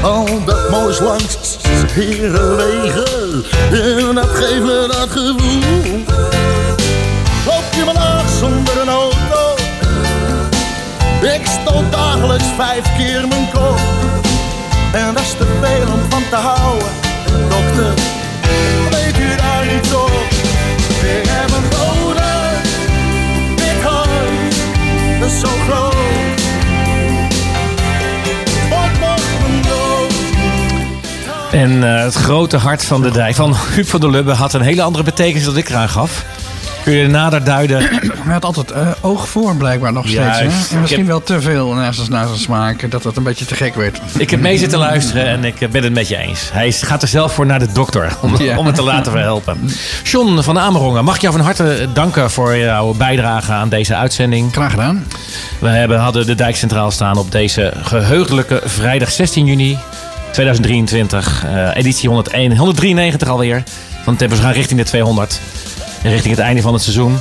Al 0.03 0.45
dat 0.45 0.71
moois 0.71 1.01
langs 1.01 1.57
herenwegen. 1.93 3.45
En 3.73 4.15
dat 4.15 4.29
geeft 4.29 4.63
me 4.63 4.87
dat 4.91 5.09
gevoel. 5.11 6.05
Loop 7.47 7.65
je 7.77 7.83
maar 7.85 7.95
laag 7.95 8.29
zonder 8.39 8.81
een 8.81 8.89
auto. 8.89 9.55
Ik 11.21 11.47
stoot 11.47 11.93
dagelijks 11.93 12.47
vijf 12.57 12.97
keer 12.97 13.29
mijn 13.29 13.51
kop. 13.53 13.81
En 14.93 15.15
dat 15.15 15.23
is 15.23 15.31
te 15.31 15.47
veel 15.61 15.93
om 15.93 16.11
van 16.11 16.23
te 16.31 16.37
houden. 16.37 16.89
Dokter, 17.49 17.95
weet 18.91 19.19
u 19.19 19.37
daar 19.37 19.75
iets 19.77 19.95
op? 19.95 20.40
Zo 25.31 25.49
groot. 25.69 25.95
En 31.53 31.97
eh, 31.97 32.03
het 32.03 32.15
grote 32.15 32.57
hart 32.57 32.85
van 32.85 33.03
de 33.03 33.11
dijk 33.11 33.35
van 33.35 33.55
Huub 33.75 33.87
van 33.87 34.01
der 34.01 34.11
Lubbe 34.11 34.33
had 34.33 34.53
een 34.53 34.61
hele 34.61 34.83
andere 34.83 35.05
betekenis 35.05 35.45
dan 35.45 35.57
ik 35.57 35.69
eraan 35.69 35.89
gaf. 35.89 36.25
Kun 36.91 36.99
je 36.99 37.09
nader 37.09 37.45
duiden? 37.45 37.79
Hij 38.25 38.33
had 38.33 38.45
altijd 38.45 38.71
eh, 38.71 38.89
oog 39.01 39.29
voor 39.29 39.57
blijkbaar 39.57 39.93
nog 39.93 40.09
steeds. 40.09 40.39
Hè? 40.39 40.45
En 40.75 40.81
misschien 40.81 40.99
heb- 40.99 41.07
wel 41.07 41.23
te 41.23 41.41
veel 41.41 41.73
naast 41.73 41.99
zijn, 41.99 42.11
naast 42.11 42.29
zijn 42.29 42.41
smaak. 42.41 42.91
Dat 42.91 43.03
dat 43.03 43.17
een 43.17 43.23
beetje 43.23 43.45
te 43.45 43.55
gek 43.55 43.75
werd. 43.75 44.01
Ik 44.19 44.31
heb 44.31 44.41
mee 44.41 44.59
zitten 44.59 44.79
luisteren 44.79 45.27
en 45.27 45.45
ik 45.45 45.61
eh, 45.61 45.69
ben 45.69 45.83
het 45.83 45.93
met 45.93 46.09
je 46.09 46.17
eens. 46.17 46.51
Hij 46.53 46.73
gaat 46.73 47.03
er 47.03 47.09
zelf 47.09 47.33
voor 47.35 47.47
naar 47.47 47.59
de 47.59 47.73
dokter 47.73 48.17
om, 48.23 48.37
Ja. 48.43 48.57
om 48.59 48.67
het 48.67 48.75
te 48.75 48.83
laten 48.83 49.13
verhelpen. 49.13 49.71
John 50.03 50.41
van 50.41 50.59
Amerongen, 50.59 51.05
mag 51.05 51.15
ik 51.15 51.21
jou 51.21 51.35
van 51.35 51.45
harte 51.45 51.87
danken 51.93 52.31
voor 52.31 52.57
jouw 52.57 52.95
bijdrage 52.95 53.53
aan 53.53 53.69
deze 53.69 53.95
uitzending. 53.97 54.53
Graag 54.53 54.71
gedaan. 54.71 55.07
We 55.59 55.69
hebben, 55.69 55.99
hadden 55.99 56.27
de 56.27 56.35
dijk 56.35 56.57
centraal 56.57 56.91
staan 56.91 57.17
op 57.17 57.33
deze 57.33 57.73
geheugelijke 57.83 58.61
vrijdag 58.65 59.11
16 59.11 59.47
juni 59.47 59.79
2023. 60.33 61.45
eh, 61.45 61.69
editie 61.77 62.09
101, 62.09 62.57
193 62.57 63.29
alweer. 63.29 63.63
Want 64.05 64.21
we 64.21 64.37
gaan 64.37 64.53
richting 64.53 64.81
de 64.81 64.87
200. 64.87 65.41
Richting 66.03 66.37
het 66.37 66.45
einde 66.45 66.63
van 66.63 66.73
het 66.73 66.83
seizoen. 66.83 67.19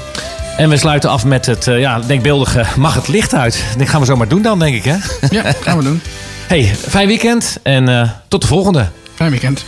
En 0.57 0.69
we 0.69 0.77
sluiten 0.77 1.09
af 1.09 1.25
met 1.25 1.45
het 1.45 1.67
eh, 1.67 1.79
ja, 1.79 1.99
denkbeeldige 1.99 2.63
Mag 2.77 2.93
het 2.93 3.07
licht 3.07 3.33
uit. 3.33 3.63
Dat 3.77 3.89
gaan 3.89 3.99
we 3.99 4.05
zo 4.05 4.15
maar 4.15 4.27
doen 4.27 4.41
dan, 4.41 4.59
denk 4.59 4.75
ik. 4.75 4.83
Hè? 4.83 4.95
Ja, 5.29 5.53
gaan 5.61 5.77
we 5.77 5.83
doen. 5.83 6.01
Hey, 6.47 6.75
fijn 6.87 7.07
weekend 7.07 7.57
en 7.63 7.89
eh, 7.89 8.09
tot 8.27 8.41
de 8.41 8.47
volgende. 8.47 8.87
Fijn 9.15 9.29
weekend. 9.31 9.65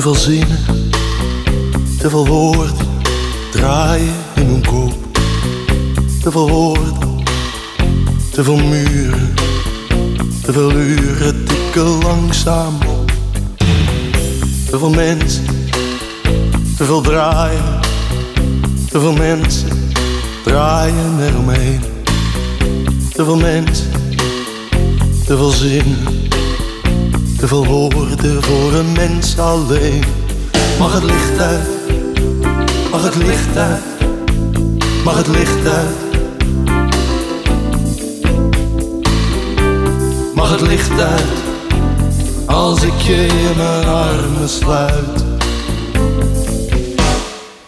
Te 0.00 0.06
veel 0.06 0.14
zinnen, 0.14 0.90
te 1.98 2.10
veel 2.10 2.26
woorden 2.26 2.86
draaien 3.50 4.14
in 4.34 4.50
mijn 4.50 4.66
kop. 4.66 4.94
Te 6.22 6.30
veel 6.30 6.50
woorden, 6.50 7.24
te 8.32 8.44
veel 8.44 8.56
muren, 8.56 9.34
te 10.42 10.52
veel 10.52 10.72
uren 10.72 11.44
tikken 11.44 12.02
langzaam 12.02 12.74
op. 12.88 13.12
Te 14.70 14.78
veel 14.78 14.90
mensen, 14.90 15.46
te 16.76 16.84
veel 16.84 17.00
draaien, 17.00 17.80
te 18.90 19.00
veel 19.00 19.12
mensen 19.12 19.90
draaien 20.44 21.20
eromheen. 21.20 21.80
Te 23.12 23.24
veel 23.24 23.36
mensen, 23.36 23.90
te 25.26 25.36
veel 25.36 25.50
zinnen. 25.50 26.29
Te 27.40 27.46
veel 27.46 27.66
woorden 27.66 28.42
voor 28.42 28.72
een 28.72 28.92
mens 28.92 29.38
alleen. 29.38 30.04
Mag 30.78 30.92
het 30.92 31.02
licht 31.02 31.38
uit? 31.38 31.68
Mag 32.90 33.02
het 33.02 33.16
licht 33.16 33.56
uit? 33.56 33.82
Mag 35.04 35.16
het 35.16 35.26
licht 35.26 35.66
uit? 35.66 35.96
Mag 40.34 40.50
het 40.50 40.60
licht 40.60 41.00
uit? 41.00 41.26
Als 42.46 42.82
ik 42.82 43.00
je 43.00 43.26
in 43.26 43.56
mijn 43.56 43.84
armen 43.84 44.48
sluit. 44.48 45.24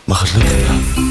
Mag 0.04 0.20
het 0.20 0.42
licht 0.42 0.68
uit? 0.68 1.01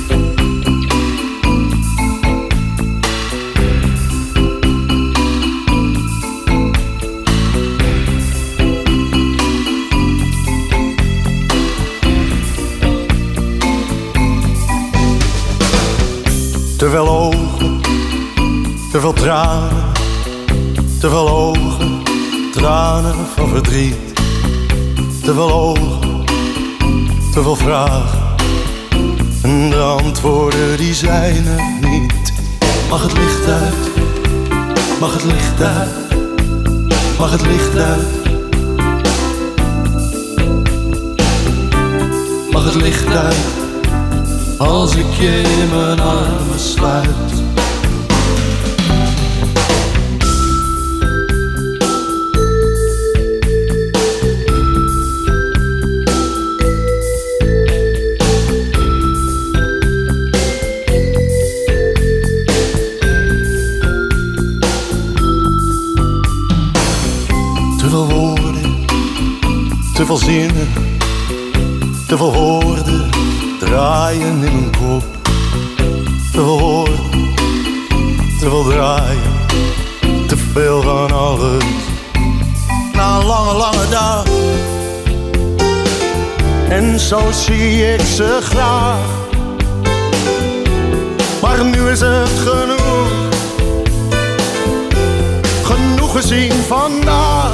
Te 16.81 16.89
veel 16.89 17.07
ogen, 17.07 17.81
te 18.91 18.99
veel 18.99 19.13
tranen, 19.13 19.83
te 20.99 21.09
veel 21.09 21.29
ogen, 21.29 22.03
tranen 22.51 23.15
van 23.35 23.49
verdriet. 23.49 23.95
Te 25.23 25.33
veel 25.33 25.51
ogen, 25.51 26.25
te 27.31 27.41
veel 27.41 27.55
vragen, 27.55 28.19
en 29.43 29.69
de 29.69 29.77
antwoorden 29.77 30.77
die 30.77 30.93
zijn 30.93 31.47
er 31.47 31.89
niet. 31.89 32.33
Mag 32.89 33.03
het 33.03 33.13
licht 33.13 33.47
uit, 33.47 33.91
mag 34.99 35.13
het 35.13 35.23
licht 35.23 35.61
uit, 35.61 35.89
mag 37.17 37.31
het 37.31 37.41
licht 37.41 37.77
uit. 37.77 38.07
Mag 42.51 42.63
het 42.63 42.75
licht 42.75 43.07
uit 43.07 43.60
als 44.67 44.95
ik 44.95 45.13
je 45.13 45.41
in 45.61 45.69
mijn 45.77 45.99
armen 45.99 46.59
sluit. 46.59 47.07
Te 67.77 67.89
veel 67.89 68.09
woorden, 68.09 68.85
te 69.93 70.05
veel 70.05 70.17
zinnen, 70.17 70.67
te 72.07 72.17
veel 72.17 72.33
horen 72.33 72.60
draaien 73.71 74.21
in 74.21 74.39
mijn 74.39 74.71
kop. 74.71 75.03
Te 76.31 76.41
woorden, 76.41 76.99
te 78.39 78.49
veel 78.49 78.63
draaien, 78.63 79.47
te 80.27 80.37
veel 80.53 80.81
van 80.81 81.11
alles. 81.11 81.63
Na 82.93 83.17
een 83.17 83.25
lange, 83.25 83.53
lange 83.53 83.89
dag. 83.89 84.25
En 86.69 86.99
zo 86.99 87.19
zie 87.31 87.93
ik 87.93 88.01
ze 88.01 88.39
graag. 88.41 89.09
Maar 91.41 91.65
nu 91.65 91.89
is 91.89 91.99
het 91.99 92.39
genoeg. 92.45 93.09
Genoeg 95.63 96.11
gezien 96.11 96.51
vandaag 96.67 97.53